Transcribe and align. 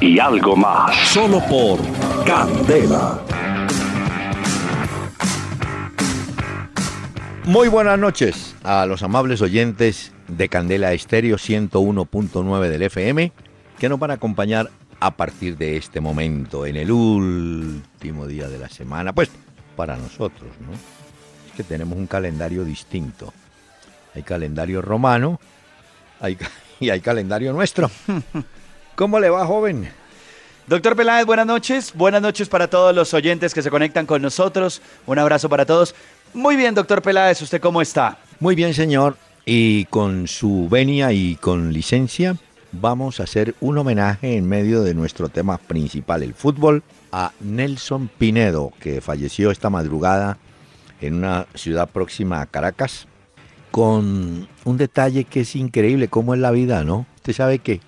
y 0.00 0.18
algo 0.18 0.56
más. 0.56 0.96
Solo 1.08 1.40
por 1.48 1.80
Candela. 2.24 3.20
Muy 7.44 7.68
buenas 7.68 7.98
noches 7.98 8.54
a 8.62 8.84
los 8.86 9.02
amables 9.02 9.40
oyentes 9.40 10.12
de 10.28 10.48
Candela 10.48 10.92
Estéreo 10.92 11.36
101.9 11.36 12.68
del 12.68 12.82
FM 12.82 13.32
que 13.78 13.88
nos 13.88 13.98
van 13.98 14.10
a 14.10 14.14
acompañar 14.14 14.70
a 15.00 15.12
partir 15.12 15.56
de 15.56 15.76
este 15.76 16.00
momento, 16.00 16.66
en 16.66 16.76
el 16.76 16.90
último 16.90 18.26
día 18.26 18.48
de 18.48 18.58
la 18.58 18.68
semana, 18.68 19.12
pues 19.12 19.30
para 19.76 19.96
nosotros, 19.96 20.50
¿no? 20.60 20.72
Es 20.72 21.52
que 21.56 21.62
tenemos 21.62 21.96
un 21.96 22.08
calendario 22.08 22.64
distinto. 22.64 23.32
Hay 24.14 24.24
calendario 24.24 24.82
romano 24.82 25.38
hay, 26.20 26.36
y 26.80 26.90
hay 26.90 27.00
calendario 27.00 27.52
nuestro. 27.52 27.90
¿Cómo 28.98 29.20
le 29.20 29.30
va, 29.30 29.46
joven? 29.46 29.88
Doctor 30.66 30.96
Peláez, 30.96 31.24
buenas 31.24 31.46
noches. 31.46 31.92
Buenas 31.94 32.20
noches 32.20 32.48
para 32.48 32.68
todos 32.68 32.92
los 32.92 33.14
oyentes 33.14 33.54
que 33.54 33.62
se 33.62 33.70
conectan 33.70 34.06
con 34.06 34.20
nosotros. 34.20 34.82
Un 35.06 35.20
abrazo 35.20 35.48
para 35.48 35.64
todos. 35.64 35.94
Muy 36.34 36.56
bien, 36.56 36.74
doctor 36.74 37.00
Peláez, 37.00 37.40
¿usted 37.40 37.60
cómo 37.60 37.80
está? 37.80 38.18
Muy 38.40 38.56
bien, 38.56 38.74
señor. 38.74 39.16
Y 39.46 39.84
con 39.84 40.26
su 40.26 40.68
venia 40.68 41.12
y 41.12 41.36
con 41.36 41.72
licencia, 41.72 42.34
vamos 42.72 43.20
a 43.20 43.22
hacer 43.22 43.54
un 43.60 43.78
homenaje 43.78 44.36
en 44.36 44.48
medio 44.48 44.82
de 44.82 44.94
nuestro 44.94 45.28
tema 45.28 45.58
principal, 45.58 46.24
el 46.24 46.34
fútbol, 46.34 46.82
a 47.12 47.30
Nelson 47.38 48.10
Pinedo, 48.18 48.72
que 48.80 49.00
falleció 49.00 49.52
esta 49.52 49.70
madrugada 49.70 50.38
en 51.00 51.14
una 51.14 51.46
ciudad 51.54 51.88
próxima 51.88 52.40
a 52.40 52.46
Caracas, 52.46 53.06
con 53.70 54.48
un 54.64 54.76
detalle 54.76 55.22
que 55.22 55.42
es 55.42 55.54
increíble, 55.54 56.08
cómo 56.08 56.34
es 56.34 56.40
la 56.40 56.50
vida, 56.50 56.82
¿no? 56.82 57.06
Usted 57.14 57.32
sabe 57.32 57.60
que 57.60 57.80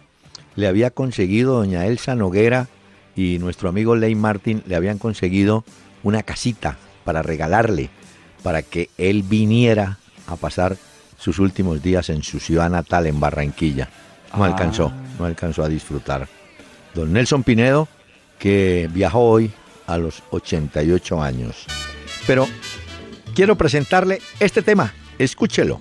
le 0.57 0.67
había 0.67 0.91
conseguido 0.91 1.55
doña 1.55 1.87
Elsa 1.87 2.15
Noguera 2.15 2.69
y 3.17 3.39
nuestro 3.39 3.69
amigo 3.69 3.97
Ley 3.97 4.15
Martin 4.15 4.63
le 4.67 4.77
habían 4.77 4.99
conseguido 4.99 5.65
una 6.03 6.23
casita 6.23 6.77
para 7.05 7.23
regalarle, 7.23 7.91
para 8.43 8.63
que 8.63 8.89
él 8.99 9.23
viniera 9.23 9.99
a 10.27 10.37
pasar 10.37 10.77
sus 11.19 11.39
últimos 11.39 11.83
días 11.83 12.09
en 12.09 12.23
su 12.23 12.41
ciudad 12.41 12.71
natal, 12.71 13.07
en 13.07 13.21
Barranquilla. 13.21 13.89
No 14.37 14.45
alcanzó, 14.45 14.93
no 15.19 15.25
alcanzó 15.27 15.63
a 15.63 15.69
disfrutar. 15.69 16.29
Don 16.95 17.13
Nelson 17.13 17.43
Pinedo, 17.43 17.89
que 18.39 18.89
viajó 18.93 19.21
hoy 19.21 19.53
a 19.87 19.99
los 19.99 20.23
88 20.31 21.23
años. 21.23 21.67
Pero 22.27 22.47
quiero 23.35 23.57
presentarle 23.57 24.21
este 24.39 24.63
tema, 24.63 24.95
escúchelo. 25.19 25.81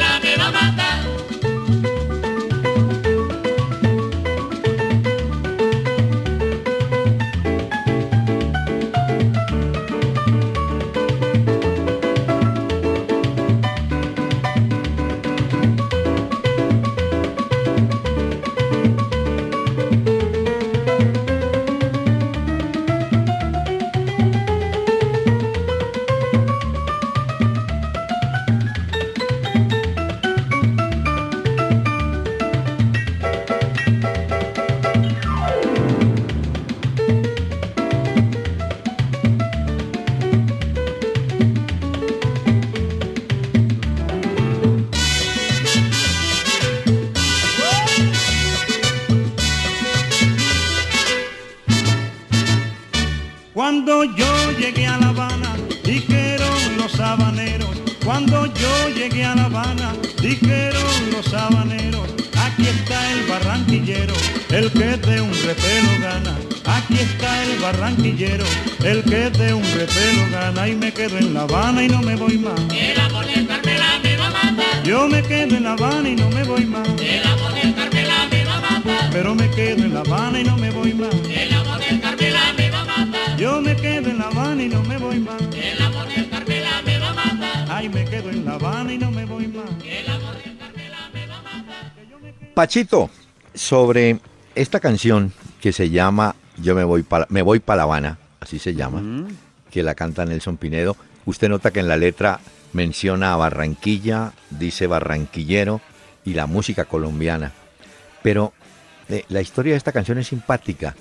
el 64.73 64.79
que 64.79 64.97
de 64.97 65.21
un 65.21 65.33
repelo 65.33 65.91
gana. 66.01 66.37
Aquí 66.65 66.95
está 66.95 67.43
el 67.43 67.59
barranquillero, 67.59 68.45
el 68.83 69.03
que 69.03 69.29
de 69.29 69.53
un 69.53 69.63
repelo 69.63 70.29
gana. 70.31 70.67
Y 70.67 70.75
me 70.75 70.91
quedo 70.91 71.17
en 71.17 71.33
La 71.33 71.41
Habana 71.41 71.83
y 71.83 71.87
no 71.87 72.01
me 72.01 72.15
voy 72.15 72.37
más. 72.37 72.59
El 72.73 72.99
amor 72.99 73.25
del 73.25 73.47
Carmela 73.47 73.99
me 74.03 74.17
va 74.17 74.27
a 74.27 74.29
matar. 74.29 74.83
Yo 74.83 75.07
me 75.07 75.21
quedo 75.23 75.55
en 75.57 75.63
La 75.63 75.73
Habana 75.73 76.09
y 76.09 76.15
no 76.15 76.29
me 76.29 76.43
voy 76.43 76.65
más. 76.65 76.87
El 76.99 77.23
amor 77.25 77.53
del 77.53 77.75
Carmela 77.75 78.27
me 78.29 78.45
va 78.45 78.57
a 78.57 78.61
matar. 78.61 79.09
Pero 79.11 79.35
me 79.35 79.49
quedo 79.49 79.83
en 79.83 79.93
La 79.93 79.99
Habana 80.01 80.39
y 80.39 80.43
no 80.43 80.57
me 80.57 80.71
voy 80.71 80.93
más. 80.93 81.13
El 81.29 81.53
amor 81.53 81.79
del 81.79 82.01
Carmela 82.01 82.53
me 82.57 82.69
va 82.69 82.81
a 82.81 82.85
matar. 82.85 83.37
Yo 83.37 83.61
me 83.61 83.75
quedo 83.75 84.09
en 84.09 84.17
La 84.17 84.25
Habana 84.25 84.63
y 84.63 84.69
no 84.69 84.83
me 84.83 84.97
voy 84.97 85.19
más. 85.19 85.41
El 85.41 85.81
amor 85.81 86.07
del 86.07 86.29
Carmela 86.29 86.81
me 86.85 86.99
va 86.99 87.09
a 87.09 87.13
matar. 87.13 87.67
Ay, 87.69 87.89
me 87.89 88.05
quedo 88.05 88.29
en 88.29 88.45
La 88.45 88.53
Habana 88.53 88.93
y 88.93 88.97
no 88.97 89.11
me 89.11 89.25
voy 89.25 89.47
más. 89.47 89.69
El 89.83 90.09
amor 90.09 90.35
del 90.43 90.57
Carmela 90.57 91.09
me 91.13 91.27
va 91.27 91.37
a 91.37 91.41
matar. 91.41 91.93
Pachito, 92.53 93.09
sobre 93.53 94.19
esta 94.55 94.79
canción 94.79 95.31
que 95.61 95.71
se 95.71 95.89
llama 95.89 96.35
Yo 96.57 96.75
me 96.75 96.83
voy 96.83 97.03
para 97.03 97.25
me 97.29 97.41
voy 97.41 97.59
para 97.59 97.77
La 97.77 97.83
Habana, 97.83 98.17
así 98.39 98.59
se 98.59 98.73
llama, 98.73 99.01
que 99.69 99.83
la 99.83 99.95
canta 99.95 100.25
Nelson 100.25 100.57
Pinedo. 100.57 100.95
Usted 101.25 101.49
nota 101.49 101.71
que 101.71 101.79
en 101.79 101.87
la 101.87 101.97
letra 101.97 102.39
menciona 102.73 103.33
a 103.33 103.37
Barranquilla, 103.37 104.33
dice 104.49 104.87
barranquillero 104.87 105.81
y 106.25 106.33
la 106.33 106.47
música 106.47 106.85
colombiana. 106.85 107.51
Pero 108.23 108.53
eh, 109.09 109.25
la 109.29 109.41
historia 109.41 109.73
de 109.73 109.77
esta 109.77 109.91
canción 109.91 110.17
es 110.17 110.27
simpática. 110.27 110.95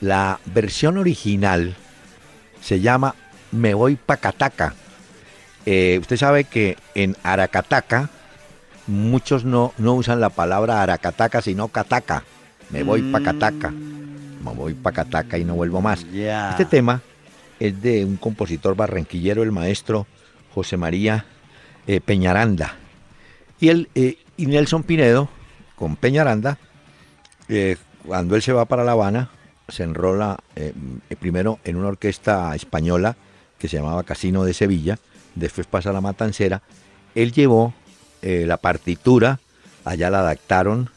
La 0.00 0.38
versión 0.46 0.96
original 0.96 1.76
se 2.60 2.80
llama 2.80 3.14
Me 3.50 3.74
voy 3.74 3.96
pa' 3.96 4.16
Cataca. 4.16 4.74
Eh, 5.66 5.98
usted 6.00 6.16
sabe 6.16 6.44
que 6.44 6.76
en 6.94 7.16
Aracataca 7.22 8.10
muchos 8.86 9.44
no, 9.44 9.74
no 9.76 9.94
usan 9.94 10.20
la 10.20 10.30
palabra 10.30 10.82
Aracataca, 10.82 11.42
sino 11.42 11.68
Cataca. 11.68 12.24
Me 12.70 12.82
voy 12.82 13.02
pa' 13.02 13.20
Cataca. 13.20 13.70
Me 13.70 14.52
voy 14.54 14.74
pa' 14.74 14.92
Cataca 14.92 15.38
y 15.38 15.44
no 15.44 15.54
vuelvo 15.54 15.80
más. 15.80 16.04
Este 16.04 16.64
tema 16.64 17.00
es 17.58 17.80
de 17.80 18.04
un 18.04 18.16
compositor 18.16 18.76
barranquillero, 18.76 19.42
el 19.42 19.52
maestro 19.52 20.06
José 20.54 20.76
María 20.76 21.24
eh, 21.86 22.00
Peñaranda. 22.00 22.74
Y, 23.60 23.68
él, 23.68 23.88
eh, 23.94 24.18
y 24.36 24.46
Nelson 24.46 24.82
Pinedo, 24.82 25.28
con 25.76 25.96
Peñaranda, 25.96 26.58
eh, 27.48 27.76
cuando 28.06 28.36
él 28.36 28.42
se 28.42 28.52
va 28.52 28.66
para 28.66 28.84
La 28.84 28.92
Habana, 28.92 29.30
se 29.68 29.82
enrola 29.82 30.38
primero 31.20 31.58
en 31.64 31.76
una 31.76 31.88
orquesta 31.88 32.54
española 32.54 33.16
que 33.58 33.68
se 33.68 33.76
llamaba 33.76 34.02
Casino 34.02 34.44
de 34.44 34.54
Sevilla, 34.54 34.98
después 35.34 35.66
pasa 35.66 35.90
a 35.90 35.92
la 35.92 36.00
Matancera. 36.00 36.62
Él 37.14 37.32
llevó 37.32 37.74
la 38.22 38.56
partitura, 38.56 39.40
allá 39.84 40.08
la 40.08 40.20
adaptaron, 40.20 40.88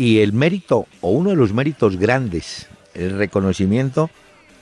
y 0.00 0.20
el 0.20 0.32
mérito, 0.32 0.86
o 1.02 1.10
uno 1.10 1.28
de 1.28 1.36
los 1.36 1.52
méritos 1.52 1.98
grandes, 1.98 2.68
el 2.94 3.18
reconocimiento 3.18 4.08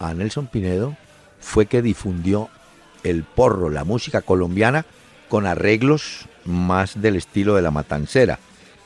a 0.00 0.12
Nelson 0.12 0.48
Pinedo, 0.48 0.96
fue 1.38 1.66
que 1.66 1.80
difundió 1.80 2.48
el 3.04 3.22
porro, 3.22 3.70
la 3.70 3.84
música 3.84 4.20
colombiana, 4.20 4.84
con 5.28 5.46
arreglos 5.46 6.26
más 6.44 7.00
del 7.00 7.14
estilo 7.14 7.54
de 7.54 7.62
la 7.62 7.70
matancera. 7.70 8.40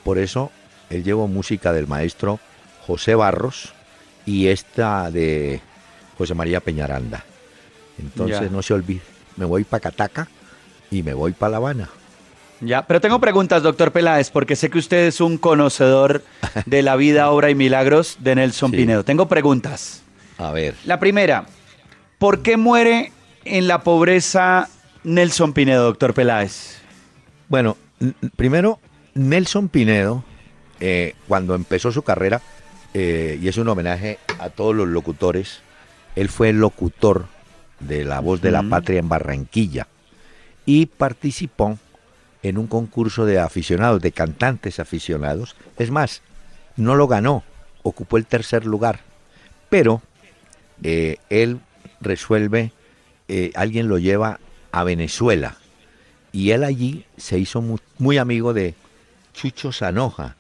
Por 0.05 0.19
eso 0.19 0.51
él 0.91 1.05
llevó 1.05 1.27
música 1.27 1.73
del 1.73 1.87
maestro 1.87 2.39
José 2.87 3.15
Barros 3.15 3.73
y 4.27 4.49
esta 4.49 5.11
de 5.11 5.63
José 6.19 6.35
María 6.35 6.61
Peñaranda. 6.61 7.25
Entonces 7.99 8.41
Ya. 8.43 8.49
no 8.51 8.61
se 8.61 8.75
olvide, 8.75 9.01
me 9.39 9.47
voy 9.47 9.65
para 9.65 9.81
Cataca 9.81 10.29
y 10.91 11.03
me 11.03 11.15
voy 11.15 11.33
para 11.33 11.53
La 11.53 11.57
Habana. 11.57 11.89
Ya, 12.65 12.87
pero 12.87 13.01
tengo 13.01 13.19
preguntas, 13.21 13.63
doctor 13.63 13.91
Peláez, 13.91 14.31
porque 14.31 14.55
sé 14.55 14.71
que 14.71 14.79
usted 14.79 15.07
es 15.09 15.21
un 15.21 15.37
conocedor 15.37 16.23
de 16.65 16.83
la 16.83 16.95
vida, 16.95 17.29
obra 17.31 17.51
y 17.51 17.55
milagros 17.57 18.17
de 18.21 18.37
Nelson 18.37 18.71
Sí. 18.71 18.77
Pinedo. 18.77 19.05
Tengo 19.05 19.27
preguntas. 19.27 20.03
A 20.39 20.53
ver, 20.53 20.75
La 20.85 21.01
primera, 21.01 21.45
¿por 22.19 22.43
qué 22.43 22.57
muere 22.57 23.13
en 23.45 23.67
la 23.67 23.83
pobreza 23.83 24.69
Nelson 25.03 25.53
Pinedo, 25.53 25.85
doctor 25.85 26.15
Peláez? 26.15 26.79
Bueno, 27.49 27.77
primero, 28.37 28.79
Nelson 29.15 29.69
Pinedo, 29.69 30.25
eh, 30.81 31.15
cuando 31.29 31.55
empezó 31.57 31.91
su 31.91 32.03
carrera, 32.03 32.41
eh, 32.95 33.39
y 33.43 33.49
es 33.49 33.57
un 33.57 33.69
homenaje 33.69 34.19
a 34.39 34.51
todos 34.51 34.75
los 34.75 34.87
locutores, 34.89 35.61
él 36.15 36.29
fue 36.29 36.51
el 36.51 36.59
locutor 36.59 37.27
de 37.81 38.05
La 38.05 38.21
Voz 38.21 38.41
de 38.41 38.53
la. 38.53 38.63
Patria 38.63 39.01
en 39.01 39.09
Barranquilla 39.09 39.89
y 40.65 40.87
participó 40.87 41.79
en 42.43 42.59
un 42.59 42.67
concurso 42.67 43.25
de 43.25 43.39
aficionados, 43.39 44.01
de 44.03 44.13
cantantes 44.13 44.81
aficionados. 44.81 45.55
Es 45.79 45.91
más, 45.91 46.23
no 46.77 46.95
lo 46.95 47.07
ganó, 47.07 47.45
ocupó 47.83 48.17
el 48.17 48.27
tercer 48.27 48.65
lugar, 48.67 49.01
pero 49.69 50.03
eh, 50.83 51.17
él 51.31 51.61
resuelve, 52.01 52.73
eh, 53.29 53.53
alguien 53.55 53.89
lo 53.89 53.99
lleva 53.99 54.41
a 54.73 54.85
Venezuela 54.85 55.57
y 56.33 56.51
él 56.51 56.65
allí 56.65 57.05
se 57.17 57.39
hizo 57.39 57.61
mu- 57.61 57.79
muy, 57.99 58.19
amigo 58.19 58.53
de 58.55 58.75
Chucho 59.35 59.71
Sanoja. 59.71 60.37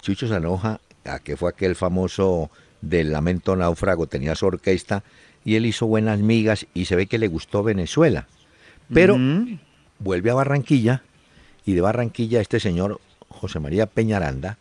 Chucho 0.00 0.26
Sanoja, 0.28 0.80
a 1.04 1.18
que 1.20 1.36
fue 1.36 1.50
aquel 1.50 1.76
famoso 1.76 2.50
del 2.80 3.12
Lamento 3.12 3.54
Náufrago, 3.54 4.06
tenía 4.06 4.34
su 4.34 4.46
orquesta 4.46 5.04
y 5.44 5.54
él 5.54 5.66
hizo 5.66 5.86
buenas 5.86 6.18
migas 6.18 6.66
y 6.74 6.86
se 6.86 6.96
ve 6.96 7.06
que 7.06 7.18
le 7.18 7.28
gustó 7.28 7.62
Venezuela. 7.62 8.26
Pero 8.92 9.16
vuelve 9.98 10.30
a 10.30 10.34
Barranquilla 10.34 11.02
y 11.66 11.74
de 11.74 11.80
Barranquilla 11.82 12.40
este 12.40 12.60
señor 12.60 13.00
José 13.28 13.60
María 13.60 13.86
Peñaranda 13.86 14.56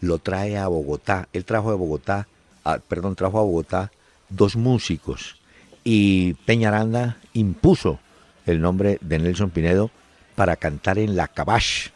lo 0.00 0.18
trae 0.18 0.56
a 0.58 0.66
Bogotá. 0.68 1.28
Él 1.32 1.44
trajo 1.44 1.70
de 1.70 1.76
Bogotá, 1.76 2.26
a- 2.64 2.78
perdón, 2.78 3.14
trajo 3.14 3.38
a 3.38 3.42
Bogotá 3.42 3.92
dos 4.28 4.56
músicos 4.56 5.36
y 5.84 6.34
Peñaranda 6.46 7.18
impuso 7.34 8.00
el 8.46 8.60
nombre 8.60 8.98
de 9.00 9.18
Nelson 9.18 9.50
Pinedo 9.50 9.90
para 10.34 10.56
cantar 10.56 10.98
en 10.98 11.14
La 11.16 11.28
Cabache, 11.28 11.90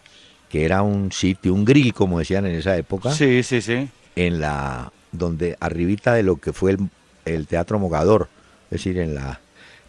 que 0.49 0.65
era 0.65 0.83
un 0.83 1.11
sitio, 1.13 1.53
un 1.55 1.65
grill, 1.65 1.93
como 1.95 2.19
decían 2.19 2.47
en 2.47 2.55
esa 2.55 2.77
época 2.77 3.13
Sí, 3.13 3.43
sí, 3.43 3.61
sí. 3.61 3.89
en 4.17 4.41
la 4.41 4.93
donde 5.13 5.57
arribita 5.61 6.15
de 6.15 6.23
lo 6.23 6.37
que 6.37 6.53
fue 6.53 6.73
el, 6.73 6.89
el 7.25 7.47
Teatro 7.47 7.79
Mogador, 7.79 8.29
es 8.67 8.79
decir, 8.79 8.99
en 8.99 9.15
la 9.17 9.41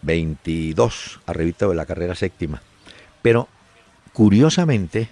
22, 0.01 1.19
arribita 1.27 1.67
de 1.67 1.75
la 1.75 1.85
carrera 1.85 2.15
séptima. 2.15 2.61
Pero 3.21 3.47
curiosamente, 4.21 5.09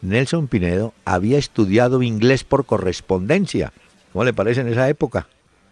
Nelson 0.00 0.48
Pinedo 0.48 0.94
había 1.04 1.36
estudiado 1.36 2.02
inglés 2.02 2.44
por 2.44 2.64
correspondencia. 2.64 3.74
¿Cómo 4.10 4.24
le 4.24 4.32
parece 4.32 4.62
en 4.62 4.68
esa 4.68 4.88
época? 4.88 5.28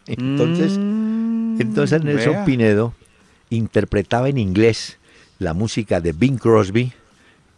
Entonces, 0.06 0.78
Mm, 0.78 1.62
entonces 1.62 2.04
Nelson 2.04 2.32
vea. 2.34 2.44
Pinedo 2.44 2.92
interpretaba 3.48 4.28
en 4.28 4.36
inglés 4.36 4.98
la 5.38 5.54
música 5.54 6.02
de 6.02 6.12
Bing 6.12 6.36
Crosby 6.36 6.92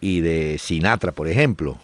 y 0.00 0.20
de 0.20 0.56
Sinatra, 0.60 1.10
por 1.10 1.26
ejemplo. 1.26 1.78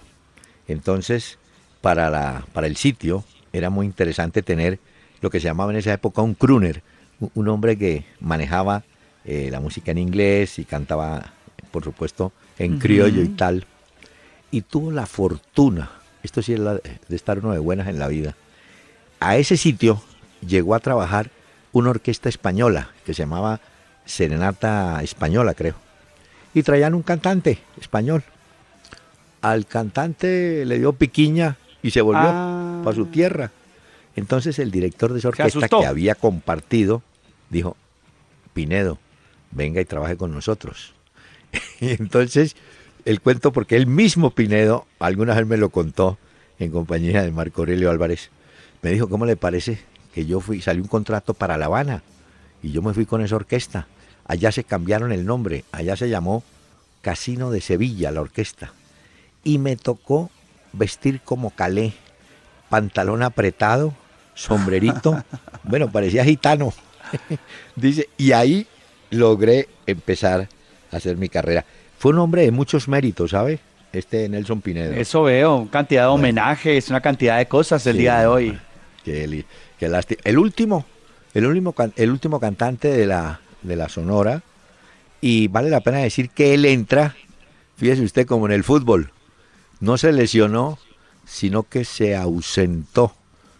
Entonces, 0.68 1.36
para, 1.80 2.10
la, 2.10 2.46
para 2.52 2.68
el 2.68 2.76
sitio 2.76 3.24
era 3.52 3.68
muy 3.68 3.84
interesante 3.84 4.42
tener 4.42 4.78
lo 5.22 5.30
que 5.30 5.40
se 5.40 5.46
llamaba 5.46 5.72
en 5.72 5.78
esa 5.78 5.92
época 5.92 6.22
un 6.22 6.34
crooner, 6.34 6.84
un, 7.18 7.32
un 7.34 7.48
hombre 7.48 7.76
que 7.76 8.04
manejaba 8.20 8.84
eh, 9.24 9.48
la 9.50 9.58
música 9.58 9.90
en 9.90 9.98
inglés 9.98 10.60
y 10.60 10.64
cantaba, 10.64 11.32
por 11.72 11.82
supuesto, 11.82 12.32
en 12.58 12.78
criollo 12.78 13.22
y 13.22 13.28
tal. 13.28 13.66
Y 14.50 14.62
tuvo 14.62 14.90
la 14.92 15.06
fortuna, 15.06 15.90
esto 16.22 16.42
sí 16.42 16.52
es 16.54 16.60
la- 16.60 16.74
de 16.74 17.16
estar 17.16 17.38
uno 17.40 17.52
de 17.52 17.58
buenas 17.58 17.88
en 17.88 17.98
la 17.98 18.08
vida, 18.08 18.36
a 19.20 19.36
ese 19.36 19.56
sitio 19.56 20.02
llegó 20.46 20.74
a 20.74 20.80
trabajar 20.80 21.30
una 21.72 21.90
orquesta 21.90 22.28
española 22.28 22.90
que 23.04 23.14
se 23.14 23.22
llamaba 23.22 23.60
Serenata 24.04 25.02
Española, 25.02 25.54
creo. 25.54 25.74
Y 26.52 26.62
traían 26.62 26.94
un 26.94 27.02
cantante 27.02 27.58
español. 27.80 28.22
Al 29.42 29.66
cantante 29.66 30.64
le 30.64 30.78
dio 30.78 30.92
piquiña 30.92 31.56
y 31.82 31.90
se 31.90 32.00
volvió 32.00 32.22
Ah. 32.24 32.80
para 32.84 32.94
su 32.94 33.06
tierra. 33.06 33.50
Entonces 34.16 34.58
el 34.60 34.70
director 34.70 35.12
de 35.12 35.18
esa 35.18 35.28
orquesta 35.28 35.68
que 35.68 35.86
había 35.86 36.14
compartido 36.14 37.02
dijo, 37.50 37.76
Pinedo, 38.52 38.98
venga 39.50 39.80
y 39.80 39.84
trabaje 39.84 40.16
con 40.16 40.32
nosotros. 40.32 40.93
y 41.80 41.90
entonces 41.90 42.56
el 43.04 43.20
cuento, 43.20 43.52
porque 43.52 43.76
él 43.76 43.86
mismo 43.86 44.30
Pinedo, 44.30 44.86
alguna 44.98 45.34
vez 45.34 45.46
me 45.46 45.56
lo 45.56 45.70
contó 45.70 46.18
en 46.58 46.70
compañía 46.70 47.22
de 47.22 47.30
Marco 47.30 47.62
Aurelio 47.62 47.90
Álvarez, 47.90 48.30
me 48.82 48.90
dijo, 48.90 49.08
¿cómo 49.08 49.26
le 49.26 49.36
parece 49.36 49.78
que 50.14 50.26
yo 50.26 50.40
fui, 50.40 50.60
salió 50.60 50.82
un 50.82 50.88
contrato 50.88 51.34
para 51.34 51.58
La 51.58 51.66
Habana 51.66 52.02
y 52.62 52.70
yo 52.70 52.82
me 52.82 52.94
fui 52.94 53.06
con 53.06 53.22
esa 53.22 53.36
orquesta? 53.36 53.88
Allá 54.26 54.52
se 54.52 54.64
cambiaron 54.64 55.12
el 55.12 55.26
nombre, 55.26 55.64
allá 55.70 55.96
se 55.96 56.08
llamó 56.08 56.42
Casino 57.02 57.50
de 57.50 57.60
Sevilla, 57.60 58.10
la 58.10 58.22
orquesta. 58.22 58.72
Y 59.42 59.58
me 59.58 59.76
tocó 59.76 60.30
vestir 60.72 61.20
como 61.20 61.50
calé, 61.50 61.92
pantalón 62.70 63.22
apretado, 63.22 63.92
sombrerito, 64.34 65.22
bueno, 65.64 65.92
parecía 65.92 66.24
gitano. 66.24 66.72
Dice, 67.76 68.08
y 68.16 68.32
ahí 68.32 68.66
logré 69.10 69.68
empezar 69.86 70.48
hacer 70.96 71.16
mi 71.16 71.28
carrera. 71.28 71.64
Fue 71.98 72.12
un 72.12 72.18
hombre 72.18 72.42
de 72.42 72.50
muchos 72.50 72.88
méritos, 72.88 73.30
¿sabe? 73.30 73.60
Este 73.92 74.28
Nelson 74.28 74.60
Pinedo. 74.60 74.92
Eso 74.92 75.22
veo, 75.22 75.68
cantidad 75.70 76.02
de 76.02 76.08
homenajes, 76.08 76.88
una 76.90 77.00
cantidad 77.00 77.38
de 77.38 77.46
cosas 77.46 77.86
el 77.86 77.94
Sí, 77.94 78.00
día 78.00 78.18
de 78.20 78.26
hoy. 78.26 78.58
Qué, 79.04 79.44
qué 79.78 79.88
lástima. 79.88 80.20
El 80.24 80.38
último, 80.38 80.84
el 81.32 81.46
último, 81.46 81.74
el 81.96 82.10
último 82.10 82.40
cantante 82.40 82.88
de 82.88 83.06
la, 83.06 83.40
de 83.62 83.76
la 83.76 83.88
Sonora, 83.88 84.42
y 85.20 85.48
vale 85.48 85.70
la 85.70 85.80
pena 85.80 85.98
decir 85.98 86.30
que 86.30 86.54
él 86.54 86.64
entra, 86.64 87.14
fíjese 87.76 88.02
usted 88.02 88.26
como 88.26 88.46
en 88.46 88.52
el 88.52 88.64
fútbol, 88.64 89.12
no 89.80 89.96
se 89.96 90.12
lesionó, 90.12 90.78
sino 91.24 91.62
que 91.62 91.84
se 91.84 92.16
ausentó 92.16 93.14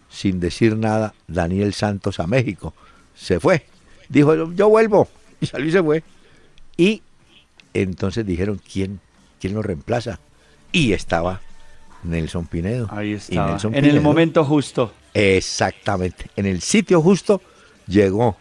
sin 0.09 0.39
decir 0.39 0.77
nada 0.77 1.13
Daniel 1.27 1.73
Santos 1.73 2.19
a 2.19 2.27
México. 2.27 2.73
Se 3.15 3.39
fue. 3.39 3.65
Dijo, 4.09 4.51
yo 4.53 4.69
vuelvo. 4.69 5.07
Y 5.41 5.47
salió 5.47 5.67
y 5.67 5.71
se 5.71 5.83
fue. 5.83 6.03
Y 6.77 7.01
entonces 7.81 8.25
dijeron, 8.25 8.59
¿quién, 8.71 8.99
quién 9.39 9.53
lo 9.53 9.61
reemplaza? 9.61 10.19
Y 10.71 10.93
estaba 10.93 11.41
Nelson 12.03 12.47
Pinedo. 12.47 12.87
Ahí 12.91 13.17
Y 13.29 13.37
Nelson 13.37 13.75
en 13.75 13.85
el 13.85 14.01
momento 14.01 14.43
justo. 14.45 14.93
Exactamente. 15.13 16.29
En 16.35 16.45
el 16.45 16.61
sitio 16.61 17.01
justo 17.01 17.41
llegó. 17.87 18.37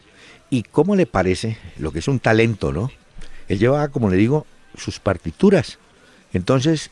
¿Y 0.50 0.62
cómo 0.62 0.96
le 0.96 1.06
parece? 1.06 1.58
Lo 1.78 1.92
que 1.92 1.98
es 1.98 2.08
un 2.08 2.20
talento, 2.20 2.72
¿no? 2.72 2.90
Él 3.48 3.58
llevaba, 3.58 3.88
como 3.88 4.08
le 4.08 4.16
digo, 4.16 4.46
sus 4.76 5.00
partituras. 5.00 5.78
Entonces, 6.32 6.90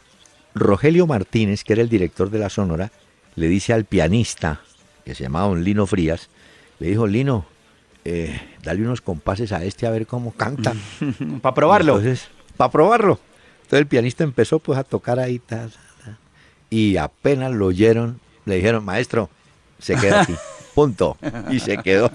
Rogelio 0.54 1.06
Martínez, 1.06 1.64
que 1.64 1.72
era 1.74 1.82
el 1.82 1.88
director 1.88 2.30
de 2.30 2.38
la 2.38 2.48
Sonora, 2.48 2.92
le 3.36 3.48
dice 3.48 3.72
al 3.72 3.84
pianista, 3.84 4.60
que 5.04 5.14
se 5.14 5.24
llamaba 5.24 5.48
don 5.48 5.64
Lino 5.64 5.86
Frías, 5.86 6.28
le 6.78 6.88
dijo, 6.88 7.06
Lino, 7.06 7.46
eh, 8.04 8.40
dale 8.62 8.82
unos 8.82 9.00
compases 9.00 9.52
a 9.52 9.64
este 9.64 9.86
a 9.86 9.90
ver 9.90 10.06
cómo 10.06 10.32
canta. 10.32 10.72
Para 11.42 11.54
probarlo. 11.54 11.96
Entonces, 11.98 12.28
para 12.56 12.70
probarlo. 12.70 13.18
Entonces 13.62 13.80
el 13.80 13.86
pianista 13.86 14.24
empezó 14.24 14.58
pues 14.58 14.78
a 14.78 14.84
tocar 14.84 15.18
ahí 15.18 15.38
ta, 15.38 15.68
ta, 15.68 15.70
ta, 16.04 16.18
y 16.68 16.96
apenas 16.96 17.52
lo 17.52 17.66
oyeron, 17.66 18.20
le 18.44 18.56
dijeron, 18.56 18.84
maestro, 18.84 19.30
se 19.78 19.94
queda 19.96 20.22
aquí, 20.22 20.34
punto. 20.74 21.16
Y 21.50 21.58
se 21.60 21.78
quedó. 21.78 22.10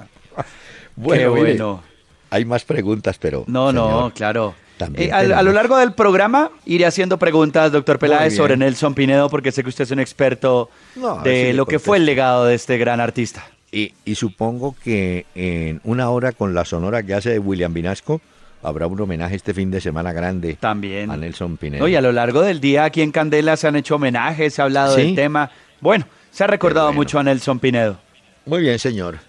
Bueno, 0.95 1.33
Qué 1.33 1.41
mire, 1.41 1.53
bueno. 1.57 1.83
hay 2.29 2.45
más 2.45 2.63
preguntas, 2.63 3.17
pero... 3.19 3.43
No, 3.47 3.71
no, 3.71 4.11
claro. 4.13 4.53
también 4.77 5.09
Eh, 5.09 5.11
a, 5.13 5.39
a 5.39 5.41
lo 5.43 5.51
largo 5.51 5.77
del 5.77 5.93
programa 5.93 6.51
iré 6.65 6.85
haciendo 6.85 7.17
preguntas, 7.17 7.71
doctor 7.71 7.97
Peláez, 7.97 8.35
sobre 8.35 8.55
Nelson 8.57 8.93
Pinedo, 8.93 9.29
porque 9.29 9.51
sé 9.51 9.63
que 9.63 9.69
usted 9.69 9.83
es 9.85 9.91
un 9.91 9.99
experto 9.99 10.69
No, 10.95 11.21
de 11.23 11.47
si 11.51 11.53
lo 11.53 11.65
que 11.65 11.79
fue 11.79 11.97
el 11.97 12.05
legado 12.05 12.45
de 12.45 12.55
este 12.55 12.77
gran 12.77 12.99
artista. 12.99 13.45
Y, 13.71 13.93
y 14.05 14.15
supongo 14.15 14.75
que 14.83 15.25
en 15.35 15.81
una 15.83 16.09
hora 16.09 16.31
con 16.31 16.53
la 16.53 16.63
sonora 16.65 17.03
que 17.03 17.13
hace 17.13 17.37
William 17.39 17.73
Vinasco, 17.73 18.21
habrá 18.63 18.87
un 18.87 18.99
homenaje 18.99 19.35
este 19.35 19.53
fin 19.53 19.69
de 19.71 19.81
semana 19.81 20.13
grande 20.13 20.55
También. 20.59 21.11
a 21.11 21.17
Nelson 21.17 21.57
Pinedo. 21.57 21.81
No, 21.83 21.87
y 21.87 21.95
a 21.95 22.01
lo 22.01 22.11
largo 22.11 22.41
del 22.41 22.59
día 22.61 22.85
aquí 22.85 23.01
en 23.01 23.11
Candela 23.11 23.57
se 23.57 23.67
han 23.67 23.75
hecho 23.75 23.95
homenajes, 23.95 24.53
se 24.53 24.61
ha 24.61 24.65
hablado 24.65 24.95
Sí. 24.95 25.01
del 25.03 25.15
tema. 25.15 25.51
Bueno, 25.81 26.05
se 26.31 26.43
ha 26.43 26.47
recordado 26.47 26.87
bueno. 26.87 26.97
mucho 26.99 27.19
a 27.19 27.23
Nelson 27.23 27.59
Pinedo. 27.59 27.99
Muy 28.45 28.61
bien, 28.61 28.79
señor. 28.79 29.19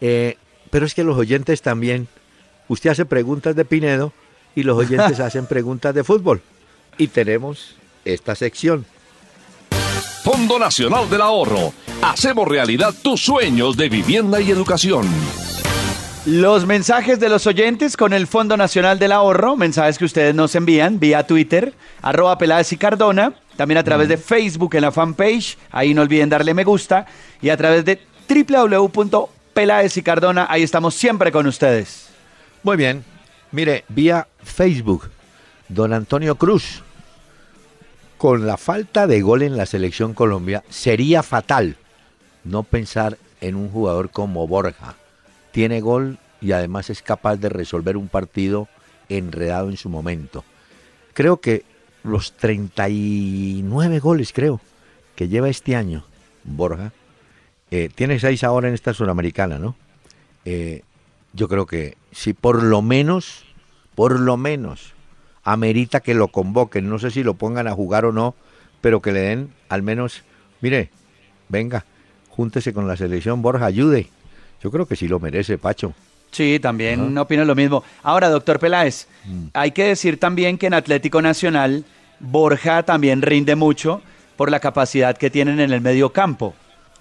Eh, 0.00 0.36
pero 0.70 0.84
es 0.84 0.94
que 0.94 1.04
los 1.04 1.16
oyentes 1.16 1.62
también, 1.62 2.08
usted 2.68 2.90
hace 2.90 3.04
preguntas 3.06 3.54
de 3.54 3.64
Pinedo 3.64 4.12
y 4.56 4.64
los 4.64 4.76
oyentes 4.76 5.20
hacen 5.20 5.46
preguntas 5.46 5.94
de 5.94 6.02
fútbol. 6.04 6.42
Y 6.98 7.06
tenemos 7.06 7.76
esta 8.04 8.34
sección. 8.34 8.84
Fondo 10.22 10.58
Nacional 10.58 11.08
del 11.08 11.20
Ahorro. 11.20 11.72
Hacemos 12.06 12.46
realidad 12.46 12.94
tus 13.02 13.20
sueños 13.20 13.76
de 13.76 13.88
vivienda 13.88 14.40
y 14.40 14.48
educación. 14.52 15.04
Los 16.24 16.64
mensajes 16.64 17.18
de 17.18 17.28
los 17.28 17.48
oyentes 17.48 17.96
con 17.96 18.12
el 18.12 18.28
Fondo 18.28 18.56
Nacional 18.56 19.00
del 19.00 19.10
Ahorro, 19.10 19.56
mensajes 19.56 19.98
que 19.98 20.04
ustedes 20.04 20.32
nos 20.32 20.54
envían 20.54 21.00
vía 21.00 21.26
Twitter, 21.26 21.74
arroba 22.02 22.38
Peláez 22.38 22.72
y 22.72 22.76
Cardona, 22.76 23.34
también 23.56 23.78
a 23.78 23.82
través 23.82 24.08
de 24.08 24.18
Facebook 24.18 24.76
en 24.76 24.82
la 24.82 24.92
fanpage, 24.92 25.58
ahí 25.72 25.94
no 25.94 26.02
olviden 26.02 26.28
darle 26.28 26.54
me 26.54 26.62
gusta, 26.62 27.06
y 27.42 27.48
a 27.48 27.56
través 27.56 27.84
de 27.84 28.00
www.peláez 28.28 29.96
y 29.96 30.02
Cardona, 30.02 30.46
ahí 30.48 30.62
estamos 30.62 30.94
siempre 30.94 31.32
con 31.32 31.48
ustedes. 31.48 32.06
Muy 32.62 32.76
bien. 32.76 33.04
Mire, 33.50 33.84
vía 33.88 34.28
Facebook, 34.44 35.10
don 35.68 35.92
Antonio 35.92 36.36
Cruz. 36.36 36.84
Con 38.16 38.46
la 38.46 38.56
falta 38.56 39.08
de 39.08 39.22
gol 39.22 39.42
en 39.42 39.56
la 39.56 39.66
selección 39.66 40.14
Colombia, 40.14 40.62
sería 40.70 41.24
fatal 41.24 41.76
no 42.46 42.62
pensar 42.62 43.18
en 43.40 43.56
un 43.56 43.68
jugador 43.68 44.10
como 44.10 44.46
Borja. 44.46 44.94
Tiene 45.52 45.80
gol 45.80 46.18
y 46.40 46.52
además 46.52 46.90
es 46.90 47.02
capaz 47.02 47.36
de 47.36 47.48
resolver 47.48 47.96
un 47.96 48.08
partido 48.08 48.68
enredado 49.08 49.68
en 49.68 49.76
su 49.76 49.88
momento. 49.88 50.44
Creo 51.12 51.40
que 51.40 51.64
los 52.02 52.32
39 52.32 53.98
goles, 53.98 54.32
creo, 54.32 54.60
que 55.14 55.28
lleva 55.28 55.48
este 55.48 55.74
año 55.74 56.04
Borja, 56.44 56.92
eh, 57.70 57.88
tiene 57.94 58.20
seis 58.20 58.44
ahora 58.44 58.68
en 58.68 58.74
esta 58.74 58.94
Sudamericana, 58.94 59.58
¿no? 59.58 59.74
Eh, 60.44 60.82
yo 61.32 61.48
creo 61.48 61.66
que 61.66 61.96
si 62.12 62.32
por 62.32 62.62
lo 62.62 62.80
menos, 62.80 63.44
por 63.94 64.20
lo 64.20 64.36
menos, 64.36 64.94
amerita 65.42 66.00
que 66.00 66.14
lo 66.14 66.28
convoquen, 66.28 66.88
no 66.88 66.98
sé 66.98 67.10
si 67.10 67.22
lo 67.24 67.34
pongan 67.34 67.66
a 67.66 67.72
jugar 67.72 68.04
o 68.04 68.12
no, 68.12 68.34
pero 68.80 69.02
que 69.02 69.12
le 69.12 69.20
den 69.20 69.52
al 69.68 69.82
menos, 69.82 70.22
mire, 70.60 70.90
venga, 71.48 71.84
júntese 72.36 72.72
con 72.72 72.86
la 72.86 72.96
selección, 72.96 73.40
Borja, 73.42 73.66
ayude. 73.66 74.08
Yo 74.62 74.70
creo 74.70 74.86
que 74.86 74.96
sí 74.96 75.08
lo 75.08 75.18
merece, 75.18 75.58
Pacho. 75.58 75.94
Sí, 76.30 76.58
también 76.60 77.16
opino 77.16 77.44
lo 77.44 77.54
mismo. 77.54 77.82
Ahora, 78.02 78.28
doctor 78.28 78.58
Peláez, 78.58 79.06
hay 79.54 79.70
que 79.70 79.84
decir 79.84 80.20
también 80.20 80.58
que 80.58 80.66
en 80.66 80.74
Atlético 80.74 81.22
Nacional, 81.22 81.84
Borja 82.20 82.82
también 82.82 83.22
rinde 83.22 83.56
mucho 83.56 84.02
por 84.36 84.50
la 84.50 84.60
capacidad 84.60 85.16
que 85.16 85.30
tienen 85.30 85.60
en 85.60 85.72
el 85.72 85.80
medio 85.80 86.10
campo. 86.10 86.54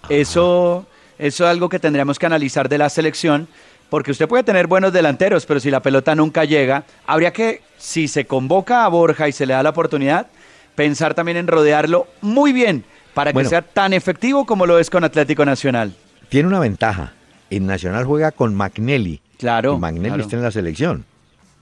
Eso, 0.07 0.85
eso 1.17 1.43
es 1.43 1.49
algo 1.49 1.67
que 1.67 1.79
tendríamos 1.79 2.17
que 2.17 2.25
analizar 2.27 2.69
de 2.69 2.77
la 2.77 2.89
selección, 2.89 3.47
porque 3.89 4.11
usted 4.11 4.27
puede 4.27 4.43
tener 4.43 4.67
buenos 4.67 4.93
delanteros, 4.93 5.45
pero 5.45 5.59
si 5.59 5.69
la 5.69 5.81
pelota 5.81 6.15
nunca 6.15 6.45
llega, 6.45 6.85
habría 7.05 7.33
que, 7.33 7.61
si 7.77 8.07
se 8.07 8.25
convoca 8.25 8.85
a 8.85 8.87
Borja 8.87 9.27
y 9.27 9.31
se 9.31 9.45
le 9.45 9.53
da 9.53 9.63
la 9.63 9.71
oportunidad, 9.71 10.27
pensar 10.75 11.13
también 11.13 11.37
en 11.37 11.47
rodearlo 11.47 12.07
muy 12.21 12.53
bien 12.53 12.85
para 13.15 13.31
que 13.31 13.35
Bueno. 13.35 13.49
sea 13.49 13.63
tan 13.63 13.93
efectivo 13.93 14.45
como 14.45 14.67
lo 14.67 14.77
es 14.77 14.91
con 14.91 15.03
Atlético 15.03 15.43
Nacional. 15.43 15.95
Tiene 16.29 16.47
una 16.47 16.59
ventaja. 16.59 17.13
En 17.49 17.65
Nacional 17.65 18.05
juega 18.05 18.31
con 18.31 18.53
Magnelli. 18.53 19.21
Claro, 19.39 19.75
Y 19.75 19.79
Magnelli 19.79 20.07
claro. 20.09 20.23
está 20.23 20.35
en 20.35 20.43
la 20.43 20.51
selección. 20.51 21.05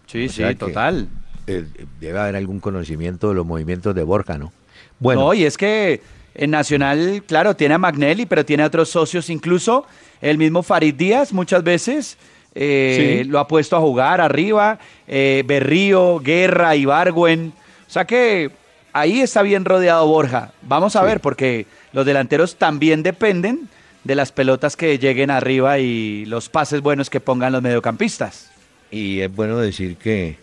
Sí, 0.07 0.25
O 0.25 0.29
sí, 0.29 0.43
que- 0.43 0.55
total. 0.55 1.07
Eh, 1.47 1.65
debe 1.99 2.19
haber 2.19 2.35
algún 2.37 2.59
conocimiento 2.59 3.29
de 3.29 3.35
los 3.35 3.45
movimientos 3.45 3.93
de 3.95 4.03
Borja, 4.03 4.37
¿no? 4.37 4.51
Bueno, 4.99 5.21
No, 5.21 5.33
y 5.33 5.43
es 5.43 5.57
que 5.57 6.01
en 6.35 6.51
Nacional, 6.51 7.23
claro, 7.27 7.55
tiene 7.55 7.73
a 7.75 7.77
Magnelli, 7.77 8.25
pero 8.25 8.45
tiene 8.45 8.63
a 8.63 8.67
otros 8.67 8.89
socios, 8.89 9.29
incluso 9.29 9.85
el 10.21 10.37
mismo 10.37 10.63
Farid 10.63 10.95
Díaz 10.95 11.31
muchas 11.33 11.63
veces 11.63 12.17
eh, 12.55 13.21
Sí. 13.23 13.29
lo 13.29 13.39
ha 13.39 13.47
puesto 13.47 13.75
a 13.75 13.79
jugar 13.79 14.21
arriba, 14.21 14.77
eh, 15.07 15.43
Berrío, 15.45 16.19
Guerra, 16.19 16.75
Ibargüen. 16.75 17.51
O 17.87 17.89
sea 17.89 18.05
que 18.05 18.51
ahí 18.93 19.19
está 19.21 19.41
bien 19.41 19.65
rodeado 19.65 20.07
Borja. 20.07 20.51
Vamos 20.61 20.95
a 20.95 21.01
Sí. 21.01 21.05
ver, 21.07 21.19
porque 21.19 21.65
los 21.91 22.05
delanteros 22.05 22.55
también 22.55 23.03
dependen 23.03 23.67
de 24.03 24.15
las 24.15 24.31
pelotas 24.31 24.75
que 24.75 24.97
lleguen 24.99 25.31
arriba 25.31 25.79
y 25.79 26.25
los 26.25 26.49
pases 26.49 26.81
buenos 26.81 27.09
que 27.09 27.19
pongan 27.19 27.51
los 27.53 27.61
mediocampistas. 27.61 28.49
y 28.91 29.21
es 29.21 29.35
bueno 29.35 29.57
decir 29.57 29.97
que 29.97 30.37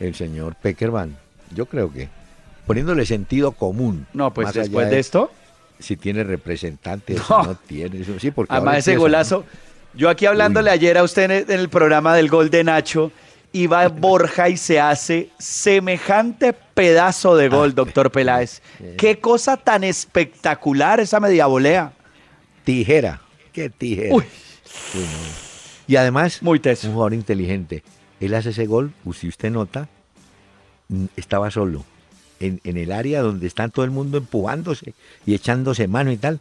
el 0.00 0.14
señor 0.16 0.56
Peckerman, 0.56 1.16
yo 1.54 1.66
creo 1.66 1.92
que 1.92 2.08
poniéndole 2.66 3.06
sentido 3.06 3.52
común. 3.52 4.06
No, 4.12 4.32
pues 4.34 4.52
después 4.52 4.90
de 4.90 4.98
esto, 4.98 5.30
Si 5.78 5.96
tiene 5.96 6.22
representantes 6.24 7.20
No. 7.28 7.42
no 7.42 7.54
tiene. 7.56 8.00
Eso, 8.00 8.18
sí, 8.18 8.30
porque 8.30 8.52
Además, 8.54 8.78
ese 8.78 8.96
golazo. 8.96 9.44
Yo 9.92 10.08
aquí 10.08 10.24
hablándole 10.26 10.70
Uy. 10.70 10.74
ayer 10.74 10.96
a 10.98 11.02
usted 11.04 11.30
en 11.48 11.50
el 11.60 11.68
programa 11.68 12.14
del 12.16 12.28
gol 12.28 12.48
de 12.50 12.64
Nacho, 12.64 13.12
iba 13.54 13.88
Borja 13.88 14.50
y 14.50 14.58
se 14.58 14.78
hace 14.78 15.30
semejante 15.38 16.52
pedazo 16.52 17.36
de 17.36 17.48
gol, 17.48 17.74
doctor 17.74 18.10
Peláez. 18.10 18.60
Qué 18.98 19.20
cosa 19.20 19.56
tan 19.56 19.84
espectacular 19.84 21.00
esa 21.00 21.20
media 21.20 21.46
volea. 21.46 21.92
Tijera. 22.64 23.22
Qué 23.52 23.70
tijera. 23.70 24.14
Uy. 24.14 24.24
Uy, 24.94 25.00
no. 25.00 25.44
Y 25.86 25.96
además, 25.96 26.42
Muy 26.42 26.60
teso. 26.60 26.88
un 26.88 26.94
jugador 26.94 27.14
inteligente. 27.14 27.82
Él 28.20 28.34
hace 28.34 28.50
ese 28.50 28.66
gol, 28.66 28.92
si 29.14 29.28
usted 29.28 29.50
nota, 29.50 29.88
estaba 31.16 31.50
solo. 31.50 31.84
En, 32.40 32.60
en 32.64 32.76
el 32.76 32.90
área 32.90 33.22
donde 33.22 33.46
está 33.46 33.68
todo 33.68 33.84
el 33.84 33.90
mundo 33.92 34.18
empujándose 34.18 34.94
y 35.24 35.34
echándose 35.34 35.86
mano 35.88 36.10
y 36.10 36.16
tal. 36.16 36.40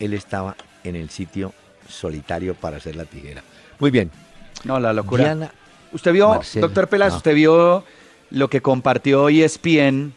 Él 0.00 0.12
estaba 0.12 0.56
en 0.84 0.96
el 0.96 1.10
sitio 1.10 1.52
solitario 1.88 2.54
para 2.54 2.78
hacer 2.78 2.96
la 2.96 3.04
tijera. 3.04 3.42
Muy 3.78 3.90
bien. 3.90 4.10
No, 4.64 4.80
la 4.80 4.92
locura. 4.92 5.24
Diana, 5.24 5.52
¿Usted 5.92 6.12
vio, 6.12 6.40
doctor 6.60 6.88
Peláez, 6.88 7.12
no. 7.12 7.16
usted 7.18 7.34
vio 7.34 7.84
lo 8.30 8.48
que 8.48 8.60
compartió 8.60 9.28
ESPN 9.28 10.12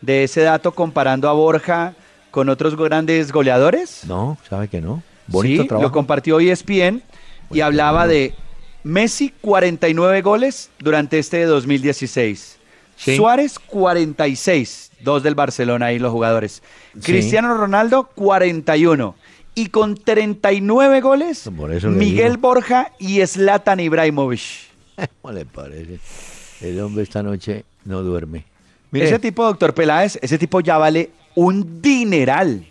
de 0.00 0.24
ese 0.24 0.40
dato 0.42 0.72
comparando 0.72 1.28
a 1.28 1.32
Borja 1.32 1.94
con 2.30 2.48
otros 2.48 2.76
grandes 2.76 3.32
goleadores? 3.32 4.02
no, 4.06 4.36
¿sabe 4.48 4.68
que 4.68 4.80
no? 4.80 5.02
Bonito 5.28 5.62
sí, 5.62 5.68
trabajo. 5.68 5.88
lo 5.88 5.92
compartió 5.92 6.40
ESPN 6.40 6.96
y 6.96 7.02
Bueno, 7.50 7.64
hablaba 7.66 8.06
de 8.06 8.34
Messi 8.82 9.32
49 9.40 10.22
goles 10.22 10.70
durante 10.80 11.18
este 11.18 11.44
2016. 11.44 12.58
Sí. 12.96 13.16
Suárez 13.16 13.58
46, 13.58 14.92
dos 15.00 15.22
del 15.22 15.34
Barcelona 15.34 15.86
ahí 15.86 15.98
los 15.98 16.10
jugadores. 16.12 16.62
Sí. 16.94 17.12
Cristiano 17.12 17.54
Ronaldo 17.56 18.10
41 18.14 19.14
y 19.54 19.66
con 19.68 19.96
39 19.96 21.00
goles 21.00 21.48
Por 21.56 21.72
eso 21.72 21.88
le 21.90 21.96
Miguel 21.96 22.36
digo. 22.36 22.48
Borja 22.48 22.92
y 22.98 23.24
Zlatan 23.26 23.80
Ibrahimovic. 23.80 24.40
¿Cómo 25.22 25.32
le 25.34 25.44
parece? 25.44 25.98
El 26.60 26.80
hombre 26.80 27.02
esta 27.02 27.22
noche 27.22 27.64
no 27.84 28.02
duerme. 28.02 28.44
Mire, 28.90 29.06
Ese 29.06 29.18
tipo, 29.18 29.44
doctor 29.44 29.74
Peláez, 29.74 30.18
ese 30.22 30.38
tipo 30.38 30.60
ya 30.60 30.78
vale 30.78 31.10
un 31.34 31.80
dineral. 31.82 32.66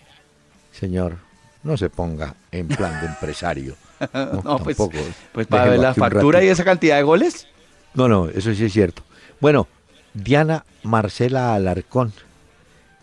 señor, 0.72 1.18
no 1.64 1.78
se 1.78 1.90
ponga 1.90 2.36
en 2.52 2.68
plan 2.68 3.00
de 3.02 3.08
empresario. 3.08 3.76
No, 4.16 4.42
No, 4.44 4.58
pues, 4.58 4.78
tampoco. 4.78 4.98
pues 5.32 5.46
para 5.46 5.66
ver 5.70 5.80
la 5.80 5.94
factura 5.94 6.44
y 6.44 6.48
esa 6.48 6.64
cantidad 6.64 6.96
de 6.98 7.04
goles. 7.04 7.48
No, 7.94 8.08
no, 8.08 8.30
eso 8.30 8.52
sí 8.56 8.66
es 8.66 8.74
cierto. 8.74 9.04
Bueno, 9.40 9.68
Diana 10.16 10.66
Marcela 10.82 11.54
Alarcón 11.54 12.12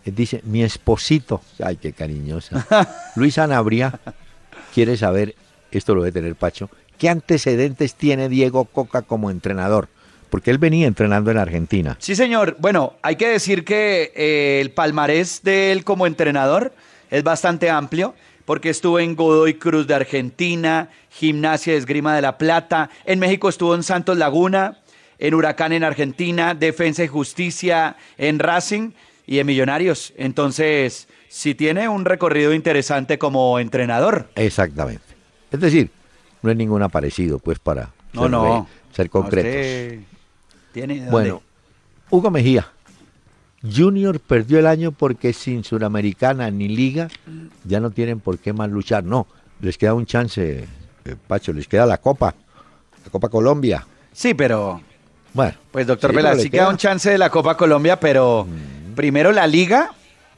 eh, 0.03 0.11
dice, 0.11 0.41
mi 0.43 0.61
esposito, 0.61 1.41
ay, 1.63 1.77
qué 1.77 1.93
cariñosa. 1.93 2.67
Luis 3.15 3.37
Anabria 3.37 3.97
quiere 4.73 4.97
saber, 4.97 5.35
esto 5.71 5.95
lo 5.95 6.01
debe 6.03 6.11
tener 6.19 6.35
Pacho, 6.35 6.69
¿qué 6.99 7.09
antecedentes 7.09 7.95
tiene 7.95 8.29
Diego 8.29 8.65
Coca 8.65 9.01
como 9.01 9.31
entrenador? 9.31 9.87
Porque 10.29 10.51
él 10.51 10.59
venía 10.59 10.85
entrenando 10.85 11.31
en 11.31 11.39
Argentina. 11.39 11.97
Sí, 11.99 12.15
señor. 12.15 12.57
Bueno, 12.59 12.93
hay 13.01 13.15
que 13.15 13.27
decir 13.27 13.65
que 13.65 14.11
eh, 14.15 14.59
el 14.61 14.69
palmarés 14.69 15.41
de 15.41 15.71
él 15.71 15.83
como 15.83 16.05
entrenador 16.05 16.71
es 17.09 17.23
bastante 17.23 17.71
amplio, 17.71 18.13
porque 18.45 18.69
estuvo 18.69 18.99
en 18.99 19.15
Godoy 19.15 19.55
Cruz 19.55 19.87
de 19.87 19.95
Argentina, 19.95 20.89
Gimnasia 21.09 21.73
de 21.73 21.79
Esgrima 21.79 22.15
de 22.15 22.21
la 22.21 22.37
Plata, 22.37 22.91
en 23.05 23.17
México 23.17 23.49
estuvo 23.49 23.73
en 23.73 23.81
Santos 23.81 24.17
Laguna, 24.17 24.77
en 25.17 25.33
Huracán 25.33 25.73
en 25.73 25.83
Argentina, 25.83 26.53
Defensa 26.53 27.03
y 27.03 27.07
Justicia 27.07 27.95
en 28.17 28.37
Racing 28.37 28.91
y 29.25 29.39
en 29.39 29.47
Millonarios. 29.47 30.13
Entonces, 30.15 31.07
sí 31.27 31.55
tiene 31.55 31.89
un 31.89 32.05
recorrido 32.05 32.53
interesante 32.53 33.17
como 33.17 33.57
entrenador. 33.57 34.29
Exactamente. 34.35 35.03
Es 35.51 35.59
decir, 35.59 35.89
no 36.41 36.49
hay 36.49 36.55
ningún 36.55 36.81
aparecido, 36.83 37.39
pues, 37.39 37.59
para 37.59 37.89
No, 38.13 38.21
ser, 38.23 38.31
no. 38.31 38.67
ser 38.93 39.09
concretos. 39.09 40.05
Tiene. 40.73 41.09
Bueno, 41.09 41.41
Hugo 42.09 42.29
Mejía. 42.31 42.67
Junior 43.61 44.19
perdió 44.21 44.59
el 44.59 44.67
año 44.67 44.91
porque 44.93 45.33
sin 45.33 45.63
Suramericana 45.65 46.49
ni 46.49 46.69
Liga 46.69 47.09
ya 47.65 47.79
no 47.81 47.91
tienen 47.91 48.19
por 48.21 48.39
qué 48.39 48.53
más 48.53 48.69
luchar. 48.69 49.03
No, 49.03 49.27
les 49.59 49.77
queda 49.77 49.93
un 49.93 50.05
chance, 50.05 50.65
eh, 51.05 51.15
Pacho, 51.27 51.51
les 51.51 51.67
queda 51.67 51.85
la 51.85 51.97
Copa, 51.97 52.33
la 53.03 53.11
Copa 53.11 53.27
Colombia. 53.27 53.85
Sí, 54.13 54.33
pero 54.33 54.81
Bueno, 55.33 55.53
Pues 55.71 55.85
doctor 55.85 56.09
sí, 56.11 56.15
Vela, 56.15 56.29
pero 56.29 56.37
le 56.37 56.43
sí 56.43 56.49
queda 56.49 56.69
un 56.69 56.77
chance 56.77 57.09
de 57.09 57.17
la 57.17 57.29
Copa 57.29 57.55
Colombia, 57.57 57.99
pero 57.99 58.47
primero 58.95 59.31
la 59.33 59.45
Liga, 59.45 59.91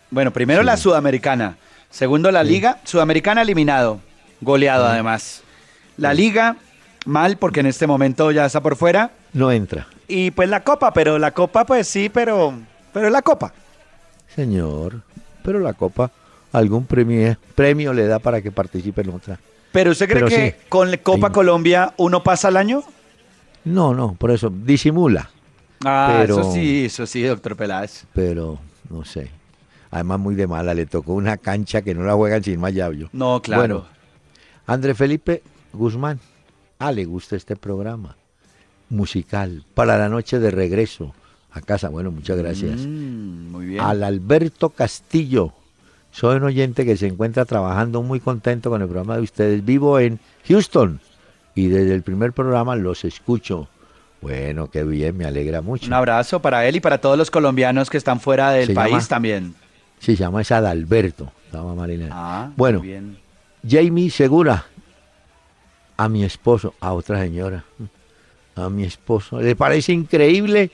bueno, 0.09 0.31
primero 0.31 0.61
Sí. 0.61 0.65
la 0.65 0.75
Sudamericana, 0.77 1.57
segundo 1.91 2.29
la 2.31 2.43
Liga, 2.43 2.79
Sudamericana 2.85 3.43
eliminado, 3.43 3.99
goleado 4.41 4.85
además. 4.87 5.43
La 6.01 6.13
Liga, 6.13 6.55
mal 7.05 7.37
porque 7.37 7.59
en 7.61 7.67
este 7.67 7.87
momento 7.87 8.31
ya 8.31 8.45
está 8.45 8.61
por 8.61 8.75
fuera. 8.75 9.11
No 9.33 9.51
entra. 9.51 9.87
Y 10.07 10.31
pues 10.31 10.49
la 10.49 10.63
Copa, 10.63 10.91
pero 10.93 11.17
la 11.19 11.31
Copa 11.31 11.65
pues 11.65 11.87
sí, 11.87 12.09
pero, 12.09 12.53
pero 12.93 13.07
es 13.07 13.13
la 13.13 13.21
Copa. 13.21 13.53
Señor, 14.35 15.01
pero 15.43 15.59
la 15.59 15.73
Copa, 15.73 16.11
algún 16.51 16.85
premio, 16.85 17.37
premio 17.55 17.93
le 17.93 18.07
da 18.07 18.19
para 18.19 18.41
que 18.41 18.51
participe 18.51 19.01
en 19.01 19.09
otra. 19.11 19.39
Pero 19.71 19.91
usted 19.91 20.07
cree 20.07 20.23
Pero 20.23 20.27
que 20.27 20.51
sí. 20.51 20.65
con 20.69 20.91
la 20.91 20.97
Copa. 20.97 21.31
Colombia 21.31 21.93
uno 21.97 22.23
pasa 22.23 22.49
al 22.49 22.57
año? 22.57 22.83
No, 23.63 23.93
no, 23.93 24.13
por 24.15 24.31
eso, 24.31 24.49
disimula, 24.53 25.29
Ah, 25.83 26.17
Pero- 26.21 26.41
eso 26.41 26.51
sí, 26.53 26.85
eso 26.85 27.05
sí, 27.07 27.23
doctor 27.23 27.55
Peláez. 27.55 28.05
pero 28.13 28.59
no 28.89 29.03
sé. 29.05 29.29
Además, 29.89 30.19
muy 30.19 30.35
de 30.35 30.45
mala, 30.47 30.73
le 30.75 30.85
tocó 30.85 31.13
una 31.13 31.37
cancha 31.37 31.81
que 31.81 31.93
no 31.95 32.03
la 32.03 32.13
juegan 32.13 32.43
sin 32.43 32.59
más 32.59 32.73
llavio. 32.73 33.09
No, 33.13 33.41
claro. 33.41 33.61
Bueno, 33.61 33.85
André 34.67 34.93
Felipe 34.93 35.41
Guzmán, 35.73 36.19
ah, 36.79 36.91
le 36.91 37.05
gusta 37.05 37.35
este 37.35 37.55
programa 37.55 38.15
musical 38.89 39.63
para 39.73 39.97
la 39.97 40.09
noche 40.09 40.39
de 40.39 40.51
regreso 40.51 41.13
a 41.51 41.61
casa. 41.61 41.89
Bueno, 41.89 42.11
muchas 42.11 42.37
gracias. 42.37 42.81
Mm, 42.81 43.51
muy 43.51 43.65
bien. 43.67 43.81
Al 43.81 44.03
Alberto 44.03 44.69
Castillo, 44.69 45.53
soy 46.11 46.37
un 46.37 46.43
oyente 46.43 46.85
que 46.85 46.97
se 46.97 47.07
encuentra 47.07 47.45
trabajando 47.45 48.01
muy 48.01 48.19
contento 48.19 48.69
con 48.69 48.81
el 48.81 48.87
programa 48.87 49.15
de 49.15 49.21
ustedes. 49.23 49.63
Vivo 49.63 49.99
en 49.99 50.19
Houston 50.47 50.99
y 51.55 51.67
desde 51.67 51.93
el 51.95 52.03
primer 52.03 52.33
programa 52.33 52.75
los 52.75 53.03
escucho. 53.05 53.67
Bueno, 54.21 54.69
qué 54.69 54.83
bien, 54.83 55.17
me 55.17 55.25
alegra 55.25 55.61
mucho. 55.61 55.87
Un 55.87 55.93
abrazo 55.93 56.41
para 56.41 56.65
él 56.67 56.75
y 56.75 56.79
para 56.79 56.99
todos 56.99 57.17
los 57.17 57.31
colombianos 57.31 57.89
que 57.89 57.97
están 57.97 58.19
fuera 58.19 58.51
del 58.51 58.73
país 58.73 58.91
llama- 58.93 59.07
también. 59.07 59.55
Se 59.99 60.15
llama 60.15 60.41
es 60.41 60.51
Adalberto. 60.51 61.31
Estaba 61.45 61.73
Marina. 61.75 62.09
Ah, 62.11 62.51
bueno, 62.55 62.81
bien. 62.81 63.17
Jamie 63.67 64.09
Segura, 64.09 64.65
a 66.03 66.09
mi 66.09 66.23
esposo, 66.23 66.73
a 66.79 66.93
otra 66.93 67.19
señora, 67.21 67.63
a 68.55 68.69
mi 68.69 68.83
esposo. 68.83 69.39
¿Le 69.39 69.55
parece 69.55 69.91
increíble 69.93 70.71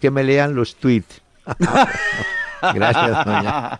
que 0.00 0.10
me 0.10 0.22
lean 0.24 0.54
los 0.54 0.76
tweets? 0.76 1.20
Gracias, 2.74 3.24
doña. 3.24 3.78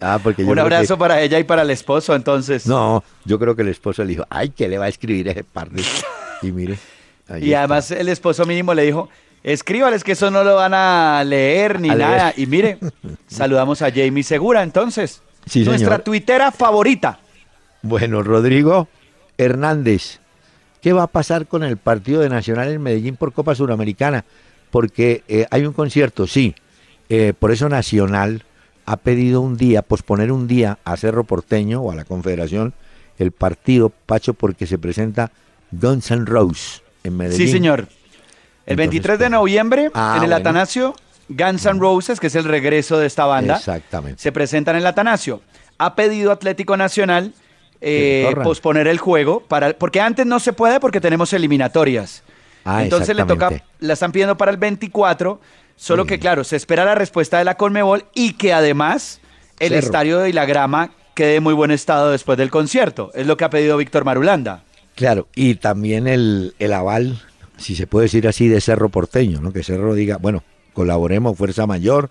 Ah, 0.00 0.18
porque 0.22 0.42
yo 0.44 0.48
Un 0.48 0.54
que- 0.54 0.60
abrazo 0.60 0.96
para 0.96 1.20
ella 1.20 1.38
y 1.38 1.44
para 1.44 1.62
el 1.62 1.70
esposo, 1.70 2.14
entonces. 2.14 2.66
No, 2.66 3.02
yo 3.24 3.38
creo 3.38 3.56
que 3.56 3.62
el 3.62 3.68
esposo 3.68 4.02
le 4.04 4.10
dijo, 4.10 4.24
ay, 4.30 4.50
¿qué 4.50 4.68
le 4.68 4.78
va 4.78 4.84
a 4.84 4.88
escribir 4.88 5.28
ese 5.28 5.42
par 5.44 5.70
de... 5.70 5.82
Y 6.42 6.52
mire. 6.52 6.78
ahí 7.28 7.42
y 7.42 7.46
está. 7.48 7.58
además 7.60 7.90
el 7.90 8.08
esposo 8.08 8.46
mínimo 8.46 8.72
le 8.74 8.84
dijo, 8.84 9.08
escríbales 9.42 10.04
que 10.04 10.12
eso 10.12 10.30
no 10.30 10.44
lo 10.44 10.54
van 10.54 10.72
a 10.74 11.24
leer 11.24 11.80
ni 11.80 11.90
A 11.90 11.96
leer. 11.96 12.10
nada. 12.10 12.32
Y 12.36 12.46
mire, 12.46 12.78
saludamos 13.26 13.82
a 13.82 13.90
Jamie 13.90 14.22
Segura, 14.22 14.62
entonces. 14.62 15.20
Sí, 15.46 15.64
Nuestra 15.64 15.88
señor. 15.88 16.02
tuitera 16.02 16.52
favorita. 16.52 17.18
Bueno, 17.82 18.22
Rodrigo 18.22 18.86
Hernández, 19.38 20.18
¿qué 20.82 20.92
va 20.92 21.04
a 21.04 21.06
pasar 21.06 21.46
con 21.46 21.62
el 21.62 21.76
partido 21.76 22.20
de 22.20 22.28
Nacional 22.28 22.68
en 22.68 22.82
Medellín 22.82 23.16
por 23.16 23.32
Copa 23.32 23.54
Suramericana? 23.54 24.24
Porque 24.70 25.22
eh, 25.28 25.46
hay 25.50 25.64
un 25.64 25.72
concierto, 25.72 26.26
sí. 26.26 26.54
Eh, 27.08 27.32
por 27.38 27.52
eso 27.52 27.68
Nacional 27.68 28.44
ha 28.84 28.96
pedido 28.96 29.40
un 29.40 29.56
día, 29.56 29.82
posponer 29.82 30.32
un 30.32 30.46
día 30.46 30.78
a 30.84 30.96
Cerro 30.96 31.24
Porteño 31.24 31.80
o 31.80 31.90
a 31.90 31.94
la 31.94 32.04
Confederación 32.04 32.74
el 33.18 33.32
partido, 33.32 33.90
Pacho, 34.06 34.34
porque 34.34 34.66
se 34.66 34.78
presenta 34.78 35.30
Guns 35.72 36.10
N' 36.10 36.24
Roses 36.24 36.82
en 37.04 37.16
Medellín. 37.16 37.46
Sí, 37.46 37.52
señor. 37.52 37.80
El 38.66 38.74
Entonces, 38.74 38.76
23 38.76 39.18
de 39.18 39.24
pues, 39.24 39.30
noviembre, 39.30 39.90
ah, 39.94 40.14
en 40.16 40.24
el 40.24 40.30
bueno. 40.30 40.36
Atanasio, 40.36 40.94
Guns 41.28 41.66
N' 41.66 41.80
Roses, 41.80 42.20
que 42.20 42.28
es 42.28 42.34
el 42.34 42.44
regreso 42.44 42.98
de 42.98 43.06
esta 43.06 43.24
banda, 43.24 43.56
Exactamente. 43.56 44.22
se 44.22 44.32
presentan 44.32 44.76
en 44.76 44.82
el 44.82 44.86
Atanasio. 44.86 45.42
Ha 45.78 45.94
pedido 45.94 46.32
Atlético 46.32 46.76
Nacional 46.76 47.32
eh, 47.80 48.34
posponer 48.42 48.86
el 48.88 48.98
juego, 48.98 49.40
para, 49.40 49.72
porque 49.74 50.00
antes 50.00 50.26
no 50.26 50.40
se 50.40 50.52
puede 50.52 50.80
porque 50.80 51.00
tenemos 51.00 51.32
eliminatorias. 51.32 52.22
Ah, 52.64 52.82
Entonces 52.82 53.16
le 53.16 53.24
toca, 53.24 53.62
la 53.80 53.92
están 53.94 54.12
pidiendo 54.12 54.36
para 54.36 54.50
el 54.50 54.56
24, 54.56 55.40
solo 55.76 56.02
Sí. 56.02 56.08
que 56.08 56.18
claro, 56.18 56.44
se 56.44 56.56
espera 56.56 56.84
la 56.84 56.94
respuesta 56.94 57.38
de 57.38 57.44
la 57.44 57.56
Conmebol 57.56 58.04
y 58.14 58.32
que 58.34 58.52
además 58.52 59.20
el 59.58 59.70
Cerro. 59.70 59.80
estadio 59.86 60.18
de 60.18 60.32
la 60.32 60.44
grama 60.44 60.90
quede 61.14 61.36
en 61.36 61.42
muy 61.42 61.54
buen 61.54 61.70
estado 61.70 62.10
después 62.10 62.36
del 62.36 62.50
concierto. 62.50 63.10
Es 63.14 63.26
lo 63.26 63.36
que 63.36 63.44
ha 63.44 63.50
pedido 63.50 63.76
Víctor 63.76 64.04
Marulanda. 64.04 64.62
Claro, 64.94 65.28
y 65.34 65.54
también 65.54 66.06
el, 66.08 66.54
el 66.58 66.72
aval, 66.72 67.22
si 67.56 67.74
se 67.76 67.86
puede 67.86 68.04
decir 68.06 68.26
así, 68.28 68.48
de 68.48 68.60
Cerro 68.60 68.88
Porteño, 68.88 69.40
¿no? 69.40 69.52
Que 69.52 69.62
Cerro 69.62 69.94
diga, 69.94 70.16
bueno, 70.18 70.42
colaboremos, 70.74 71.36
Fuerza 71.38 71.66
Mayor, 71.66 72.10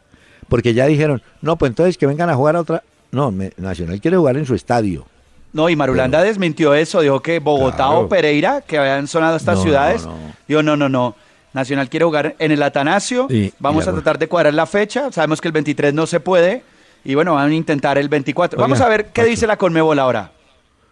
porque 0.49 0.73
ya 0.73 0.85
dijeron, 0.87 1.21
no, 1.41 1.57
pues 1.57 1.69
entonces 1.69 1.97
que 1.97 2.07
vengan 2.07 2.29
a 2.29 2.35
jugar 2.35 2.55
a 2.55 2.61
otra. 2.61 2.83
No, 3.11 3.31
me- 3.31 3.51
Nacional 3.57 4.01
quiere 4.01 4.17
jugar 4.17 4.37
en 4.37 4.45
su 4.45 4.55
estadio. 4.55 5.05
No, 5.53 5.69
y 5.69 5.75
Marulanda 5.75 6.21
desmintió 6.21 6.73
eso, 6.73 7.01
dijo 7.01 7.21
que 7.21 7.39
Bogotá 7.39 7.77
Claro. 7.77 7.99
o 8.01 8.09
Pereira, 8.09 8.61
que 8.61 8.77
habían 8.77 9.07
sonado 9.07 9.37
estas 9.37 9.57
No, 9.57 9.63
ciudades, 9.63 10.05
no, 10.05 10.11
no. 10.11 10.33
dijo 10.47 10.63
no, 10.63 10.77
no, 10.77 10.89
no. 10.89 11.15
Nacional 11.53 11.89
quiere 11.89 12.05
jugar 12.05 12.35
en 12.37 12.51
el 12.51 12.61
Atanasio, 12.61 13.27
Y- 13.29 13.51
vamos 13.57 13.85
y 13.85 13.89
a 13.89 13.93
tratar 13.93 14.19
de 14.19 14.27
cuadrar 14.27 14.53
la 14.53 14.65
fecha, 14.67 15.11
sabemos 15.11 15.41
que 15.41 15.47
el 15.47 15.53
23 15.53 15.93
no 15.93 16.05
se 16.05 16.19
puede, 16.19 16.63
y 17.03 17.15
bueno, 17.15 17.33
van 17.35 17.49
a 17.49 17.55
intentar 17.55 17.97
el 17.97 18.09
24. 18.09 18.57
Oiga, 18.57 18.63
vamos 18.63 18.81
a 18.81 18.89
ver 18.89 19.05
qué 19.07 19.21
Pacho. 19.21 19.29
dice 19.29 19.47
la 19.47 19.57
Conmebol 19.57 19.97
ahora. 19.97 20.31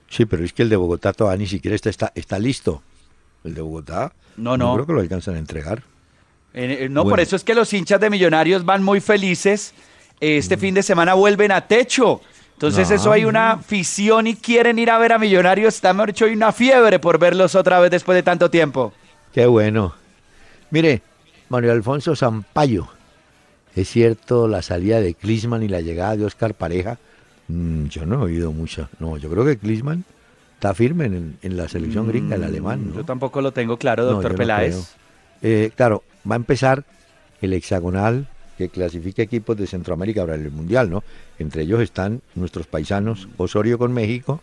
Sí, 0.09 0.25
pero 0.25 0.43
es 0.43 0.53
que 0.53 0.63
el 0.63 0.69
de 0.69 0.75
Bogotá 0.77 1.13
todavía 1.13 1.37
ni 1.43 1.47
siquiera 1.47 1.75
está, 1.75 1.89
está, 1.89 2.11
está 2.15 2.39
listo. 2.39 2.81
El 3.43 3.53
de 3.53 3.61
Bogotá. 3.61 4.13
No, 4.37 4.57
no. 4.57 4.73
creo 4.73 4.85
que 4.87 4.93
lo 4.93 5.01
alcanzan 5.01 5.35
a 5.35 5.39
entregar. 5.39 5.83
Eh, 6.53 6.77
eh, 6.85 6.89
no, 6.89 7.01
Bueno. 7.03 7.11
por 7.11 7.19
eso 7.19 7.35
es 7.35 7.43
que 7.43 7.53
los 7.53 7.71
hinchas 7.73 7.99
de 7.99 8.09
Millonarios 8.09 8.63
van 8.65 8.81
muy 8.81 9.01
felices. 9.01 9.73
Este 10.21 10.55
fin 10.57 10.73
de 10.73 10.81
semana 10.83 11.13
vuelven 11.13 11.51
a 11.51 11.67
techo. 11.67 12.21
Entonces, 12.55 12.89
No, 12.89 12.95
eso 12.95 13.11
hay 13.11 13.25
una 13.25 13.51
afición 13.51 14.27
y 14.27 14.35
quieren 14.35 14.79
ir 14.79 14.89
a 14.89 14.97
ver 14.97 15.13
a 15.13 15.19
Millonarios. 15.19 15.75
Está, 15.75 15.93
mejor 15.93 16.09
dicho, 16.09 16.25
hay 16.25 16.33
una 16.33 16.51
fiebre 16.51 16.99
por 16.99 17.19
verlos 17.19 17.53
otra 17.55 17.79
vez 17.79 17.91
después 17.91 18.15
de 18.15 18.23
tanto 18.23 18.49
tiempo. 18.49 18.93
Qué 19.33 19.45
bueno. 19.45 19.93
Mire, 20.71 21.01
Mario 21.49 21.71
Alfonso 21.73 22.15
Zampayo. 22.15 22.87
Es 23.75 23.89
cierto 23.89 24.47
la 24.47 24.61
salida 24.61 25.01
de 25.01 25.13
Klisman 25.15 25.63
y 25.63 25.67
la 25.67 25.81
llegada 25.81 26.15
de 26.15 26.25
Oscar 26.25 26.53
Pareja. 26.53 26.97
Mm, 27.49 27.87
yo 27.87 28.05
no 28.05 28.21
he 28.21 28.23
oído 28.25 28.51
mucha. 28.53 28.89
No, 28.99 29.17
yo 29.17 29.29
creo 29.29 29.43
que 29.43 29.57
Klisman 29.57 30.05
está 30.53 30.73
firme 30.73 31.05
en, 31.07 31.37
en 31.41 31.57
la 31.57 31.67
selección 31.67 32.07
gringa, 32.07 32.37
el 32.37 32.43
alemán. 32.45 32.85
¿no? 32.87 32.93
Mm, 32.93 32.97
Yo 32.97 33.03
tampoco 33.03 33.41
lo 33.41 33.51
tengo 33.51 33.77
claro, 33.77 34.05
doctor 34.05 34.31
no 34.31 34.37
Peláez. 34.37 34.95
Eh, 35.41 35.71
claro, 35.75 36.03
va 36.29 36.35
a 36.35 36.37
empezar 36.37 36.85
el 37.41 37.51
hexagonal 37.51 38.27
que 38.57 38.69
clasifica 38.69 39.21
equipos 39.21 39.57
de 39.57 39.67
Centroamérica 39.67 40.21
para 40.21 40.35
el 40.35 40.49
Mundial, 40.51 40.89
¿no? 40.89 41.03
Entre 41.39 41.63
ellos 41.63 41.81
están 41.81 42.21
nuestros 42.35 42.67
paisanos 42.67 43.27
Osorio 43.37 43.77
con 43.77 43.93
México 43.93 44.41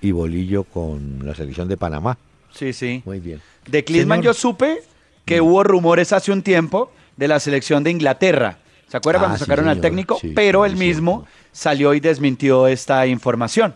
y 0.00 0.10
Bolillo 0.10 0.64
con 0.64 1.20
la 1.24 1.34
selección 1.34 1.68
de 1.68 1.76
Panamá. 1.76 2.18
Sí, 2.52 2.72
sí. 2.72 3.02
Muy 3.04 3.20
bien. 3.20 3.40
De 3.66 3.84
Klinsmann 3.84 4.18
Señor. 4.20 4.34
yo 4.34 4.40
supe 4.40 4.82
que 5.24 5.40
hubo 5.40 5.62
rumores 5.62 6.12
hace 6.12 6.32
un 6.32 6.42
tiempo 6.42 6.92
de 7.16 7.28
la 7.28 7.38
selección 7.40 7.84
de 7.84 7.90
Inglaterra. 7.92 8.58
¿Se 8.88 8.96
acuerda 8.96 9.20
Ah, 9.20 9.22
cuando 9.22 9.38
sí, 9.38 9.44
sacaron 9.44 9.68
al 9.68 9.80
técnico? 9.80 10.18
Sí, 10.20 10.32
Pero 10.34 10.64
sí, 10.64 10.70
él 10.72 10.76
mismo 10.76 11.26
salió 11.52 11.94
y 11.94 12.00
desmintió 12.00 12.66
esta 12.66 13.06
información. 13.06 13.74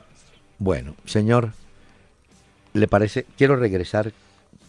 Bueno, 0.59 0.94
señor, 1.05 1.53
¿le 2.72 2.88
parece? 2.88 3.25
Quiero 3.38 3.57
regresar 3.57 4.12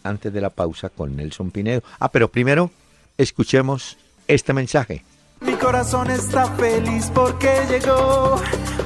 antes 0.04 0.32
de 0.32 0.40
la 0.42 0.50
pausa 0.52 0.90
con 0.90 1.16
Nelson 1.16 1.52
Pinedo. 1.52 1.82
Ah, 2.00 2.10
pero 2.12 2.30
primero 2.30 2.72
escuchemos 3.18 3.98
este 4.28 4.54
mensaje. 4.54 5.04
Mi 5.42 5.54
corazón 5.54 6.10
está 6.10 6.46
feliz 6.56 7.12
porque 7.14 7.50
llegó 7.70 8.42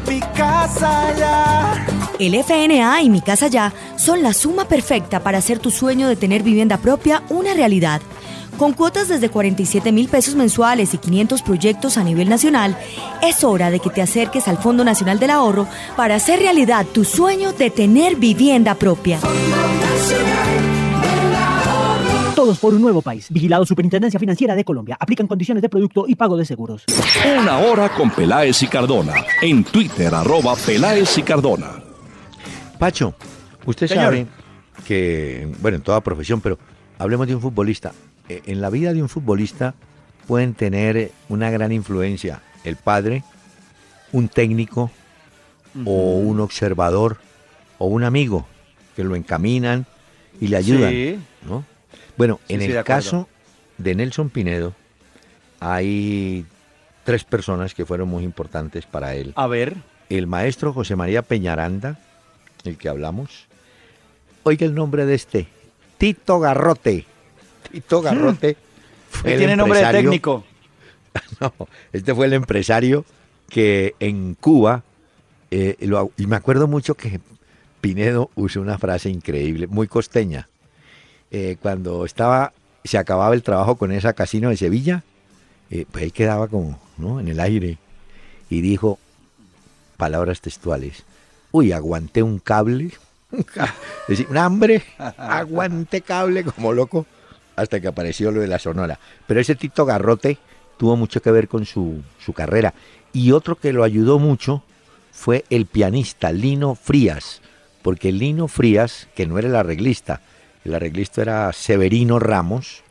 mi 0.07 0.19
casa 0.35 1.15
ya. 1.17 1.85
El 2.19 2.35
FNA 2.35 3.01
y 3.01 3.09
Mi 3.09 3.21
Casa 3.21 3.47
Ya 3.47 3.73
son 3.95 4.21
la 4.21 4.33
suma 4.33 4.65
perfecta 4.65 5.21
para 5.21 5.37
hacer 5.37 5.59
tu 5.59 5.71
sueño 5.71 6.07
de 6.07 6.15
tener 6.15 6.43
vivienda 6.43 6.77
propia 6.77 7.23
una 7.29 7.53
realidad. 7.53 8.01
Con 8.57 8.73
cuotas 8.73 9.07
desde 9.07 9.29
47 9.29 9.91
mil 9.91 10.07
pesos 10.07 10.35
mensuales 10.35 10.93
y 10.93 10.97
500 10.97 11.41
proyectos 11.41 11.97
a 11.97 12.03
nivel 12.03 12.29
nacional, 12.29 12.77
es 13.23 13.43
hora 13.43 13.71
de 13.71 13.79
que 13.79 13.89
te 13.89 14.01
acerques 14.01 14.47
al 14.47 14.57
Fondo 14.57 14.83
Nacional 14.83 15.19
del 15.19 15.31
Ahorro 15.31 15.67
para 15.95 16.15
hacer 16.15 16.39
realidad 16.39 16.85
tu 16.85 17.03
sueño 17.03 17.53
de 17.53 17.71
tener 17.71 18.17
vivienda 18.17 18.75
propia. 18.75 19.19
Todos 22.41 22.57
por 22.57 22.73
un 22.73 22.81
nuevo 22.81 23.03
país. 23.03 23.27
Vigilado 23.29 23.67
Superintendencia 23.67 24.19
Financiera 24.19 24.55
de 24.55 24.65
Colombia. 24.65 24.97
Aplican 24.99 25.27
condiciones 25.27 25.61
de 25.61 25.69
producto 25.69 26.05
y 26.07 26.15
pago 26.15 26.35
de 26.35 26.43
seguros. 26.43 26.85
Una 27.39 27.59
hora 27.59 27.93
con 27.93 28.09
Peláez 28.09 28.63
y 28.63 28.67
Cardona. 28.67 29.13
En 29.43 29.63
Twitter, 29.63 30.11
arroba 30.15 30.55
Peláez 30.55 31.19
y 31.19 31.21
Cardona. 31.21 31.83
Pacho, 32.79 33.13
usted 33.67 33.85
Señor. 33.85 34.05
sabe 34.05 34.27
que, 34.87 35.53
bueno, 35.61 35.77
en 35.77 35.83
toda 35.83 36.01
profesión, 36.01 36.41
pero 36.41 36.57
hablemos 36.97 37.27
de 37.27 37.35
un 37.35 37.41
futbolista. 37.41 37.91
Eh, 38.27 38.41
En 38.47 38.59
la 38.59 38.71
vida 38.71 38.91
de 38.91 39.03
un 39.03 39.09
futbolista 39.09 39.75
pueden 40.25 40.55
tener 40.55 41.11
una 41.29 41.51
gran 41.51 41.71
influencia 41.71 42.41
el 42.63 42.75
padre, 42.75 43.23
un 44.13 44.29
técnico 44.29 44.89
o 45.85 46.15
un 46.17 46.39
observador 46.39 47.17
o 47.77 47.85
un 47.85 48.03
amigo 48.03 48.47
que 48.95 49.03
lo 49.03 49.15
encaminan 49.15 49.85
y 50.39 50.47
le 50.47 50.57
ayudan. 50.57 50.89
Sí. 50.89 51.19
¿no? 51.47 51.69
Bueno, 52.21 52.39
Sí, 52.47 52.53
en 52.53 52.61
sí, 52.61 52.71
el 52.71 52.83
caso 52.83 53.27
de 53.79 53.95
Nelson 53.95 54.29
Pinedo 54.29 54.75
hay 55.59 56.45
tres 57.03 57.23
personas 57.23 57.73
que 57.73 57.83
fueron 57.83 58.09
muy 58.09 58.23
importantes 58.23 58.85
para 58.85 59.15
él 59.15 59.33
A 59.35 59.47
ver. 59.47 59.75
el 60.07 60.27
maestro 60.27 60.71
José 60.71 60.95
María 60.95 61.23
Peñaranda, 61.23 61.97
el 62.63 62.77
que 62.77 62.89
hablamos. 62.89 63.47
Oiga 64.43 64.67
el 64.67 64.75
nombre 64.75 65.07
de 65.07 65.15
este, 65.15 65.47
Tito 65.97 66.39
Garrote. 66.39 67.07
Tito 67.71 68.03
Garrote 68.03 68.55
fue 69.09 69.35
tiene 69.37 69.55
nombre 69.55 69.79
de 69.83 69.91
técnico. 69.91 70.43
No, 71.41 71.51
este 71.91 72.13
fue 72.13 72.27
el 72.27 72.33
empresario 72.33 73.03
que 73.49 73.95
en 73.99 74.35
Cuba, 74.35 74.83
eh, 75.49 75.75
lo- 75.79 76.11
y 76.17 76.27
me 76.27 76.35
acuerdo 76.35 76.67
mucho 76.67 76.93
que 76.93 77.19
Pinedo 77.81 78.29
usó 78.35 78.61
una 78.61 78.77
frase 78.77 79.09
increíble, 79.09 79.65
muy 79.65 79.87
costeña. 79.87 80.47
Eh, 81.31 81.55
cuando 81.61 82.03
estaba, 82.05 82.51
se 82.83 82.97
acababa 82.97 83.33
el 83.33 83.41
trabajo 83.41 83.77
con 83.77 83.91
esa 83.93 84.13
casino 84.13 84.49
de 84.49 84.57
Sevilla, 84.57 85.03
eh, 85.69 85.85
pues 85.89 86.03
ahí 86.03 86.11
quedaba 86.11 86.49
como, 86.49 86.77
¿no? 86.97 87.21
En 87.21 87.29
el 87.29 87.39
aire. 87.39 87.77
Y 88.49 88.59
dijo, 88.59 88.99
palabras 89.95 90.41
textuales, 90.41 91.05
uy, 91.51 91.71
aguanté 91.71 92.21
un 92.21 92.39
cable, 92.39 92.91
un 94.29 94.37
hambre, 94.37 94.83
aguanté 95.17 96.01
cable 96.01 96.43
como 96.43 96.73
loco, 96.73 97.05
hasta 97.55 97.79
que 97.79 97.87
apareció 97.87 98.31
lo 98.31 98.41
de 98.41 98.47
la 98.47 98.59
Sonora. 98.59 98.99
Pero 99.25 99.39
ese 99.39 99.55
Tito 99.55 99.85
Garrote 99.85 100.37
tuvo 100.77 100.97
mucho 100.97 101.21
que 101.21 101.31
ver 101.31 101.47
con 101.47 101.65
su, 101.65 102.01
su 102.19 102.33
carrera. 102.33 102.73
Y 103.13 103.31
otro 103.31 103.55
que 103.55 103.71
lo 103.71 103.83
ayudó 103.83 104.19
mucho 104.19 104.63
fue 105.11 105.45
el 105.49 105.65
pianista 105.65 106.31
Lino 106.33 106.75
Frías, 106.75 107.41
porque 107.83 108.11
Lino 108.11 108.47
Frías, 108.49 109.07
que 109.15 109.27
no 109.27 109.37
era 109.37 109.47
el 109.47 109.55
arreglista, 109.55 110.21
el 110.65 110.75
arreglista 110.75 111.21
era 111.21 111.53
Severino 111.53 112.19
Ramos, 112.19 112.83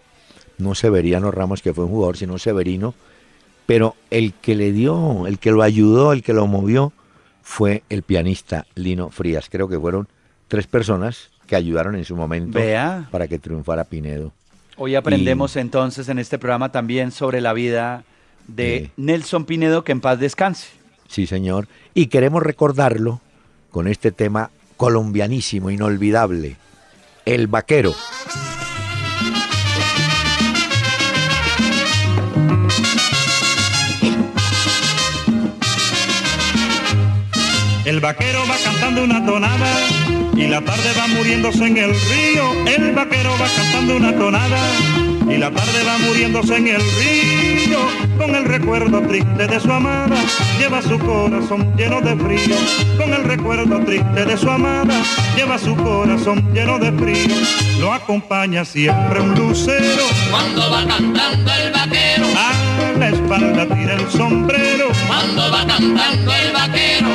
no 0.58 0.74
Severiano 0.74 1.30
Ramos, 1.30 1.62
que 1.62 1.72
fue 1.72 1.84
un 1.84 1.90
jugador, 1.90 2.16
sino 2.16 2.38
Severino, 2.38 2.94
pero 3.66 3.94
el 4.10 4.34
que 4.34 4.56
le 4.56 4.72
dio, 4.72 5.26
el 5.26 5.38
que 5.38 5.52
lo 5.52 5.62
ayudó, 5.62 6.12
el 6.12 6.22
que 6.22 6.32
lo 6.32 6.46
movió, 6.46 6.92
fue 7.42 7.82
el 7.88 8.02
pianista 8.02 8.66
Lino 8.74 9.10
Frías. 9.10 9.48
Creo 9.50 9.68
que 9.68 9.78
fueron 9.78 10.08
tres 10.48 10.66
personas 10.66 11.30
que 11.46 11.56
ayudaron 11.56 11.96
en 11.96 12.04
su 12.04 12.16
momento 12.16 12.58
para 13.10 13.28
que 13.28 13.38
triunfara 13.38 13.84
Pinedo. 13.84 14.32
Hoy 14.76 14.94
aprendemos 14.94 15.56
entonces 15.56 16.08
en 16.08 16.18
este 16.18 16.38
programa 16.38 16.72
también 16.72 17.12
sobre 17.12 17.40
la 17.40 17.52
vida 17.52 18.04
de. 18.46 18.90
Nelson 18.96 19.44
Pinedo, 19.44 19.84
que 19.84 19.92
en 19.92 20.00
paz 20.00 20.18
descanse. 20.18 20.68
Sí, 21.08 21.26
señor. 21.26 21.68
Y 21.92 22.06
queremos 22.06 22.42
recordarlo 22.42 23.20
con 23.70 23.88
este 23.88 24.10
tema 24.12 24.50
colombianísimo, 24.76 25.70
inolvidable, 25.70 26.56
El 27.30 27.46
Vaquero. 27.46 27.94
El 37.84 38.00
vaquero 38.00 38.40
va 38.50 38.56
cantando 38.64 39.04
una 39.04 39.24
tonada 39.24 39.76
y 40.34 40.48
la 40.48 40.60
tarde 40.62 40.90
va 40.98 41.06
muriéndose 41.06 41.66
en 41.66 41.76
el 41.76 41.90
río. 41.90 42.66
El 42.66 42.94
vaquero 42.96 43.30
va 43.40 43.46
cantando 43.46 43.96
una 43.96 44.12
tonada 44.12 45.09
y 45.30 45.36
la 45.38 45.50
tarde 45.50 45.84
va 45.86 45.98
muriéndose 45.98 46.56
en 46.56 46.68
el 46.68 46.80
río. 46.80 47.78
Con 48.18 48.34
el 48.34 48.44
recuerdo 48.44 49.00
triste 49.02 49.46
de 49.46 49.60
su 49.60 49.70
amada, 49.72 50.16
lleva 50.58 50.82
su 50.82 50.98
corazón 50.98 51.72
lleno 51.76 52.00
de 52.00 52.16
frío. 52.16 52.56
Con 52.98 53.12
el 53.14 53.24
recuerdo 53.24 53.80
triste 53.84 54.24
de 54.24 54.36
su 54.36 54.50
amada, 54.50 54.94
lleva 55.36 55.58
su 55.58 55.74
corazón 55.76 56.52
lleno 56.52 56.78
de 56.78 56.92
frío. 56.92 57.34
Lo 57.80 57.92
acompaña 57.92 58.64
siempre 58.64 59.20
un 59.20 59.34
lucero. 59.34 60.04
Cuando 60.30 60.70
va 60.70 60.84
cantando 60.86 61.52
el 61.52 61.72
vaquero, 61.72 62.26
A 62.36 62.98
la 62.98 63.08
espalda 63.08 63.66
tira 63.74 63.94
el 63.94 64.10
sombrero. 64.10 64.88
cuando 65.06 65.50
va 65.50 65.66
cantando 65.66 66.32
el 66.34 66.52
vaquero, 66.52 67.08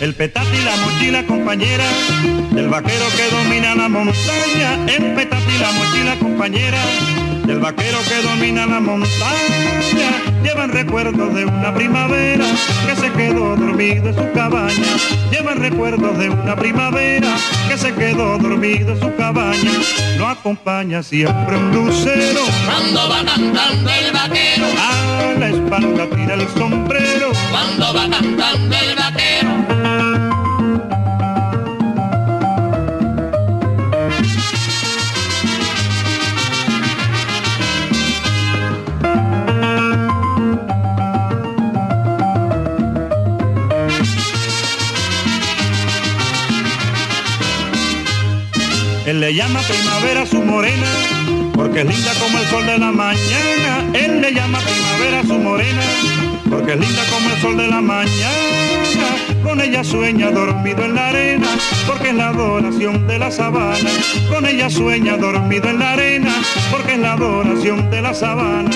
El 0.00 0.14
petate 0.14 0.56
y 0.56 0.64
la 0.64 0.76
mochila 0.76 1.26
compañera 1.26 1.84
del 2.52 2.68
vaquero 2.68 3.04
que 3.16 3.34
domina 3.34 3.74
la 3.74 3.88
montaña. 3.88 4.74
El 4.86 5.14
petate 5.14 5.54
y 5.54 5.58
la 5.58 5.72
mochila 5.72 6.16
compañera 6.20 6.78
del 7.44 7.58
vaquero 7.58 7.98
que 8.08 8.22
domina 8.28 8.66
la 8.66 8.78
montaña. 8.78 9.08
Llevan 10.44 10.70
recuerdos 10.70 11.34
de 11.34 11.46
una 11.46 11.74
primavera 11.74 12.44
que 12.86 12.94
se 12.94 13.10
quedó 13.12 13.56
dormido 13.56 14.08
en 14.10 14.14
su 14.14 14.32
cabaña. 14.32 14.96
Llevan 15.32 15.58
recuerdos 15.58 16.16
de 16.16 16.30
una 16.30 16.54
primavera 16.54 17.34
que 17.68 17.76
se 17.76 17.92
quedó 17.92 18.38
dormido 18.38 18.92
en 18.92 19.00
su 19.00 19.14
cabaña. 19.16 19.72
Lo 20.16 20.28
acompaña 20.28 21.02
siempre 21.02 21.56
un 21.56 21.72
lucero. 21.74 22.40
cuando 22.66 23.08
va 23.08 23.24
cantando 23.24 23.90
el 23.90 24.12
vaquero, 24.12 24.66
A 24.78 25.38
la 25.40 25.48
espalda 25.48 26.06
tira 26.14 26.34
el 26.34 26.48
sombrero. 26.56 27.32
cuando 27.50 27.94
va 27.94 28.08
cantando 28.08 28.76
el 28.76 28.94
vaquero. 28.94 29.07
Él 49.08 49.20
le 49.20 49.32
llama 49.32 49.60
primavera 49.60 50.20
a 50.20 50.26
su 50.26 50.42
morena, 50.42 50.86
porque 51.54 51.80
es 51.80 51.86
linda 51.86 52.12
como 52.20 52.38
el 52.38 52.46
sol 52.48 52.66
de 52.66 52.76
la 52.76 52.92
mañana. 52.92 53.90
Él 53.94 54.20
le 54.20 54.34
llama 54.34 54.58
primavera 54.58 55.20
a 55.20 55.22
su 55.22 55.38
morena, 55.38 55.82
porque 56.50 56.74
es 56.74 56.78
linda 56.78 57.02
como 57.10 57.30
el 57.30 57.40
sol 57.40 57.56
de 57.56 57.68
la 57.68 57.80
mañana. 57.80 59.08
Con 59.42 59.62
ella 59.62 59.82
sueña 59.82 60.30
dormido 60.30 60.84
en 60.84 60.94
la 60.94 61.08
arena, 61.08 61.46
porque 61.86 62.10
es 62.10 62.16
la 62.16 62.28
adoración 62.28 63.06
de 63.06 63.18
la 63.18 63.30
sabana. 63.30 63.90
Con 64.28 64.44
ella 64.44 64.68
sueña 64.68 65.16
dormido 65.16 65.70
en 65.70 65.78
la 65.78 65.92
arena, 65.94 66.34
porque 66.70 66.92
es 66.92 66.98
la 66.98 67.14
adoración 67.14 67.90
de 67.90 68.02
la 68.02 68.12
sabana. 68.12 68.70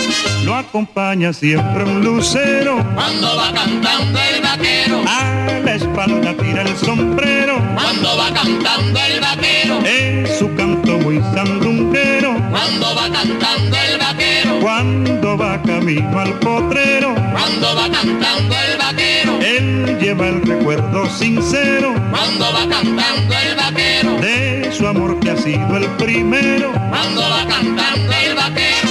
Lo 0.46 0.54
acompaña 0.54 1.34
siempre 1.34 1.84
un 1.84 2.02
lucero, 2.02 2.82
Cuando 2.94 3.36
va 3.36 3.52
cantando 3.52 4.18
el 4.18 4.40
vaquero, 4.40 5.04
a 5.06 5.60
la 5.62 5.74
espalda 5.74 6.34
tira 6.38 6.62
el 6.62 6.74
sombrero. 6.78 7.41
Cuando 7.74 8.16
va 8.16 8.32
cantando 8.32 9.00
el 9.00 9.20
vaquero, 9.20 9.80
Es 9.84 10.38
su 10.38 10.54
canto 10.54 10.98
muy 10.98 11.20
sandunguero. 11.34 12.34
cuando 12.50 12.94
va 12.94 13.10
cantando 13.10 13.76
el 13.76 13.98
vaquero, 13.98 14.60
Cuando 14.60 15.38
va 15.38 15.62
camino 15.62 16.18
al 16.20 16.32
potrero, 16.38 17.14
cuando 17.32 17.76
va 17.76 17.88
cantando 17.90 18.54
el 18.54 18.78
vaquero, 18.78 19.38
él 19.40 19.98
lleva 20.00 20.28
el 20.28 20.42
recuerdo 20.42 21.08
sincero. 21.10 21.94
Cuando 22.10 22.44
va 22.52 22.68
cantando 22.68 23.34
el 23.34 23.56
vaquero, 23.56 24.20
de 24.20 24.70
su 24.76 24.86
amor 24.86 25.18
que 25.20 25.30
ha 25.30 25.36
sido 25.36 25.76
el 25.76 25.86
primero. 25.96 26.72
cuando 26.90 27.20
va 27.22 27.46
cantando 27.46 28.12
el 28.12 28.34
vaquero. 28.34 28.88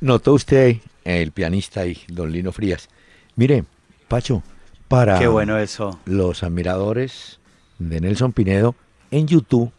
Notó 0.00 0.34
usted 0.34 0.78
el 1.04 1.32
pianista 1.32 1.86
y 1.86 1.98
don 2.08 2.30
Lino 2.32 2.52
Frías. 2.52 2.88
Mire, 3.36 3.64
Pacho, 4.08 4.42
para 4.88 5.18
Qué 5.18 5.26
bueno 5.26 5.58
eso. 5.58 5.98
los 6.04 6.42
admiradores 6.42 7.40
de 7.78 8.00
Nelson 8.00 8.32
Pinedo, 8.32 8.74
en 9.10 9.26
YouTube 9.26 9.72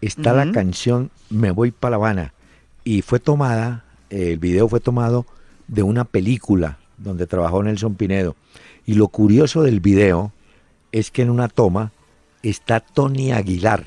está 0.00 0.32
la 0.34 0.50
canción 0.52 1.10
Me 1.30 1.50
voy 1.50 1.70
para 1.70 1.92
La 1.92 1.96
Habana 1.96 2.34
y 2.84 3.00
fue 3.02 3.20
tomada, 3.20 3.84
el 4.10 4.38
video 4.38 4.68
fue 4.68 4.80
tomado 4.80 5.24
de 5.66 5.82
una 5.82 6.04
película 6.04 6.78
donde 6.98 7.26
trabajó 7.26 7.62
Nelson 7.62 7.94
Pinedo. 7.94 8.36
Y 8.86 8.94
lo 8.94 9.08
curioso 9.08 9.62
del 9.62 9.80
video 9.80 10.32
es 10.92 11.10
que 11.10 11.22
en 11.22 11.30
una 11.30 11.48
toma 11.48 11.92
está 12.42 12.80
Tony 12.80 13.32
Aguilar 13.32 13.84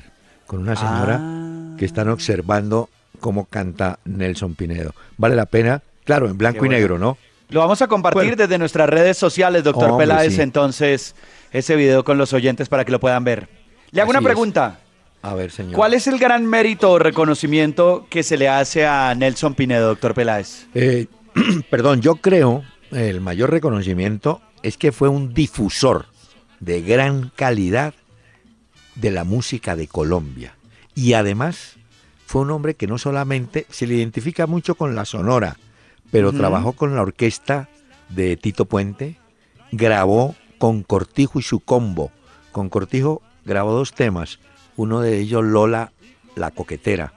con 0.48 0.60
una 0.60 0.74
señora 0.74 1.18
Ah. 1.20 1.76
que 1.78 1.84
están 1.84 2.08
observando 2.08 2.88
cómo 3.20 3.44
canta 3.44 4.00
Nelson 4.04 4.56
Pinedo. 4.56 4.92
Vale 5.16 5.36
la 5.36 5.46
pena, 5.46 5.82
claro, 6.08 6.28
en 6.28 6.38
blanco 6.38 6.64
y 6.64 6.70
negro, 6.70 6.98
¿no? 6.98 7.18
Lo 7.50 7.60
vamos 7.60 7.80
a 7.82 7.86
compartir 7.86 8.34
desde 8.34 8.58
nuestras 8.58 8.88
redes 8.88 9.16
sociales, 9.18 9.62
doctor 9.62 9.90
Hombre, 9.90 10.06
Peláez, 10.06 10.34
sí. 10.34 10.40
entonces, 10.40 11.14
ese 11.52 11.76
video 11.76 12.02
con 12.02 12.18
los 12.18 12.32
oyentes 12.32 12.68
para 12.68 12.84
que 12.84 12.92
lo 12.92 12.98
puedan 12.98 13.24
ver. 13.24 13.48
Le 13.90 14.00
hago 14.00 14.10
Así 14.10 14.18
una 14.18 14.20
es. 14.20 14.24
pregunta. 14.24 14.80
A 15.20 15.34
ver, 15.34 15.50
señor. 15.50 15.74
¿Cuál 15.74 15.94
es 15.94 16.06
el 16.06 16.18
gran 16.18 16.46
mérito 16.46 16.90
o 16.90 16.98
reconocimiento 16.98 18.06
que 18.08 18.22
se 18.22 18.38
le 18.38 18.48
hace 18.48 18.86
a 18.86 19.14
Nelson 19.14 19.54
Pinedo, 19.54 19.88
doctor 19.88 20.14
Peláez? 20.14 20.66
Eh, 20.74 21.06
perdón, 21.70 22.00
yo 22.00 22.16
creo 22.16 22.64
el 22.90 23.20
mayor 23.20 23.50
reconocimiento 23.50 24.40
es 24.62 24.78
que 24.78 24.92
fue 24.92 25.08
un 25.08 25.34
difusor 25.34 26.06
de 26.60 26.80
gran 26.82 27.32
calidad 27.36 27.94
de 28.94 29.10
la 29.10 29.24
música 29.24 29.76
de 29.76 29.88
Colombia. 29.88 30.54
Y 30.94 31.12
además 31.12 31.76
fue 32.26 32.42
un 32.42 32.50
hombre 32.50 32.74
que 32.74 32.86
no 32.86 32.98
solamente 32.98 33.66
se 33.70 33.86
le 33.86 33.94
identifica 33.94 34.46
mucho 34.46 34.74
con 34.74 34.94
la 34.94 35.04
sonora, 35.04 35.56
pero 36.10 36.32
trabajó 36.32 36.72
con 36.72 36.94
la 36.94 37.02
orquesta 37.02 37.68
de 38.08 38.36
Tito 38.36 38.64
Puente, 38.64 39.18
grabó 39.72 40.34
con 40.58 40.82
Cortijo 40.82 41.38
y 41.38 41.42
su 41.42 41.60
combo. 41.60 42.10
Con 42.52 42.68
Cortijo 42.68 43.22
grabó 43.44 43.72
dos 43.72 43.92
temas, 43.92 44.38
uno 44.76 45.00
de 45.00 45.18
ellos 45.18 45.44
Lola 45.44 45.92
la 46.34 46.50
coquetera. 46.50 47.12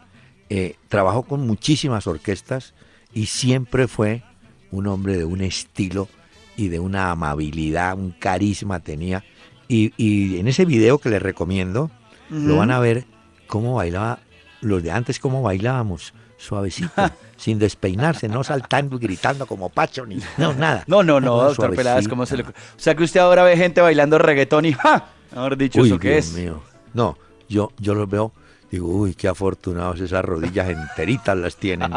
Eh, 0.49 0.75
trabajó 0.89 1.23
con 1.23 1.47
muchísimas 1.47 2.07
orquestas 2.07 2.73
y 3.13 3.27
siempre 3.27 3.87
fue 3.87 4.23
un 4.71 4.87
hombre 4.87 5.17
de 5.17 5.25
un 5.25 5.41
estilo 5.41 6.09
y 6.57 6.67
de 6.67 6.79
una 6.79 7.11
amabilidad, 7.11 7.97
un 7.97 8.11
carisma 8.11 8.79
tenía. 8.79 9.23
Y, 9.67 9.93
y 9.95 10.39
en 10.39 10.47
ese 10.47 10.65
video 10.65 10.97
que 10.97 11.09
les 11.09 11.21
recomiendo, 11.21 11.89
lo 12.29 12.57
van 12.57 12.71
a 12.71 12.79
ver 12.79 13.05
cómo 13.47 13.75
bailaba, 13.75 14.19
los 14.61 14.83
de 14.83 14.91
antes 14.91 15.19
cómo 15.19 15.41
bailábamos, 15.41 16.13
suavecito, 16.41 16.91
sin 17.37 17.59
despeinarse, 17.59 18.27
no 18.27 18.43
saltando 18.43 18.95
y 18.95 18.99
gritando 18.99 19.45
como 19.45 19.69
Pacho, 19.69 20.05
ni 20.05 20.19
no, 20.37 20.53
nada. 20.53 20.83
No, 20.87 21.03
no, 21.03 21.19
no, 21.19 21.37
doctor. 21.37 21.75
Peláez, 21.75 22.07
¿cómo 22.07 22.25
se 22.25 22.37
le... 22.37 22.43
O 22.43 22.53
sea 22.77 22.95
que 22.95 23.03
usted 23.03 23.19
ahora 23.19 23.43
ve 23.43 23.55
gente 23.55 23.79
bailando 23.81 24.17
reggaetón 24.17 24.65
y 24.65 24.73
¡ja! 24.73 25.09
Mejor 25.31 25.55
dicho, 25.55 25.81
Uy, 25.81 25.89
¿eso 25.89 25.97
Dios 25.99 26.15
es? 26.15 26.33
mío. 26.33 26.61
No, 26.93 27.17
yo, 27.47 27.71
yo 27.77 27.93
los 27.93 28.09
veo, 28.09 28.33
digo, 28.69 28.87
uy, 28.87 29.13
qué 29.13 29.27
afortunados, 29.27 29.99
esas 30.01 30.25
rodillas 30.25 30.69
enteritas 30.69 31.37
las 31.37 31.55
tienen. 31.55 31.91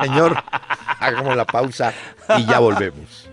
Señor, 0.00 0.36
hagamos 0.98 1.36
la 1.36 1.44
pausa 1.44 1.92
y 2.38 2.46
ya 2.46 2.58
volvemos. 2.58 3.28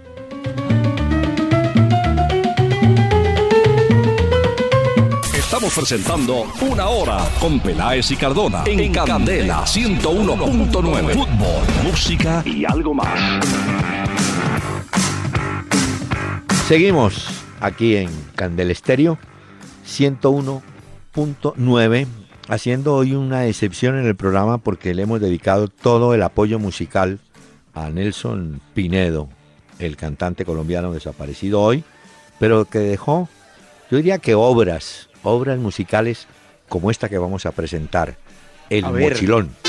Estamos 5.60 5.76
presentando 5.76 6.48
Una 6.62 6.88
Hora 6.88 7.20
con 7.38 7.60
Peláez 7.60 8.10
y 8.12 8.16
Cardona 8.16 8.64
en 8.66 8.94
Candela 8.94 9.66
101.9. 9.66 11.12
Fútbol, 11.12 11.66
música 11.84 12.42
y 12.46 12.64
algo 12.64 12.94
más. 12.94 13.46
Seguimos 16.70 17.28
aquí 17.60 17.98
en 17.98 18.10
Candel 18.36 18.72
Estéreo 18.72 19.20
101.9, 19.86 22.08
haciendo 22.48 22.96
hoy 22.96 23.16
una 23.16 23.46
excepción 23.48 24.00
en 24.00 24.08
el 24.08 24.16
programa 24.16 24.60
porque 24.60 24.94
le 24.94 25.02
hemos 25.02 25.20
dedicado 25.20 25.68
todo 25.68 26.14
el 26.14 26.24
apoyo 26.24 26.58
musical 26.58 27.20
a 27.74 27.90
Nelson 27.90 28.62
Pinedo, 28.74 29.28
el 29.78 29.98
cantante 29.98 30.46
colombiano 30.46 30.94
desaparecido 30.94 31.60
hoy, 31.60 31.84
pero 32.40 32.64
que 32.64 32.80
dejó, 32.80 33.28
yo 33.92 33.98
diría 33.98 34.20
que 34.20 34.36
obras, 34.36 35.09
obras 35.24 35.58
musicales 35.60 36.28
como 36.68 36.92
esta 36.92 37.10
que 37.10 37.18
vamos 37.18 37.46
a 37.46 37.52
presentar, 37.52 38.16
El 38.70 38.86
A 38.86 38.92
ver. 38.92 39.69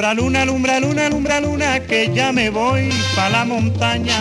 Alumbra 0.00 0.14
luna, 0.14 0.42
alumbra 0.42 0.80
luna, 0.80 1.06
alumbra 1.06 1.40
luna, 1.42 1.80
que 1.80 2.10
ya 2.14 2.32
me 2.32 2.48
voy 2.48 2.88
pa' 3.14 3.28
la 3.28 3.44
montaña. 3.44 4.14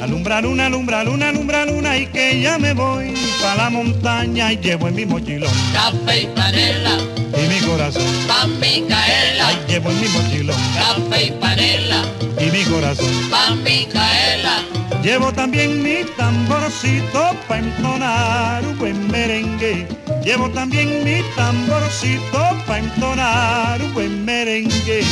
Alumbra 0.00 0.40
luna, 0.40 0.66
alumbra 0.66 1.04
luna, 1.04 1.28
alumbra 1.28 1.66
luna, 1.66 1.98
y 1.98 2.06
que 2.06 2.40
ya 2.40 2.58
me 2.58 2.72
voy 2.72 3.12
pa' 3.42 3.54
la 3.54 3.68
montaña. 3.68 4.50
Y 4.54 4.56
llevo 4.56 4.88
en 4.88 4.94
mi 4.94 5.04
mochilón 5.04 5.52
Café 5.74 6.22
y 6.22 6.26
panela, 6.28 6.96
y 7.44 7.48
mi 7.48 7.60
corazón. 7.60 8.02
pa' 8.26 8.46
Micaela. 8.46 9.48
Ay, 9.48 9.56
llevo 9.68 9.90
en 9.90 10.00
mi 10.00 10.08
mochilón 10.08 10.56
Café 10.74 11.24
y 11.26 11.30
panela, 11.32 12.02
y 12.40 12.50
mi 12.50 12.62
corazón. 12.64 13.12
pa' 13.30 13.54
Micaela. 13.54 14.62
Llevo 15.02 15.32
también 15.32 15.82
mi 15.82 16.04
tamborcito 16.16 17.30
pa' 17.46 17.58
entonar 17.58 18.64
un 18.64 18.78
buen 18.78 19.08
merengue. 19.10 19.86
Llevo 20.24 20.50
también 20.50 21.04
mi 21.04 21.22
tamborcito 21.36 22.40
pa' 22.66 22.78
entonar 22.78 23.80
un 23.80 23.94
buen 23.94 24.24
merengue. 24.24 25.04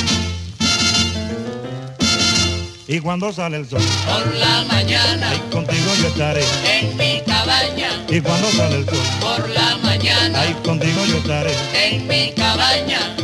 Y 2.88 3.00
cuando 3.00 3.32
sale 3.32 3.56
el 3.58 3.68
sol, 3.68 3.80
Por 4.06 4.34
la 4.36 4.64
mañana, 4.68 5.30
ay, 5.30 5.40
contigo 5.50 5.92
yo 6.00 6.06
estaré. 6.08 6.44
en 6.78 6.96
mi 6.96 7.20
cabaña. 7.26 7.85
Y 8.08 8.20
cuando 8.20 8.50
sale 8.52 8.76
el 8.76 8.86
sol, 8.86 8.98
Por 9.20 9.48
la 9.50 9.76
mañana, 9.78 10.40
ay, 10.40 10.54
contigo 10.64 11.04
yo 11.06 11.16
estaré. 11.18 11.52
en 11.74 12.06
mi 12.06 12.32
cabaña. 12.32 13.16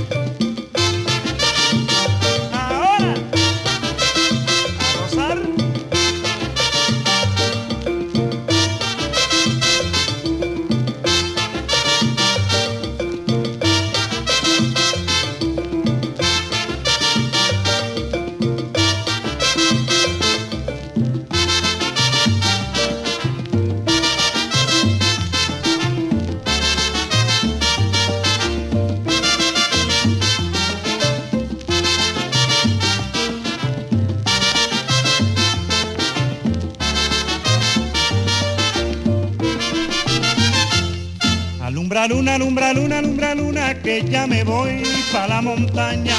Luna, 42.08 42.34
alumbra 42.34 42.72
luna, 42.72 42.98
alumbra 42.98 43.34
luna, 43.34 43.74
que 43.74 44.02
ya 44.04 44.26
me 44.26 44.44
voy 44.44 44.82
pa' 45.12 45.26
la 45.28 45.42
montaña. 45.42 46.16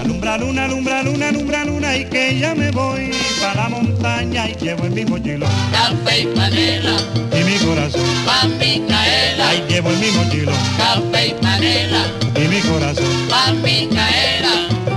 Alumbra 0.00 0.38
luna, 0.38 0.64
alumbra 0.64 1.02
luna, 1.02 1.28
alumbra 1.28 1.64
luna, 1.64 1.96
y 1.96 2.04
que 2.04 2.38
ya 2.38 2.54
me 2.54 2.70
voy 2.70 3.10
pa' 3.40 3.54
la 3.54 3.68
montaña. 3.68 4.48
Y 4.48 4.54
llevo 4.56 4.84
en 4.86 4.94
mi 4.94 5.04
mochilón 5.04 5.50
Café 5.72 6.20
y 6.22 6.26
panela, 6.26 6.96
y 7.32 7.44
mi 7.44 7.58
corazón. 7.58 8.02
pa' 8.26 8.44
Micaela. 8.58 9.48
Ay, 9.48 9.64
llevo 9.68 9.90
en 9.90 10.00
mi 10.00 10.10
mochilón 10.12 10.54
Café 10.78 11.28
y 11.28 11.34
panela, 11.42 12.02
y 12.36 12.48
mi 12.48 12.60
corazón. 12.60 13.28
pa' 13.28 13.52
Micaela. 13.52 14.52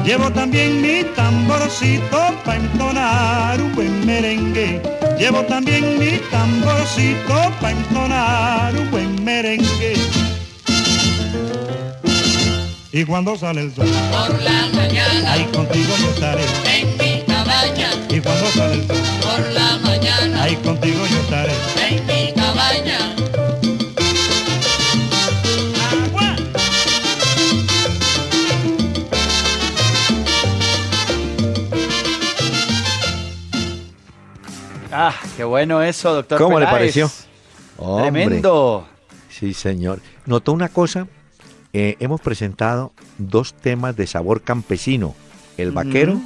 Llevo 0.06 0.32
también 0.32 0.82
mi 0.82 1.04
tamborcito 1.16 2.34
pa' 2.46 2.56
entonar 2.56 3.62
un 3.62 3.76
buen 3.76 4.06
merengue. 4.06 4.82
Llevo 5.20 5.42
también 5.44 6.00
mi 6.00 6.18
tamborcito 6.32 7.52
pa' 7.62 7.72
entonar 7.72 8.76
un 8.76 8.90
buen 8.92 9.24
merengue. 9.24 9.94
Y 12.92 13.06
cuando 13.06 13.38
sale 13.38 13.62
el 13.62 13.74
sol, 13.76 13.88
Por 14.12 14.42
la 14.42 14.68
mañana, 14.74 15.34
ay, 15.34 15.46
contigo 15.54 15.94
yo 16.00 16.10
estaré. 16.10 16.44
en 16.66 16.98
mi 16.98 17.24
cabaña. 17.24 17.90
Y 18.10 18.20
cuando 18.20 18.48
sale 18.52 18.74
el 18.76 18.88
sol, 18.88 18.98
Por 19.22 19.52
la 19.52 19.78
mañana, 19.78 20.44
ay, 20.44 20.56
contigo 20.56 21.06
yo 21.06 21.18
estaré. 21.20 21.54
en 21.88 22.06
mi 22.08 22.34
cabaña. 22.34 23.16
Agua. 25.92 26.36
Ah, 34.92 35.14
qué 35.38 35.44
bueno 35.44 35.82
eso, 35.82 36.14
doctor 36.14 36.38
¿Cómo 36.40 36.60
le 36.60 36.66
pareció? 36.66 37.10
Hombre. 37.78 38.26
Tremendo. 38.26 38.88
Sí, 39.30 39.54
señor. 39.54 40.02
Notó 40.26 40.52
una 40.52 40.70
cosa, 40.70 41.08
eh, 41.74 41.96
hemos 42.00 42.22
presentado 42.22 42.92
dos 43.18 43.54
temas 43.54 43.96
de 43.96 44.08
sabor 44.08 44.42
campesino, 44.42 45.16
el 45.58 45.72
vaquero 45.72 46.20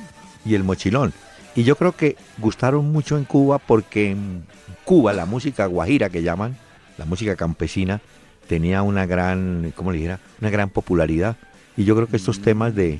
y 0.46 0.56
el 0.56 0.64
mochilón. 0.64 1.14
Y 1.56 1.64
yo 1.64 1.76
creo 1.76 1.92
que 1.96 2.16
gustaron 2.40 2.92
mucho 2.92 3.18
en 3.18 3.26
Cuba 3.26 3.60
porque 3.60 4.12
en 4.12 4.46
Cuba 4.86 5.14
la 5.14 5.26
música 5.26 5.66
guajira 5.66 6.10
que 6.10 6.24
llaman, 6.24 6.58
la 6.98 7.06
música 7.06 7.36
campesina, 7.36 8.02
tenía 8.48 8.82
una 8.82 9.06
gran, 9.06 9.72
¿cómo 9.76 9.92
le 9.92 9.98
dijera? 9.98 10.20
Una 10.42 10.50
gran 10.50 10.70
popularidad. 10.70 11.38
Y 11.78 11.86
yo 11.86 11.96
creo 11.96 12.08
que 12.08 12.18
estos 12.18 12.42
temas 12.42 12.76
de, 12.76 13.00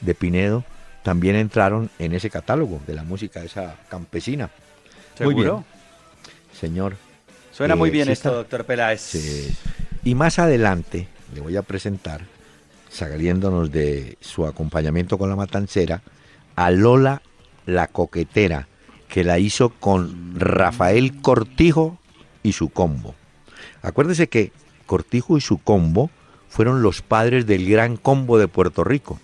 de 0.00 0.14
Pinedo 0.14 0.64
también 1.02 1.36
entraron 1.36 1.90
en 1.98 2.14
ese 2.14 2.30
catálogo 2.30 2.80
de 2.86 2.94
la 2.94 3.02
música 3.04 3.42
esa 3.42 3.76
campesina. 3.88 4.50
Muy 5.20 5.34
bien, 5.34 5.46
¿Seguro? 5.46 5.64
señor. 6.58 6.96
Suena 7.52 7.76
muy 7.76 7.88
Eh, 7.88 7.92
bien 7.92 8.06
sí 8.06 8.12
esto, 8.12 8.32
doctor 8.34 8.64
Peláez. 8.64 9.00
Sí. 9.00 9.54
Y 10.04 10.14
más 10.14 10.38
adelante 10.38 11.08
le 11.34 11.40
voy 11.40 11.56
a 11.56 11.62
presentar, 11.62 12.22
saliéndonos 12.88 13.70
de 13.70 14.18
su 14.20 14.46
acompañamiento 14.46 15.18
con 15.18 15.30
la 15.30 15.36
matancera, 15.36 16.02
a 16.56 16.70
Lola 16.70 17.22
la 17.66 17.86
coquetera, 17.86 18.68
que 19.08 19.24
la 19.24 19.38
hizo 19.38 19.70
con 19.70 20.38
Rafael 20.38 21.20
Cortijo 21.20 21.98
y 22.42 22.52
su 22.52 22.70
combo. 22.70 23.14
Acuérdese 23.82 24.28
que 24.28 24.52
Cortijo 24.86 25.36
y 25.36 25.40
su 25.40 25.58
combo 25.58 26.10
fueron 26.48 26.82
los 26.82 27.02
padres 27.02 27.46
del 27.46 27.68
gran 27.68 27.96
combo 27.96 28.38
de 28.38 28.48
Puerto 28.48 28.84
Rico. 28.84 29.20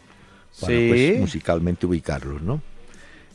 Para 0.61 0.73
Sí. 0.73 0.87
pues, 0.88 1.21
musicalmente 1.21 1.87
ubicarlos, 1.87 2.40
¿no? 2.40 2.62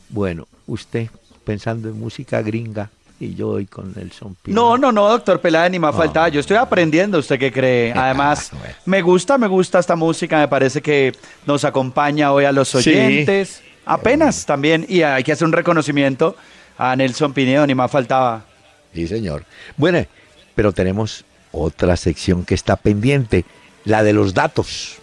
Bueno, 0.08 0.48
usted 0.66 1.08
pensando 1.44 1.88
en 1.88 1.98
música 1.98 2.42
gringa 2.42 2.90
y 3.24 3.34
yo 3.34 3.50
hoy 3.50 3.66
con 3.66 3.92
Nelson. 3.94 4.36
No, 4.46 4.76
no, 4.76 4.90
no, 4.90 5.08
doctor 5.08 5.40
Peláez, 5.40 5.70
ni 5.70 5.78
más 5.78 5.94
faltaba. 5.94 6.28
Yo 6.28 6.40
estoy 6.40 6.56
aprendiendo, 6.56 7.18
¿usted 7.18 7.38
qué 7.38 7.52
cree? 7.52 7.92
Además, 7.96 8.50
Bueno. 8.52 8.74
me 8.86 9.00
gusta, 9.02 9.38
me 9.38 9.46
gusta 9.46 9.78
esta 9.78 9.94
música, 9.94 10.38
me 10.38 10.48
parece 10.48 10.82
que 10.82 11.12
nos 11.46 11.64
acompaña 11.64 12.32
hoy 12.32 12.44
a 12.44 12.52
los 12.52 12.68
Sí. 12.68 12.78
oyentes. 12.78 13.62
Apenas 13.84 14.44
también, 14.46 14.84
y 14.88 15.02
hay 15.02 15.22
que 15.22 15.32
hacer 15.32 15.46
un 15.46 15.52
reconocimiento 15.52 16.36
a 16.78 16.94
Nelson 16.96 17.32
Pinedo, 17.32 17.66
ni 17.66 17.74
más 17.74 17.90
faltaba. 17.90 18.44
Sí, 18.94 19.06
señor. 19.06 19.44
Bueno, 19.76 20.04
pero 20.54 20.72
tenemos 20.72 21.24
otra 21.52 21.96
sección 21.96 22.44
que 22.44 22.54
está 22.54 22.76
pendiente, 22.76 23.44
la 23.84 24.02
de 24.02 24.12
los 24.12 24.34
datos. 24.34 24.98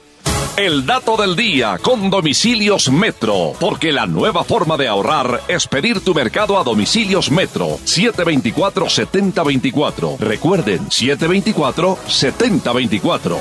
El 0.60 0.86
dato 0.86 1.16
del 1.16 1.38
día 1.38 1.78
con 1.82 2.10
Domicilios 2.10 2.92
Metro, 2.92 3.54
porque 3.62 3.94
la 3.94 4.06
nueva 4.06 4.44
forma 4.44 4.76
de 4.76 4.90
ahorrar 4.90 5.40
es 5.48 5.66
pedir 5.68 6.02
tu 6.02 6.14
mercado 6.14 6.60
a 6.60 6.66
Domicilios 6.66 7.32
Metro 7.32 7.78
724-7024. 7.86 10.18
Recuerden, 10.20 10.80
724-7024. 10.90 13.38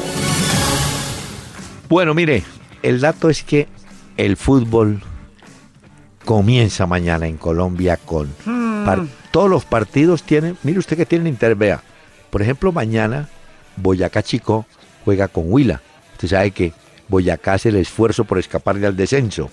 Bueno, 1.88 2.14
mire, 2.14 2.44
el 2.84 3.00
dato 3.00 3.28
es 3.30 3.42
que 3.42 3.66
el 4.16 4.36
fútbol 4.36 5.02
comienza 6.24 6.86
mañana 6.86 7.26
en 7.26 7.36
Colombia 7.36 7.96
con 7.96 8.28
par- 8.86 9.06
todos 9.32 9.50
los 9.50 9.64
partidos 9.64 10.22
tienen, 10.22 10.56
mire 10.62 10.78
usted 10.78 10.96
que 10.96 11.04
tienen 11.06 11.26
intervea. 11.26 11.82
Por 12.30 12.42
ejemplo, 12.42 12.70
mañana 12.70 13.28
Boyacá 13.76 14.22
Chico 14.22 14.66
juega 15.04 15.26
con 15.26 15.52
Huila. 15.52 15.80
Usted 16.12 16.28
sabe 16.28 16.52
que 16.52 16.72
Boyacá 17.08 17.54
hace 17.54 17.70
el 17.70 17.76
esfuerzo 17.76 18.24
por 18.24 18.38
escaparle 18.38 18.86
al 18.86 18.96
descenso. 18.96 19.50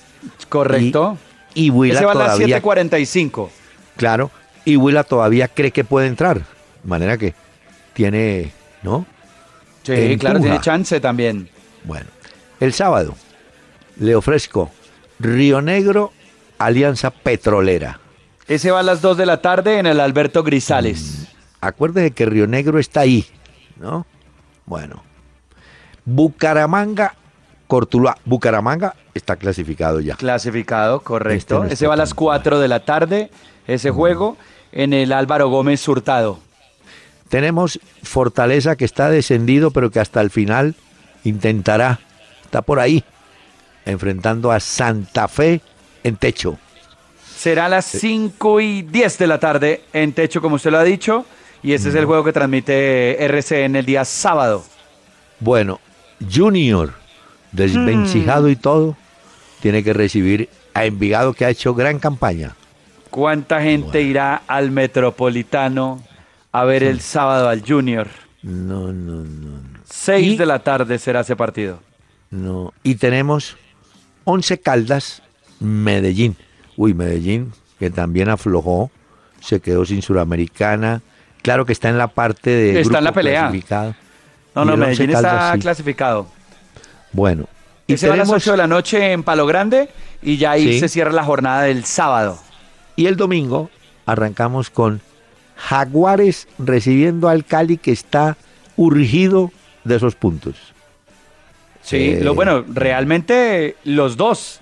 ¿Correcto? 0.50 1.18
Y 1.54 1.70
Huila 1.70 1.96
Ese 1.96 2.06
va 2.06 2.12
a 2.12 2.16
las 2.16 2.36
todavía 2.36 2.62
7.45. 2.62 3.50
Claro, 3.96 4.32
y 4.66 4.76
Huila 4.76 5.04
todavía 5.04 5.48
cree 5.48 5.72
que 5.72 5.84
puede 5.84 6.08
entrar. 6.08 6.40
De 6.40 6.90
manera 6.90 7.18
que 7.18 7.34
tiene, 7.94 8.52
¿no? 8.84 9.06
Sí, 9.84 9.94
Empuja. 9.94 10.18
claro, 10.20 10.40
tiene 10.42 10.60
chance 10.60 11.00
también. 11.00 11.50
Bueno, 11.84 12.08
el 12.60 12.74
sábado 12.74 13.16
le 13.98 14.16
ofrezco 14.16 14.72
Río 15.20 15.62
Negro, 15.62 16.12
Alianza 16.58 17.12
Petrolera. 17.12 18.00
Ese 18.48 18.72
va 18.72 18.82
a 18.82 18.84
las 18.84 19.02
2 19.02 19.18
de 19.18 19.26
la 19.26 19.42
tarde 19.42 19.80
en 19.80 19.86
el 19.86 20.00
Alberto 20.00 20.44
Grisales. 20.44 21.28
Acuérdese 21.62 22.12
que 22.12 22.26
Río 22.26 22.48
Negro 22.48 22.80
está 22.80 23.02
ahí, 23.02 23.26
¿no? 23.80 24.06
Bueno. 24.66 25.04
Bucaramanga, 26.06 27.16
Cortuluá. 27.68 28.18
Bucaramanga 28.26 28.96
está 29.14 29.36
clasificado 29.36 30.00
ya. 30.00 30.16
Clasificado, 30.16 31.00
correcto. 31.02 31.56
Este 31.56 31.68
no 31.68 31.74
Ese 31.74 31.88
va 31.88 31.94
a 31.94 31.98
las 31.98 32.10
tan 32.10 32.18
4 32.18 32.60
de 32.60 32.68
la 32.68 32.82
tarde, 32.82 33.32
ese 33.68 33.92
juego, 33.92 34.38
en 34.72 34.94
el 34.94 35.12
Álvaro 35.12 35.50
Gómez 35.50 35.88
Hurtado. 35.88 36.40
Tenemos 37.30 37.80
Fortaleza 38.04 38.76
que 38.76 38.86
está 38.86 39.10
descendido, 39.10 39.72
pero 39.72 39.90
que 39.90 40.00
hasta 40.00 40.22
el 40.22 40.30
final 40.30 40.76
intentará. 41.24 42.00
Está 42.44 42.62
por 42.62 42.80
ahí, 42.80 43.04
enfrentando 43.86 44.52
a 44.52 44.60
Santa 44.60 45.28
Fe 45.28 45.62
en 46.04 46.16
techo. 46.18 46.58
Será 47.36 47.66
a 47.66 47.70
las 47.70 47.86
5 47.86 48.62
y 48.62 48.82
10 48.84 49.18
de 49.18 49.28
la 49.28 49.40
tarde 49.40 49.84
en 49.92 50.14
techo, 50.14 50.42
como 50.42 50.56
usted 50.56 50.72
lo 50.72 50.78
ha 50.78 50.84
dicho. 50.84 51.26
Y 51.64 51.74
ese 51.74 51.90
es 51.90 51.96
el 51.96 52.06
juego 52.06 52.24
que 52.24 52.32
transmite 52.32 53.24
RCN 53.26 53.76
el 53.76 53.86
día 53.86 54.06
sábado. 54.06 54.64
Bueno, 55.40 55.80
Junior, 56.32 56.94
desvencijado 57.56 58.50
y 58.50 58.56
todo, 58.56 58.96
tiene 59.62 59.84
que 59.84 59.94
recibir 59.94 60.50
a 60.74 60.86
Envigado 60.86 61.34
que 61.34 61.46
ha 61.46 61.50
hecho 61.50 61.74
gran 61.74 62.00
campaña. 62.00 62.56
¿Cuánta 63.10 63.62
gente 63.62 64.02
irá 64.02 64.42
al 64.48 64.72
Metropolitano 64.72 66.02
a 66.52 66.64
ver 66.66 66.84
el 66.84 67.00
sábado 67.00 67.48
al 67.50 67.66
Junior? 67.66 68.08
No, 68.44 68.92
no, 68.92 69.24
no, 69.24 69.60
6 69.86 70.34
¿Y? 70.34 70.38
de 70.38 70.46
la 70.46 70.60
tarde 70.60 71.00
será 71.00 71.22
ese 71.22 71.36
partido. 71.36 71.80
no. 72.30 72.74
Y 72.84 72.96
tenemos 72.96 73.58
Once 74.26 74.60
Caldas, 74.60 75.22
Medellín. 75.60 76.36
Uy, 76.78 76.94
Medellín, 76.94 77.54
que 77.80 77.90
también 77.90 78.28
aflojó, 78.30 78.92
se 79.40 79.60
quedó 79.62 79.86
sin 79.86 80.02
Suramericana. 80.02 81.02
Claro 81.42 81.66
que 81.66 81.74
está 81.74 81.90
en 81.90 81.98
la 81.98 82.08
parte 82.08 82.50
de. 82.50 82.82
Está 82.82 82.98
en 82.98 83.04
la 83.04 83.12
pelea. 83.14 83.42
clasificado. 83.44 83.96
No, 84.56 84.66
no, 84.66 84.78
Medellín 84.78 85.12
está 85.12 85.54
sí. 85.54 85.60
clasificado. 85.60 86.28
Bueno. 87.16 87.46
Y 87.88 87.94
Ese 87.94 88.08
va 88.08 88.16
a 88.16 88.18
las 88.18 88.28
tenemos- 88.28 88.44
8 88.44 88.52
de 88.52 88.58
la 88.58 88.68
noche 88.68 89.12
en 89.14 89.24
Palo 89.24 89.46
Grande 89.46 89.90
y 90.22 90.38
ya 90.38 90.52
ahí 90.52 90.74
Sí. 90.74 90.80
se 90.80 90.90
cierra 90.90 91.12
la 91.12 91.24
jornada 91.24 91.62
del 91.64 91.86
sábado. 91.86 92.40
Y 92.96 93.06
el 93.06 93.16
domingo 93.16 93.70
arrancamos 94.06 94.70
con 94.70 95.02
Jaguares 95.56 96.48
recibiendo 96.60 97.30
al 97.30 97.46
Cali 97.46 97.78
que 97.78 97.92
está 97.92 98.38
urgido 98.76 99.52
de 99.84 99.96
esos 99.96 100.16
puntos. 100.16 100.56
Sí, 101.82 102.16
Eh, 102.16 102.20
lo, 102.24 102.34
bueno, 102.36 102.66
realmente 102.68 103.76
los 103.84 104.18
dos. 104.18 104.60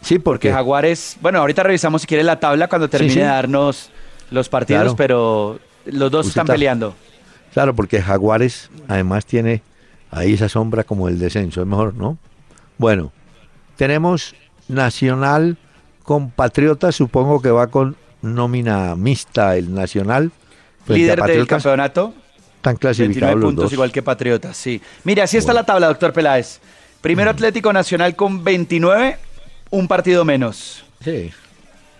Sí, 0.00 0.18
Porque 0.20 0.52
Jaguares, 0.52 1.16
bueno, 1.20 1.40
ahorita 1.40 1.64
revisamos 1.64 2.02
si 2.02 2.06
quiere 2.06 2.22
la 2.22 2.38
tabla 2.38 2.68
cuando 2.68 2.88
termine 2.88 3.14
sí. 3.14 3.18
de 3.18 3.24
darnos 3.26 3.90
los 4.30 4.48
partidos, 4.48 4.82
Claro. 4.82 4.96
pero 4.96 5.58
los 5.86 6.10
dos 6.10 6.26
Usted 6.26 6.30
están 6.40 6.44
está- 6.44 6.52
peleando. 6.52 6.94
claro, 7.52 7.74
porque 7.74 8.00
Jaguares 8.00 8.70
además 8.86 9.26
tiene 9.26 9.62
ahí 10.10 10.34
esa 10.34 10.48
sombra 10.48 10.84
como 10.84 11.08
el 11.08 11.18
descenso, 11.18 11.60
es 11.60 11.66
mejor, 11.66 11.94
¿no? 11.94 12.18
Bueno, 12.78 13.12
tenemos 13.76 14.34
Nacional 14.68 15.56
con 16.02 16.30
Patriotas, 16.30 16.94
supongo 16.94 17.42
que 17.42 17.50
va 17.50 17.66
con 17.68 17.96
nómina 18.22 18.94
mixta 18.96 19.56
el 19.56 19.72
Nacional. 19.74 20.30
Líder 20.86 21.22
del 21.22 21.46
campeonato, 21.46 22.14
Están 22.56 22.76
29 22.76 22.78
clasificados 22.80 23.34
los 23.36 23.44
puntos 23.44 23.64
dos. 23.64 23.72
igual 23.72 23.92
que 23.92 24.02
Patriotas, 24.02 24.56
sí. 24.56 24.80
Mire, 25.04 25.22
así 25.22 25.36
está 25.36 25.52
la 25.52 25.64
tabla, 25.64 25.88
doctor 25.88 26.12
Peláez. 26.12 26.60
Primero 27.00 27.30
Atlético 27.30 27.72
Nacional 27.72 28.16
con 28.16 28.42
29, 28.42 29.18
un 29.70 29.86
partido 29.86 30.24
menos. 30.24 30.84
Sí. 31.04 31.30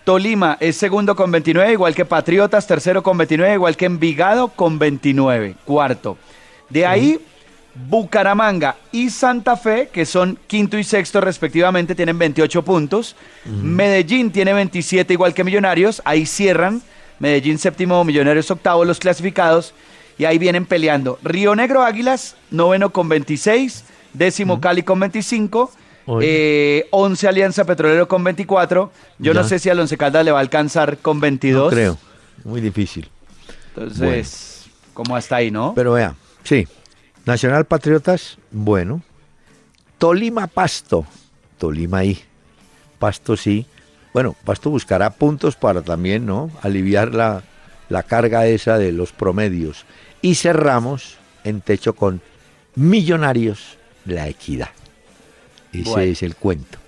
Tolima 0.05 0.57
es 0.59 0.77
segundo 0.77 1.15
con 1.15 1.31
29, 1.31 1.73
igual 1.73 1.95
que 1.95 2.07
Patriotas, 2.07 2.67
tercero 2.67 3.03
con 3.03 3.19
29, 3.19 3.55
igual 3.55 3.77
que 3.77 3.85
Envigado 3.85 4.49
con 4.49 4.79
29, 4.79 5.55
cuarto. 5.67 6.17
De 6.71 6.87
ahí, 6.87 7.21
Bucaramanga 7.75 8.77
y 8.93 9.11
Santa 9.11 9.57
Fe, 9.57 9.89
que 9.93 10.05
son 10.05 10.39
quinto 10.47 10.79
y 10.79 10.85
sexto 10.85 11.21
respectivamente, 11.21 11.95
tienen 11.95 12.19
28 12.19 12.63
puntos. 12.65 13.15
Medellín 13.45 14.31
tiene 14.31 14.53
27, 14.53 15.13
igual 15.13 15.35
que 15.35 15.45
Millonarios, 15.45 16.03
ahí 16.05 16.27
cierran. 16.27 16.83
Medellín 17.19 17.59
séptimo, 17.59 18.03
Millonarios 18.05 18.51
octavo, 18.51 18.85
los 18.85 18.99
clasificados. 18.99 19.75
Y 20.19 20.25
ahí 20.25 20.39
vienen 20.39 20.67
peleando. 20.67 21.19
Río 21.23 21.55
Negro 21.55 21.85
Águilas, 21.85 22.35
noveno 22.51 22.91
con 22.91 23.09
26, 23.09 23.85
décimo 24.13 24.61
Cali 24.61 24.83
con 24.83 24.99
25. 24.99 25.71
Oye. 26.07 26.27
Eh, 26.79 26.89
11 26.91 27.29
Alianza 27.29 27.65
Petrolero 27.65 28.09
con 28.09 28.25
24. 28.25 28.91
Yo 29.19 29.35
no 29.35 29.45
sé 29.45 29.59
si 29.59 29.69
al 29.69 29.79
Once 29.79 29.97
Caldas 29.97 30.25
le 30.25 30.33
va 30.33 30.39
a 30.39 30.41
alcanzar 30.41 30.99
con 30.99 31.21
22. 31.21 31.65
No 31.65 31.71
creo. 31.71 31.99
Muy 32.45 32.61
difícil. 32.61 33.09
Entonces, 33.77 34.67
¿cómo 34.95 35.15
hasta 35.15 35.37
ahí, 35.37 35.51
no? 35.51 35.73
Pero 35.77 35.93
vea, 35.93 36.15
sí. 36.43 36.67
Nacional 37.29 37.67
Patriotas, 37.67 38.39
bueno. 38.51 39.03
Tolima 39.99 40.47
Pasto. 40.47 41.05
Tolima 41.59 41.99
ahí. 41.99 42.19
Pasto 42.99 43.37
sí. 43.37 43.67
Bueno, 44.15 44.35
Pasto 44.47 44.71
buscará 44.71 45.11
puntos 45.11 45.55
para 45.55 45.83
también, 45.83 46.25
¿no? 46.25 46.51
Aliviar 46.63 47.15
la, 47.15 47.43
la 47.91 48.03
carga 48.03 48.47
esa 48.47 48.79
de 48.79 48.93
los 48.93 49.13
promedios. 49.13 49.85
Y 50.23 50.37
cerramos 50.37 51.19
en 51.45 51.61
techo 51.61 51.95
con 51.95 52.23
Millonarios, 52.75 53.77
la 54.07 54.27
equidad. 54.27 54.71
Ese 55.75 55.91
Bueno. 55.91 56.11
es 56.11 56.23
el 56.23 56.35
cuento. 56.35 56.79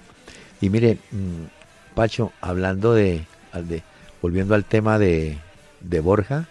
Y 0.62 0.70
mire, 0.70 0.96
mm, 1.10 1.94
Pacho, 1.94 2.32
hablando 2.40 2.94
de, 2.94 3.26
de 3.52 3.82
volviendo 4.22 4.54
al 4.54 4.64
tema 4.64 4.98
de, 4.98 5.36
de 5.80 6.00
Borja, 6.00 6.48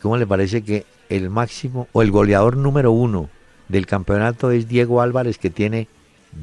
¿cómo 0.00 0.16
le 0.16 0.26
parece 0.26 0.62
que 0.62 0.86
el 1.08 1.30
máximo 1.30 1.88
o 1.92 2.02
el 2.02 2.10
goleador 2.10 2.56
número 2.56 2.92
uno 2.92 3.28
del 3.68 3.86
campeonato 3.86 4.50
es 4.50 4.68
Diego 4.68 5.00
Álvarez 5.02 5.38
que 5.38 5.50
tiene 5.50 5.88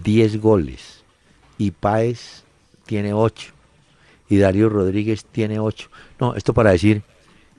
10 0.04 0.42
goles 0.42 1.04
y 1.58 1.72
Páez 1.72 2.44
tiene 2.86 3.14
8 3.14 3.52
y 4.30 4.38
Darío 4.38 4.70
Rodríguez 4.70 5.26
tiene 5.26 5.60
8. 5.60 5.90
No, 6.20 6.36
esto 6.36 6.54
para 6.54 6.72
decir 6.72 7.04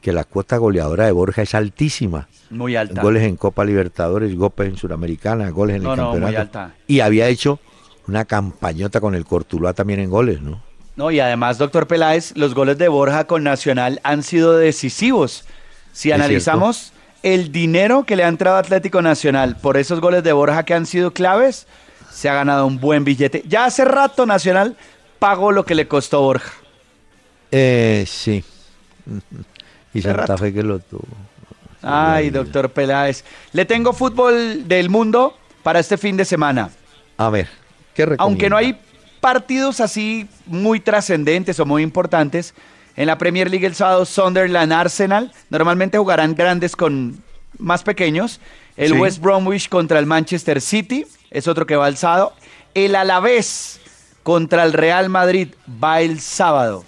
que 0.02 0.12
la 0.12 0.24
cuota 0.24 0.56
goleadora 0.56 1.06
de 1.06 1.12
Borja 1.12 1.42
es 1.42 1.54
altísima. 1.54 2.28
Muy 2.50 2.76
alta. 2.76 3.02
Goles 3.02 3.22
en 3.24 3.36
Copa 3.36 3.64
Libertadores, 3.64 4.36
goles 4.36 4.68
en 4.72 4.76
Suramericana, 4.76 5.50
goles 5.50 5.76
en 5.76 5.82
No, 5.84 5.92
el 5.94 5.96
no, 5.96 6.02
campeonato. 6.04 6.30
muy 6.32 6.36
alta. 6.36 6.74
Y 6.86 7.00
había 7.00 7.28
hecho 7.28 7.58
una 8.06 8.24
campañota 8.24 9.00
con 9.00 9.14
el 9.14 9.24
Cortuluá 9.24 9.72
también 9.72 10.00
en 10.00 10.10
goles, 10.10 10.40
¿no? 10.42 10.62
No, 10.96 11.10
y 11.10 11.20
además, 11.20 11.58
doctor 11.58 11.86
Peláez, 11.86 12.36
los 12.36 12.54
goles 12.54 12.78
de 12.78 12.88
Borja 12.88 13.26
con 13.26 13.42
Nacional 13.44 14.00
han 14.02 14.22
sido 14.22 14.56
decisivos. 14.56 15.44
Si 15.92 16.12
analizamos 16.12 16.92
el 17.26 17.50
dinero 17.50 18.04
que 18.04 18.14
le 18.14 18.22
ha 18.22 18.28
entrado 18.28 18.56
a 18.56 18.60
Atlético 18.60 19.02
Nacional 19.02 19.56
por 19.56 19.76
esos 19.76 20.00
goles 20.00 20.22
de 20.22 20.32
Borja 20.32 20.64
que 20.64 20.74
han 20.74 20.86
sido 20.86 21.12
claves, 21.12 21.66
se 22.08 22.28
ha 22.28 22.34
ganado 22.34 22.64
un 22.64 22.78
buen 22.78 23.02
billete. 23.02 23.42
Ya 23.48 23.64
hace 23.64 23.84
rato 23.84 24.26
Nacional 24.26 24.76
pagó 25.18 25.50
lo 25.50 25.64
que 25.64 25.74
le 25.74 25.88
costó 25.88 26.22
Borja. 26.22 26.52
Eh, 27.50 28.04
sí. 28.06 28.44
Y 29.92 30.02
Santa 30.02 30.18
rato. 30.18 30.38
Fe 30.38 30.54
que 30.54 30.62
lo 30.62 30.78
tuvo. 30.78 31.02
Ay, 31.82 32.30
doctor 32.30 32.70
Peláez. 32.70 33.24
Le 33.52 33.64
tengo 33.64 33.92
fútbol 33.92 34.68
del 34.68 34.88
mundo 34.88 35.36
para 35.64 35.80
este 35.80 35.98
fin 35.98 36.16
de 36.16 36.24
semana. 36.24 36.70
A 37.16 37.28
ver, 37.28 37.48
¿qué 37.92 38.06
recomienda? 38.06 38.22
Aunque 38.22 38.48
no 38.48 38.56
hay 38.56 38.78
partidos 39.20 39.80
así 39.80 40.28
muy 40.46 40.78
trascendentes 40.78 41.58
o 41.58 41.66
muy 41.66 41.82
importantes, 41.82 42.54
en 42.96 43.06
la 43.06 43.18
Premier 43.18 43.50
League 43.50 43.66
el 43.66 43.74
sábado 43.74 44.04
Sunderland 44.04 44.72
Arsenal, 44.72 45.32
normalmente 45.50 45.98
jugarán 45.98 46.34
grandes 46.34 46.74
con 46.76 47.22
más 47.58 47.82
pequeños. 47.82 48.40
El 48.76 48.92
Sí. 48.92 48.98
West 48.98 49.20
Bromwich 49.20 49.68
contra 49.68 49.98
el 49.98 50.06
Manchester 50.06 50.60
City, 50.60 51.06
es 51.30 51.48
otro 51.48 51.66
que 51.66 51.76
va 51.76 51.88
el 51.88 51.96
sábado. 51.96 52.32
El 52.74 52.94
Alavés 52.94 53.80
contra 54.22 54.64
el 54.64 54.72
Real 54.72 55.08
Madrid 55.08 55.48
va 55.82 56.00
el 56.00 56.20
sábado, 56.20 56.84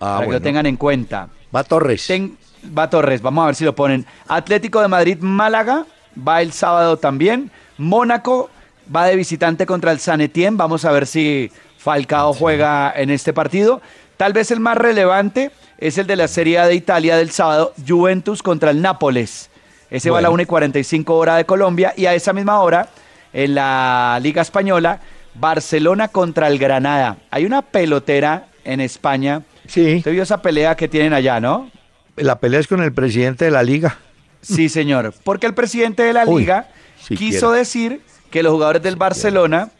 Ah, 0.00 0.14
para 0.16 0.26
que 0.26 0.32
lo 0.32 0.40
tengan 0.42 0.66
en 0.66 0.76
cuenta. 0.76 1.28
Va 1.54 1.64
Torres. 1.64 2.06
Ten- 2.06 2.36
va 2.76 2.88
Torres, 2.90 3.22
vamos 3.22 3.42
a 3.42 3.46
ver 3.46 3.54
si 3.54 3.64
lo 3.64 3.74
ponen. 3.74 4.04
Atlético 4.26 4.80
de 4.80 4.88
Madrid, 4.88 5.18
Málaga, 5.20 5.86
va 6.16 6.40
el 6.42 6.52
sábado 6.52 6.96
también. 6.96 7.50
Mónaco 7.78 8.50
va 8.94 9.06
de 9.06 9.16
visitante 9.16 9.66
contra 9.66 9.92
el 9.92 10.00
San 10.00 10.20
Etienne. 10.20 10.56
Vamos 10.56 10.84
a 10.84 10.90
ver 10.92 11.06
si 11.06 11.50
Falcao 11.78 12.32
juega 12.34 12.92
en 12.96 13.10
este 13.10 13.32
partido. 13.32 13.80
Tal 14.18 14.32
vez 14.32 14.50
el 14.50 14.58
más 14.60 14.76
relevante 14.76 15.52
es 15.78 15.96
el 15.96 16.06
de 16.08 16.16
la 16.16 16.26
Serie 16.26 16.58
A 16.58 16.66
de 16.66 16.74
Italia 16.74 17.16
del 17.16 17.30
sábado, 17.30 17.72
Juventus 17.86 18.42
contra 18.42 18.72
el 18.72 18.82
Nápoles. 18.82 19.48
Ese 19.90 20.10
va 20.10 20.18
a 20.18 20.20
la 20.20 20.28
Bueno. 20.28 20.34
1 20.34 20.42
y 20.42 20.46
45 20.46 21.16
hora 21.16 21.36
de 21.36 21.46
Colombia. 21.46 21.94
Y 21.96 22.06
a 22.06 22.14
esa 22.14 22.32
misma 22.32 22.60
hora, 22.60 22.88
en 23.32 23.54
la 23.54 24.18
Liga 24.20 24.42
Española, 24.42 25.00
Barcelona 25.34 26.08
contra 26.08 26.48
el 26.48 26.58
Granada. 26.58 27.18
Hay 27.30 27.46
una 27.46 27.62
pelotera 27.62 28.48
en 28.64 28.80
España. 28.80 29.42
Sí, 29.68 29.98
Usted 29.98 30.10
vio 30.10 30.24
esa 30.24 30.42
pelea 30.42 30.74
que 30.74 30.88
tienen 30.88 31.12
allá, 31.12 31.40
¿no? 31.40 31.70
la 32.16 32.40
pelea 32.40 32.58
es 32.58 32.66
con 32.66 32.82
el 32.82 32.92
presidente 32.92 33.44
de 33.44 33.52
la 33.52 33.62
liga. 33.62 33.98
Sí, 34.40 34.68
señor. 34.68 35.14
Porque 35.22 35.46
el 35.46 35.54
presidente 35.54 36.02
de 36.02 36.12
la 36.12 36.24
Uy, 36.26 36.40
liga 36.40 36.66
quiso 37.06 37.52
decir 37.52 38.00
que 38.32 38.42
los 38.42 38.52
jugadores 38.52 38.82
del 38.82 38.96
Barcelona 38.96 39.70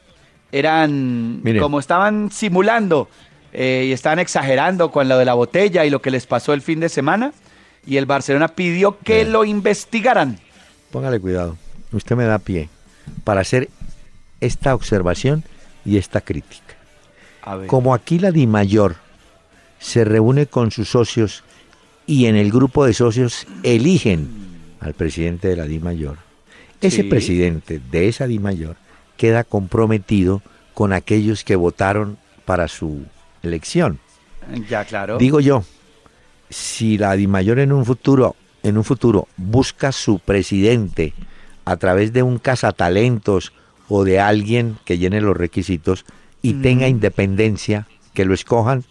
eran 0.52 1.42
como 1.60 1.80
estaban 1.80 2.30
simulando 2.30 3.08
eh, 3.52 3.84
y 3.88 3.92
estaban 3.92 4.18
exagerando 4.18 4.90
con 4.90 5.08
lo 5.08 5.18
de 5.18 5.24
la 5.24 5.34
botella 5.34 5.84
y 5.84 5.90
lo 5.90 6.00
que 6.02 6.10
les 6.10 6.26
pasó 6.26 6.52
el 6.52 6.62
fin 6.62 6.80
de 6.80 6.88
semana. 6.88 7.32
Y 7.86 7.96
el 7.96 8.06
Barcelona 8.06 8.48
pidió 8.48 8.98
que 8.98 9.16
Bien. 9.20 9.32
lo 9.32 9.44
investigaran. 9.44 10.38
Póngale 10.90 11.18
cuidado. 11.20 11.56
Usted 11.92 12.16
me 12.16 12.24
da 12.24 12.38
pie 12.38 12.68
para 13.24 13.40
hacer 13.40 13.68
esta 14.40 14.74
observación 14.74 15.42
y 15.84 15.96
esta 15.96 16.20
crítica. 16.20 16.74
Como 17.66 17.94
aquí 17.94 18.18
la 18.18 18.30
DIMAYOR 18.30 18.96
se 19.78 20.04
reúne 20.04 20.46
con 20.46 20.70
sus 20.70 20.90
socios 20.90 21.44
y 22.06 22.26
en 22.26 22.36
el 22.36 22.50
grupo 22.52 22.84
de 22.84 22.92
socios 22.92 23.46
eligen 23.62 24.28
al 24.80 24.92
presidente 24.92 25.48
de 25.48 25.56
la 25.56 25.64
DIMAYOR, 25.64 26.18
ese 26.82 26.96
Sí. 26.98 27.02
presidente 27.04 27.80
de 27.90 28.08
esa 28.08 28.26
DIMAYOR 28.26 28.76
queda 29.16 29.44
comprometido 29.44 30.42
con 30.74 30.92
aquellos 30.92 31.42
que 31.42 31.56
votaron 31.56 32.18
para 32.44 32.68
su 32.68 33.02
elección. 33.42 33.98
Ya, 34.68 34.84
claro. 34.84 35.18
Digo 35.18 35.40
yo, 35.40 35.64
si 36.50 36.98
la 36.98 37.14
DIMAYOR 37.14 37.58
en 37.58 37.72
un 37.72 37.84
futuro, 37.84 38.36
en 38.62 38.78
un 38.78 38.84
futuro 38.84 39.28
busca 39.36 39.92
su 39.92 40.18
presidente 40.18 41.12
a 41.64 41.76
través 41.76 42.12
de 42.12 42.22
un 42.22 42.38
cazatalentos 42.38 43.52
o 43.88 44.04
de 44.04 44.20
alguien 44.20 44.78
que 44.84 44.98
llene 44.98 45.20
los 45.20 45.36
requisitos 45.36 46.04
y 46.40 46.54
tenga 46.54 46.88
independencia, 46.88 47.86
que 48.14 48.24
lo 48.24 48.34
escojan 48.34 48.84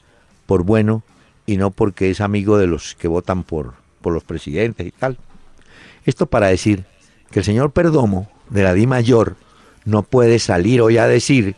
por 0.46 0.64
bueno 0.64 1.04
y 1.46 1.58
no 1.58 1.72
porque 1.72 2.10
es 2.10 2.22
amigo 2.22 2.58
de 2.58 2.68
los 2.68 2.96
que 2.96 3.08
votan 3.08 3.44
por, 3.44 3.74
por 4.02 4.14
los 4.14 4.24
presidentes 4.24 4.86
y 4.86 4.92
tal. 4.92 5.18
Esto 6.06 6.26
para 6.28 6.48
decir 6.48 6.86
que 7.32 7.40
el 7.40 7.46
señor 7.46 7.72
Perdomo 7.72 8.30
de 8.50 8.64
la 8.64 8.74
DIMAYOR 8.74 9.36
no 9.86 10.04
puede 10.04 10.40
salir 10.40 10.82
hoy 10.82 10.98
a 10.98 11.08
decir 11.08 11.56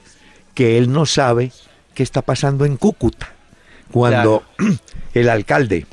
que 0.53 0.77
él 0.77 0.91
no 0.91 1.05
sabe 1.05 1.51
qué 1.99 2.03
está 2.03 2.21
pasando 2.21 2.63
en 2.63 2.77
Cúcuta 2.77 3.33
cuando 3.91 4.43
el 5.13 5.27
alcalde 5.27 5.85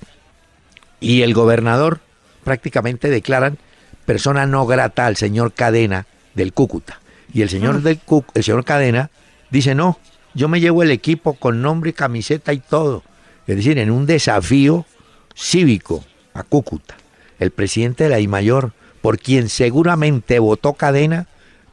y 1.01 1.23
el 1.23 1.35
gobernador 1.35 1.99
prácticamente 2.45 3.11
declaran 3.11 3.59
persona 4.05 4.47
no 4.47 4.67
grata 4.67 5.07
al 5.07 5.17
señor 5.17 5.53
Cadena 5.53 6.07
del 6.35 6.53
Cúcuta. 6.53 7.01
Y 7.35 7.43
el 7.43 7.49
señor, 7.49 7.83
del 7.83 8.01
Cú- 8.01 8.25
el 8.35 8.45
señor 8.45 8.65
Cadena 8.65 9.11
dice, 9.51 9.75
no, 9.75 9.99
yo 10.33 10.47
me 10.47 10.61
llevo 10.61 10.85
el 10.85 10.93
equipo 10.93 11.35
con 11.35 11.61
nombre, 11.61 11.93
camiseta 11.93 12.53
y 12.53 12.61
todo. 12.61 13.03
Es 13.49 13.57
decir, 13.57 13.77
en 13.81 13.91
un 13.91 14.07
desafío 14.07 14.87
cívico 15.35 16.05
a 16.35 16.45
Cúcuta. 16.45 16.95
El 17.41 17.51
presidente 17.51 18.05
de 18.05 18.11
la 18.11 18.21
IMAYOR, 18.21 18.71
por 19.03 19.19
quien 19.19 19.49
seguramente 19.49 20.39
votó 20.39 20.75
Cadena, 20.75 21.27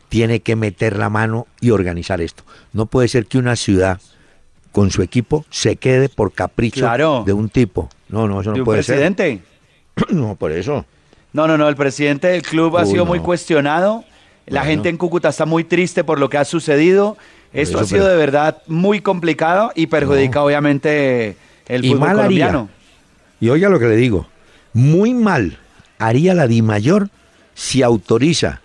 tiene 0.10 0.40
que 0.40 0.56
meter 0.56 0.98
la 0.98 1.12
mano 1.12 1.46
y 1.62 1.70
organizar 1.70 2.20
esto. 2.20 2.44
No 2.72 2.88
puede 2.88 3.08
ser 3.10 3.28
que 3.28 3.38
una 3.38 3.56
ciudad 3.56 4.02
con 4.74 4.92
su 4.92 5.02
equipo 5.02 5.46
se 5.50 5.78
quede 5.78 6.10
por 6.10 6.34
capricho 6.34 6.82
Claro. 6.82 7.24
de 7.26 7.32
un 7.32 7.48
tipo. 7.48 7.88
No, 8.10 8.28
no, 8.28 8.42
eso 8.42 8.52
de 8.52 8.58
no 8.58 8.62
un 8.64 8.66
puede 8.66 8.84
presidente. 8.84 9.42
ser. 9.96 10.10
No, 10.16 10.36
por 10.36 10.52
eso. 10.52 10.86
No, 11.32 11.48
no, 11.48 11.58
no, 11.58 11.70
el 11.70 11.76
presidente 11.78 12.28
del 12.28 12.42
club 12.42 12.76
ha 12.78 12.86
sido 12.86 13.06
no. 13.06 13.10
muy 13.12 13.20
cuestionado. 13.20 14.04
La 14.48 14.62
Bueno. 14.62 14.72
gente 14.72 14.90
en 14.90 14.98
Cúcuta 14.98 15.30
está 15.30 15.46
muy 15.46 15.64
triste 15.64 16.04
por 16.04 16.20
lo 16.20 16.30
que 16.30 16.38
ha 16.38 16.44
sucedido. 16.46 17.16
Esto 17.54 17.78
eso, 17.78 17.80
ha 17.80 17.88
sido 17.88 18.02
pero- 18.02 18.12
de 18.12 18.18
verdad 18.18 18.62
muy 18.68 19.00
complicado 19.02 19.72
y 19.76 19.88
perjudica 19.88 20.44
obviamente 20.44 21.38
el 21.68 21.86
Y 21.86 21.90
fútbol 21.90 22.00
mal 22.10 22.20
haría. 22.20 22.68
Y 23.40 23.50
oiga 23.50 23.70
lo 23.70 23.80
que 23.80 23.86
le 23.88 23.96
digo. 23.96 24.28
Muy 24.74 25.14
mal 25.14 25.60
haría 26.00 26.34
la 26.34 26.48
DIMAYOR 26.48 27.10
si 27.54 27.84
autoriza 27.84 28.62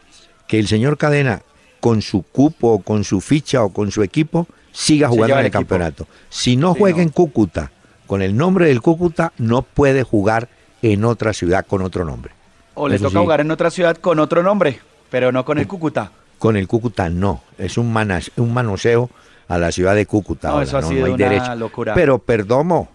que 0.46 0.58
el 0.58 0.66
señor 0.66 0.96
Cadena, 0.96 1.42
con 1.80 2.00
su 2.02 2.22
cupo, 2.22 2.72
o 2.72 2.78
con 2.80 3.04
su 3.04 3.20
ficha 3.20 3.62
o 3.62 3.68
con 3.68 3.90
su 3.90 4.02
equipo, 4.02 4.46
siga 4.78 5.08
jugando 5.08 5.38
en 5.40 5.46
el 5.46 5.50
campeonato. 5.50 6.06
Si 6.28 6.56
no 6.56 6.72
Sí, 6.74 6.78
juega 6.78 6.98
no. 6.98 7.02
en 7.02 7.08
Cúcuta 7.08 7.72
con 8.06 8.22
el 8.22 8.36
nombre 8.36 8.66
del 8.68 8.80
Cúcuta, 8.80 9.32
no 9.38 9.62
puede 9.62 10.02
jugar 10.04 10.48
en 10.82 11.04
otra 11.04 11.32
ciudad 11.32 11.66
con 11.66 11.82
otro 11.82 12.04
nombre. 12.04 12.32
O 12.74 12.88
le 12.88 12.94
Eso 12.94 13.04
toca 13.06 13.18
sí. 13.18 13.24
jugar 13.24 13.40
en 13.40 13.50
otra 13.50 13.70
ciudad 13.70 13.96
con 13.96 14.20
otro 14.20 14.42
nombre, 14.42 14.78
pero 15.10 15.32
no 15.32 15.44
con 15.44 15.58
el 15.58 15.66
Cúcuta. 15.66 16.12
Con 16.38 16.56
el 16.56 16.68
Cúcuta 16.68 17.08
no, 17.10 17.42
es 17.58 17.76
un, 17.76 17.92
manas- 17.92 18.30
un 18.36 18.54
manoseo 18.54 19.10
a 19.48 19.58
la 19.58 19.72
ciudad 19.72 19.96
de 19.96 20.06
Cúcuta. 20.06 20.48
No, 20.48 20.54
ahora, 20.54 20.64
eso 20.64 20.78
ha 20.78 20.82
sido 20.82 21.06
hay 21.06 21.12
una 21.12 21.28
derecho. 21.28 21.54
locura. 21.56 21.94
Pero 21.94 22.20
Perdomo 22.20 22.88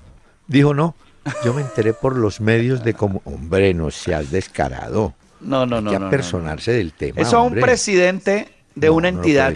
dijo 0.48 0.74
no, 0.74 0.96
yo 1.44 1.54
me 1.54 1.62
enteré 1.62 1.94
por 1.94 2.16
los 2.16 2.40
medios 2.40 2.84
de 2.86 2.94
como, 2.94 3.22
hombre, 3.26 3.74
no 3.74 3.92
seas 3.92 4.32
descarado. 4.32 5.14
No, 5.42 5.66
no, 5.66 5.78
Hay 5.78 5.84
no. 5.84 5.92
que 5.92 6.00
no, 6.00 6.10
del 6.10 6.94
tema. 6.94 7.20
Eso 7.22 7.38
a 7.38 7.42
un 7.42 7.54
presidente 7.56 8.54
de 8.76 8.90
una 8.90 9.10
entidad. 9.10 9.54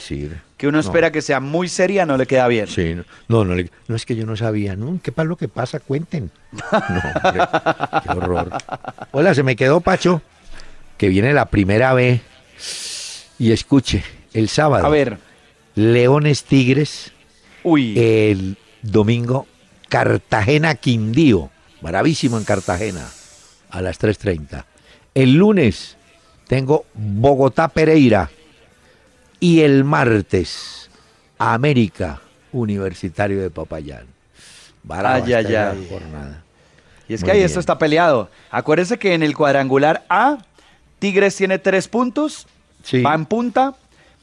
Que 0.58 0.68
uno 0.68 0.78
No. 0.78 0.82
espera 0.82 1.12
que 1.12 1.22
sea 1.22 1.40
muy 1.40 1.70
seria 1.70 2.06
no 2.06 2.18
le 2.18 2.26
queda 2.26 2.48
bien. 2.48 2.68
Sí, 2.68 2.96
no, 2.96 3.04
no, 3.28 3.46
no, 3.46 3.56
le- 3.56 3.70
no 3.88 3.96
es 3.96 4.06
que 4.06 4.16
yo 4.16 4.26
no 4.26 4.36
sabía, 4.36 4.76
¿no? 4.76 5.00
¿Qué 5.04 5.12
pasa 5.12 5.28
lo 5.28 5.36
que 5.38 5.48
pasa? 5.48 5.80
Cuenten. 5.80 6.32
No, 6.52 6.60
hombre, 6.72 7.48
qué 8.04 8.10
horror. 8.10 8.50
Hola, 9.12 9.34
se 9.36 9.44
me 9.44 9.56
quedó 9.56 9.82
Pacho, 9.82 10.22
que 10.98 11.10
viene 11.10 11.34
la 11.34 11.46
primera 11.46 11.94
vez. 11.94 12.22
Y 13.40 13.52
escuche, 13.52 14.04
el 14.34 14.50
sábado, 14.50 14.86
A 14.86 14.90
ver, 14.90 15.20
Leones 15.76 16.44
Tigres, 16.44 17.12
uy, 17.64 17.94
el 18.00 18.58
domingo, 18.82 19.46
Cartagena 19.90 20.74
Quindío, 20.76 21.52
bravísimo 21.82 22.38
en 22.40 22.44
Cartagena, 22.46 23.08
a 23.70 23.82
las 23.82 24.00
3.30. 24.00 24.66
El 25.14 25.36
lunes 25.36 25.98
tengo 26.48 26.86
Bogotá 26.96 27.68
Pereira 27.68 28.30
y 29.40 29.62
el 29.62 29.84
martes 29.84 30.90
América 31.38 32.22
Universitario 32.52 33.42
de 33.42 33.50
Popayán. 33.50 34.06
Brava 34.84 35.16
Ay, 35.16 35.22
está 35.24 35.38
ay, 35.38 35.46
esa 35.46 35.72
ay. 35.72 35.88
jornada. 35.90 36.44
y 37.10 37.14
es 37.14 37.22
muy 37.22 37.26
que 37.28 37.32
ahí 37.32 37.38
bien. 37.40 37.46
esto 37.46 37.60
está 37.60 37.78
peleado. 37.78 38.30
Acuérdese 38.52 38.98
que 38.98 39.14
en 39.14 39.24
el 39.24 39.36
cuadrangular 39.36 40.06
A 40.10 40.38
Tigres 41.00 41.36
tiene 41.36 41.60
tres 41.60 41.88
puntos, 41.88 42.48
Sí. 42.84 43.02
va 43.02 43.14
en 43.14 43.26
punta. 43.26 43.76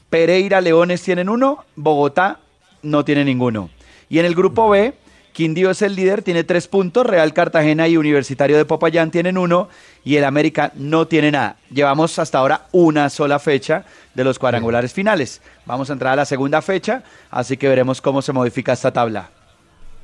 Pereira, 0.09 0.59
Leones 0.61 1.01
tienen 1.03 1.29
uno, 1.29 1.65
Bogotá 1.75 2.39
no 2.81 3.03
tiene 3.05 3.23
ninguno. 3.25 3.69
Y 4.09 4.19
en 4.19 4.25
el 4.25 4.33
grupo 4.35 4.69
B, 4.69 4.93
Quindío 5.35 5.69
es 5.69 5.81
el 5.81 5.95
líder, 5.95 6.21
tiene 6.21 6.45
tres 6.45 6.69
puntos, 6.69 7.05
Real 7.05 7.33
Cartagena 7.33 7.89
y 7.89 7.97
Universitario 7.97 8.55
de 8.55 8.63
Popayán 8.63 9.11
tienen 9.11 9.37
uno 9.37 9.67
y 10.05 10.15
el 10.15 10.23
América 10.23 10.71
no 10.75 11.07
tiene 11.07 11.29
nada. 11.29 11.57
Llevamos 11.69 12.17
hasta 12.19 12.37
ahora 12.37 12.67
una 12.71 13.09
sola 13.09 13.37
fecha 13.37 13.83
de 14.13 14.23
los 14.23 14.39
cuadrangulares 14.39 14.93
finales. 14.93 15.41
Vamos 15.65 15.89
a 15.89 15.93
entrar 15.93 16.13
a 16.13 16.15
la 16.15 16.25
segunda 16.25 16.61
fecha, 16.61 17.03
así 17.31 17.57
que 17.57 17.67
veremos 17.67 17.99
cómo 17.99 18.21
se 18.21 18.31
modifica 18.31 18.71
esta 18.71 18.93
tabla. 18.93 19.29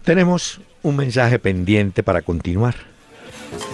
Tenemos 0.04 0.60
un 0.84 0.98
mensaje 0.98 1.40
pendiente 1.40 2.04
para 2.04 2.22
continuar. 2.22 2.91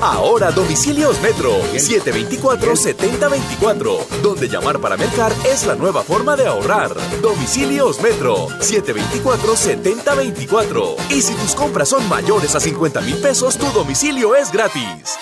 Ahora 0.01 0.51
domicilios 0.51 1.19
Metro 1.21 1.59
724-7024, 1.73 4.07
donde 4.21 4.47
llamar 4.47 4.79
para 4.79 4.95
mercar 4.97 5.33
es 5.45 5.65
la 5.65 5.75
nueva 5.75 6.03
forma 6.03 6.35
de 6.35 6.45
ahorrar. 6.47 6.91
Domicilios 7.21 8.01
Metro 8.01 8.49
724-7024. 8.59 10.95
Y 11.09 11.21
si 11.21 11.33
tus 11.33 11.55
compras 11.55 11.89
son 11.89 12.07
mayores 12.07 12.55
a 12.55 12.59
50 12.59 13.01
mil 13.01 13.17
pesos, 13.17 13.57
tu 13.57 13.65
domicilio 13.71 14.35
es 14.35 14.51
gratis. 14.51 15.17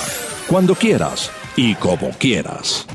Cuando 0.49 0.75
quieras 0.75 1.31
y 1.57 1.75
como 1.75 2.11
quieras. 2.11 2.87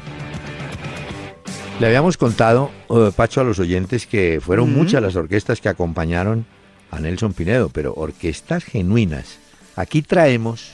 Le 1.79 1.87
habíamos 1.87 2.15
contado, 2.15 2.69
eh, 2.89 3.11
Pacho, 3.15 3.41
a 3.41 3.43
los 3.43 3.57
oyentes 3.59 4.05
que 4.05 4.39
fueron 4.39 4.71
muchas 4.71 5.01
las 5.01 5.15
orquestas 5.15 5.59
que 5.59 5.69
acompañaron 5.69 6.45
a 6.91 6.99
Nelson 6.99 7.33
Pinedo, 7.33 7.69
pero 7.69 7.93
orquestas 7.95 8.63
genuinas. 8.63 9.39
Aquí 9.75 10.03
traemos 10.03 10.73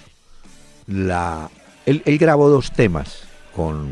la... 0.86 1.50
Él, 1.86 2.02
él 2.06 2.18
grabó 2.18 2.50
dos 2.50 2.72
temas 2.72 3.24
con 3.56 3.88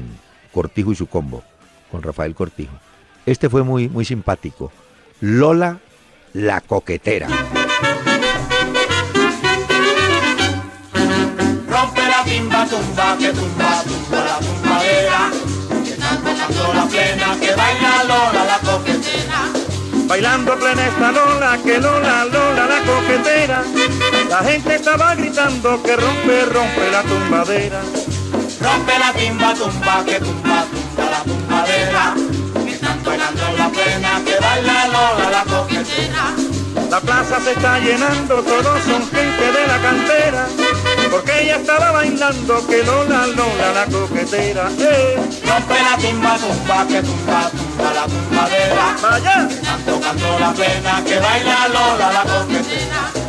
Cortijo 0.51 0.91
y 0.91 0.95
su 0.95 1.07
combo, 1.07 1.43
con 1.89 2.03
Rafael 2.03 2.35
Cortijo. 2.35 2.77
Este 3.25 3.49
fue 3.49 3.63
muy, 3.63 3.87
muy 3.87 4.03
simpático. 4.03 4.71
Lola 5.21 5.79
la 6.33 6.59
coquetera. 6.59 7.29
Timba, 12.25 12.65
tumba, 12.65 13.17
que 13.17 13.29
tumba, 13.31 13.83
tumba 13.83 14.19
la 14.25 14.39
tumbadera. 14.39 15.31
Que 15.83 15.91
están 15.91 16.17
tocando 16.23 16.73
la 16.73 16.85
plena, 16.85 17.37
que 17.39 17.55
baila 17.55 18.03
Lola 18.03 18.43
la 18.45 18.59
coquetera. 18.59 19.39
Bailando 20.07 20.55
plena 20.59 20.87
esta 20.87 21.11
Lola, 21.11 21.57
que 21.63 21.79
Lola, 21.79 22.25
Lola 22.25 22.65
la 22.67 22.79
coquetera. 22.81 23.63
La 24.29 24.39
gente 24.43 24.75
estaba 24.75 25.15
gritando 25.15 25.81
que 25.81 25.95
rompe, 25.95 26.45
rompe 26.45 26.91
la 26.91 27.01
tumbadera. 27.03 27.81
Rompe 28.61 28.99
la 28.99 29.13
timba, 29.13 29.53
tumba, 29.53 30.03
que 30.05 30.19
tumba, 30.19 30.65
tumba 30.71 31.05
la 31.11 31.21
tumbadera. 31.23 32.13
Que 32.65 32.71
están 32.71 33.03
bailando 33.03 33.57
la 33.57 33.69
plena, 33.69 34.21
que 34.25 34.39
baila 34.39 34.87
Lola 34.87 35.29
la 35.31 35.43
coquetera. 35.43 36.35
La 36.89 36.99
plaza 36.99 37.39
se 37.41 37.51
está 37.51 37.79
llenando, 37.79 38.41
todos 38.43 38.83
son 38.83 39.09
gente 39.09 39.51
de 39.51 39.67
la 39.67 39.81
cantera. 39.81 40.47
Porque 41.09 41.43
ella 41.43 41.57
estaba 41.57 41.91
bailando 41.91 42.67
que 42.67 42.83
Lola, 42.83 43.27
Lola 43.27 43.71
la 43.73 43.85
coquetera. 43.85 44.69
¡Eh! 44.79 45.15
Rompe 45.45 45.73
la 45.73 45.97
timba, 45.97 46.37
tumba, 46.37 46.87
que 46.87 47.01
tumba, 47.01 47.49
tumba 47.49 47.93
la 47.93 48.05
tumbadera. 48.05 48.95
¡Vaya! 49.01 49.47
Están 49.49 49.81
tocando 49.83 50.39
la 50.39 50.53
plena, 50.53 51.03
que 51.05 51.19
baila 51.19 51.67
Lola 51.69 52.13
la 52.13 52.23
coquetera. 52.23 53.24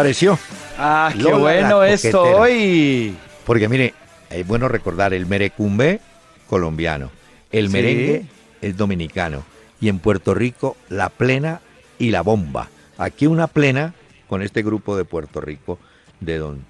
¿Cómo 0.00 0.06
le 0.08 0.14
pareció? 0.14 0.38
Ah, 0.78 1.10
qué 1.12 1.22
Lola 1.22 1.36
bueno 1.38 1.82
esto 1.84 2.22
hoy. 2.22 3.14
Porque 3.44 3.68
mire, 3.68 3.92
es 4.30 4.46
bueno 4.46 4.66
recordar 4.68 5.12
el 5.12 5.26
merecumbe 5.26 6.00
colombiano, 6.48 7.10
el 7.52 7.66
Sí. 7.66 7.72
merengue 7.72 8.26
es 8.62 8.76
dominicano 8.76 9.44
y 9.80 9.88
en 9.88 9.98
Puerto 9.98 10.32
Rico 10.34 10.76
la 10.88 11.10
plena 11.10 11.60
y 11.98 12.10
la 12.10 12.22
bomba. 12.22 12.68
Aquí 12.96 13.26
una 13.26 13.46
plena 13.46 13.92
con 14.28 14.40
este 14.42 14.62
grupo 14.62 14.96
de 14.96 15.04
Puerto 15.04 15.40
Rico 15.40 15.78
de 16.20 16.38
don 16.38 16.64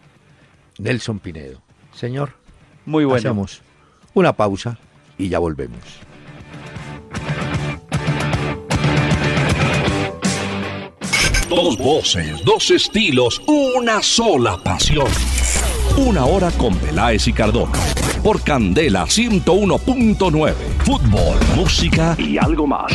Nelson 0.78 1.18
Pinedo. 1.20 1.60
Señor, 1.94 2.32
Muy 2.86 3.04
bueno. 3.04 3.18
hacemos 3.18 3.62
una 4.14 4.32
pausa 4.32 4.78
y 5.18 5.28
ya 5.28 5.38
volvemos. 5.38 5.78
Dos 11.50 11.76
voces, 11.76 12.44
dos 12.44 12.70
estilos, 12.70 13.42
una 13.44 14.00
sola 14.04 14.56
pasión. 14.62 15.08
Una 15.96 16.24
hora 16.24 16.52
con 16.52 16.76
Peláez 16.76 17.26
y 17.26 17.32
Cardona. 17.32 17.76
Por 18.22 18.40
Candela 18.44 19.04
101.9. 19.04 20.54
Fútbol, 20.84 21.38
música 21.56 22.14
y 22.16 22.38
algo 22.38 22.68
más. 22.68 22.92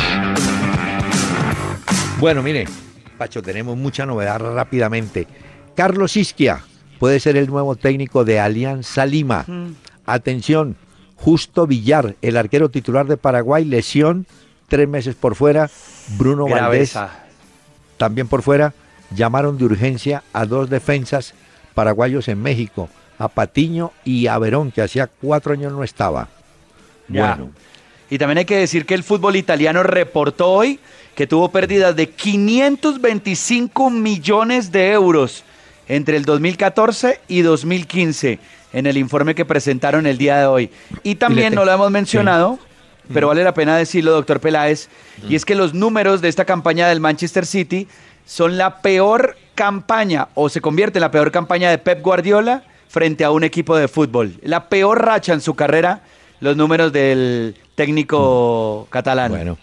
Bueno, 2.18 2.42
mire, 2.42 2.66
Pacho, 3.18 3.42
tenemos 3.42 3.76
mucha 3.76 4.06
novedad 4.06 4.40
rápidamente. 4.40 5.26
Carlos 5.74 6.16
Isquia 6.16 6.64
puede 6.98 7.20
ser 7.20 7.36
el 7.36 7.48
nuevo 7.48 7.76
técnico 7.76 8.24
de 8.24 8.40
Alianza 8.40 9.04
Lima. 9.04 9.44
Atención, 10.06 10.76
Justo 11.16 11.66
Villar, 11.66 12.16
el 12.22 12.38
arquero 12.38 12.70
titular 12.70 13.06
de 13.06 13.18
Paraguay, 13.18 13.66
lesión, 13.66 14.26
tres 14.66 14.88
meses 14.88 15.14
por 15.14 15.34
fuera. 15.34 15.70
Bruno 16.16 16.46
Valdés, 16.48 16.96
también 17.96 18.28
por 18.28 18.42
fuera. 18.42 18.74
Llamaron 19.14 19.56
de 19.58 19.64
urgencia 19.64 20.22
a 20.32 20.46
dos 20.46 20.68
defensas 20.68 21.34
paraguayos 21.74 22.28
en 22.28 22.42
México, 22.42 22.88
a 23.18 23.28
Patiño 23.28 23.92
y 24.04 24.26
a 24.26 24.38
Verón, 24.38 24.72
que 24.72 24.82
hacía 24.82 25.06
cuatro 25.06 25.52
años 25.52 25.72
no 25.72 25.84
estaba. 25.84 26.28
Bueno. 27.08 27.50
Y 28.10 28.18
también 28.18 28.38
hay 28.38 28.44
que 28.44 28.56
decir 28.56 28.86
que 28.86 28.94
el 28.94 29.02
fútbol 29.02 29.36
italiano 29.36 29.82
reportó 29.82 30.50
hoy 30.50 30.80
que 31.14 31.26
tuvo 31.26 31.50
pérdidas 31.50 31.96
de 31.96 32.10
525 32.10 33.90
millones 33.90 34.70
de 34.70 34.92
euros 34.92 35.44
entre 35.88 36.16
el 36.16 36.24
2014 36.24 37.20
y 37.26 37.40
2015 37.42 38.38
en 38.72 38.86
el 38.86 38.96
informe 38.98 39.34
que 39.34 39.44
presentaron 39.44 40.06
el 40.06 40.18
día 40.18 40.38
de 40.38 40.46
hoy. 40.46 40.70
Y 41.02 41.14
también 41.14 41.54
no 41.54 41.64
lo 41.64 41.72
hemos 41.72 41.90
mencionado, 41.90 42.58
pero 43.12 43.28
vale 43.28 43.44
la 43.44 43.54
pena 43.54 43.76
decirlo, 43.76 44.12
doctor 44.12 44.40
Peláez, 44.40 44.88
y 45.28 45.34
es 45.36 45.44
que 45.44 45.54
los 45.54 45.74
números 45.74 46.20
de 46.20 46.28
esta 46.28 46.44
campaña 46.44 46.88
del 46.88 47.00
Manchester 47.00 47.46
City 47.46 47.88
son 48.24 48.58
la 48.58 48.80
peor 48.82 49.36
campaña 49.54 50.28
o 50.34 50.48
se 50.48 50.60
convierte 50.60 50.98
en 50.98 51.02
la 51.02 51.10
peor 51.10 51.30
campaña 51.30 51.70
de 51.70 51.78
Pep 51.78 52.02
Guardiola 52.02 52.64
frente 52.88 53.24
a 53.24 53.30
un 53.30 53.44
equipo 53.44 53.76
de 53.76 53.88
fútbol. 53.88 54.34
La 54.42 54.68
peor 54.68 55.04
racha 55.04 55.32
en 55.32 55.40
su 55.40 55.54
carrera, 55.54 56.02
los 56.40 56.56
números 56.56 56.92
del 56.92 57.56
técnico 57.74 58.86
catalán. 58.90 59.30
Bueno, 59.30 59.58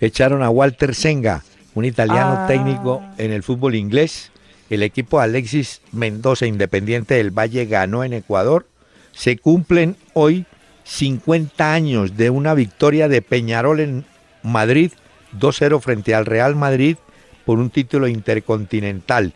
echaron 0.00 0.42
a 0.42 0.50
Walter 0.50 0.94
Senga, 0.94 1.42
un 1.74 1.84
italiano 1.84 2.40
ah. 2.40 2.46
técnico 2.46 3.02
en 3.18 3.32
el 3.32 3.42
fútbol 3.42 3.74
inglés. 3.74 4.30
El 4.68 4.82
equipo 4.82 5.20
Alexis 5.20 5.82
Mendoza, 5.92 6.46
Independiente 6.46 7.14
del 7.14 7.30
Valle, 7.30 7.66
ganó 7.66 8.04
en 8.04 8.14
Ecuador. 8.14 8.66
Se 9.12 9.36
cumplen 9.36 9.96
hoy 10.14 10.46
50 10.84 11.72
años 11.72 12.16
de 12.16 12.30
una 12.30 12.54
victoria 12.54 13.08
de 13.08 13.22
Peñarol 13.22 13.80
en 13.80 14.04
Madrid, 14.42 14.92
2-0 15.38 15.80
frente 15.80 16.14
al 16.14 16.26
Real 16.26 16.56
Madrid 16.56 16.96
por 17.44 17.58
un 17.58 17.70
título 17.70 18.08
intercontinental. 18.08 19.32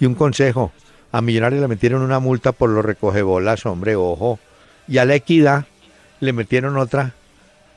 Y 0.00 0.06
un 0.06 0.14
consejo, 0.14 0.72
a 1.12 1.20
Millonarios 1.20 1.60
le 1.60 1.68
metieron 1.68 2.02
una 2.02 2.20
multa 2.20 2.52
por 2.52 2.70
los 2.70 2.84
recogebolas, 2.84 3.66
hombre, 3.66 3.96
ojo. 3.96 4.38
Y 4.86 4.98
a 4.98 5.04
la 5.04 5.14
Equidad 5.14 5.66
le 6.20 6.32
metieron 6.32 6.76
otra 6.76 7.14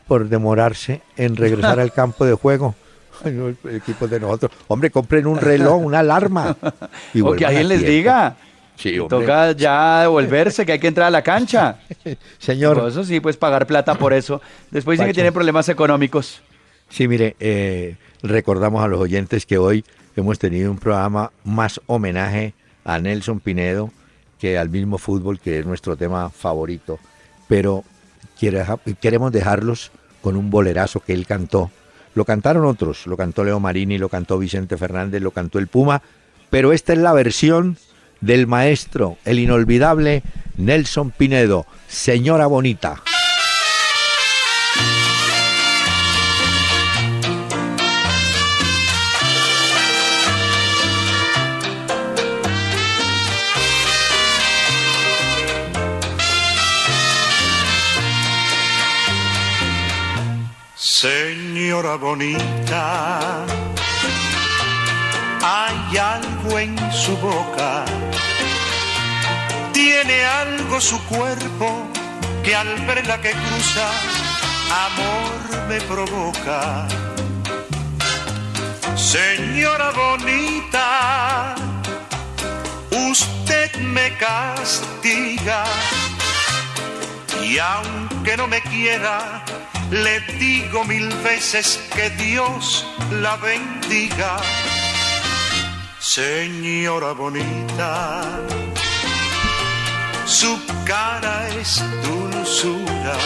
por 0.08 0.28
demorarse 0.30 1.02
en 1.18 1.36
regresar 1.36 1.80
al 1.80 1.94
campo 1.94 2.26
de 2.26 2.34
juego. 2.34 2.76
el 3.26 3.56
equipo 3.76 4.08
de 4.08 4.20
nosotros. 4.20 4.52
Hombre, 4.68 4.90
compren 4.90 5.28
un 5.28 5.38
reloj, 5.38 5.82
una 5.82 6.00
alarma. 6.00 6.56
Y 7.14 7.22
o 7.26 7.34
que 7.34 7.46
alguien 7.46 7.68
les 7.68 7.86
diga. 7.86 8.36
Sí, 8.76 8.98
Toca 9.10 9.52
ya 9.52 10.02
devolverse, 10.02 10.66
que 10.66 10.74
hay 10.74 10.80
que 10.80 10.88
entrar 10.88 11.08
a 11.08 11.12
la 11.12 11.22
cancha. 11.22 11.80
Señor. 12.40 12.84
eso 12.88 13.04
sí, 13.04 13.20
pues 13.20 13.38
pagar 13.38 13.68
plata 13.68 13.96
por 13.96 14.14
eso. 14.14 14.42
Después 14.72 14.98
dicen 14.98 15.08
que 15.08 15.14
tiene 15.14 15.32
problemas 15.32 15.70
económicos. 15.70 16.42
Sí, 16.90 17.08
mire, 17.08 17.36
eh, 17.40 17.96
recordamos 18.24 18.84
a 18.84 18.88
los 18.88 19.00
oyentes 19.00 19.46
que 19.46 19.58
hoy 19.58 19.86
hemos 20.16 20.40
tenido 20.40 20.72
un 20.72 20.78
programa 20.78 21.32
más 21.44 21.80
homenaje 21.86 22.54
a 22.84 23.00
Nelson 23.00 23.40
Pinedo 23.40 23.92
que 24.42 24.58
al 24.58 24.70
mismo 24.70 24.98
fútbol, 24.98 25.40
que 25.40 25.60
es 25.60 25.66
nuestro 25.68 25.96
tema 25.96 26.32
favorito. 26.32 26.98
Pero 27.48 27.84
queremos 29.00 29.32
dejarlos 29.32 29.92
con 30.22 30.36
un 30.36 30.50
bolerazo 30.50 31.00
que 31.00 31.14
él 31.14 31.28
cantó. 31.28 31.70
Lo 32.16 32.26
cantaron 32.26 32.66
otros, 32.66 33.06
lo 33.06 33.16
cantó 33.16 33.44
Leo 33.44 33.60
Marini, 33.60 34.00
lo 34.00 34.10
cantó 34.10 34.40
Vicente 34.40 34.78
Fernández, 34.78 35.22
lo 35.22 35.30
cantó 35.30 35.60
el 35.60 35.68
Puma, 35.68 36.02
pero 36.50 36.74
esta 36.74 36.94
es 36.94 37.00
la 37.00 37.14
versión 37.14 37.78
del 38.22 38.48
maestro, 38.48 39.18
el 39.26 39.40
inolvidable 39.40 40.24
Nelson 40.58 41.12
Pinedo, 41.12 41.66
Señora 41.88 42.48
Bonita. 42.48 43.02
Señora 61.02 61.96
bonita, 61.96 63.44
hay 65.42 65.98
algo 65.98 66.60
en 66.60 66.78
su 66.92 67.18
boca, 67.18 67.86
tiene 70.04 70.24
algo 70.26 70.82
su 70.82 71.00
cuerpo 71.06 71.88
que 72.44 72.56
al 72.56 72.76
verla 72.88 73.22
que 73.22 73.32
cruza, 73.32 73.88
amor 74.88 75.68
me 75.68 75.80
provoca. 75.82 76.88
Señora 78.96 79.92
bonita, 79.92 81.56
usted 83.12 83.76
me 83.76 84.18
castiga 84.18 85.66
y 87.44 87.60
aunque 87.60 88.38
no 88.38 88.48
me 88.48 88.62
quiera, 88.62 89.44
le 89.92 90.20
digo 90.40 90.84
mil 90.86 91.10
veces 91.18 91.80
que 91.94 92.10
Dios 92.12 92.88
la 93.22 93.36
bendiga. 93.36 94.38
Señora 96.00 97.12
bonita, 97.12 98.24
su 100.32 100.58
cara 100.86 101.50
es 101.60 101.84
dulzura. 102.04 103.18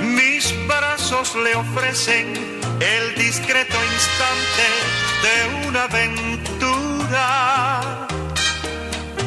Mis 0.00 0.54
brazos 0.66 1.34
le 1.44 1.54
ofrecen 1.56 2.32
el 2.80 3.14
discreto 3.16 3.76
instante 3.94 4.66
de 5.24 5.68
una 5.68 5.82
aventura. 5.84 7.26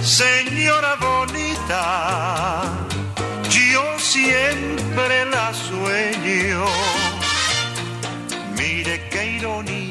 Señora 0.02 0.96
bonita, 0.96 2.64
yo 3.48 4.00
siempre 4.00 5.26
la 5.26 5.54
sueño. 5.54 6.66
Mire 8.58 9.08
qué 9.12 9.34
ironía, 9.38 9.91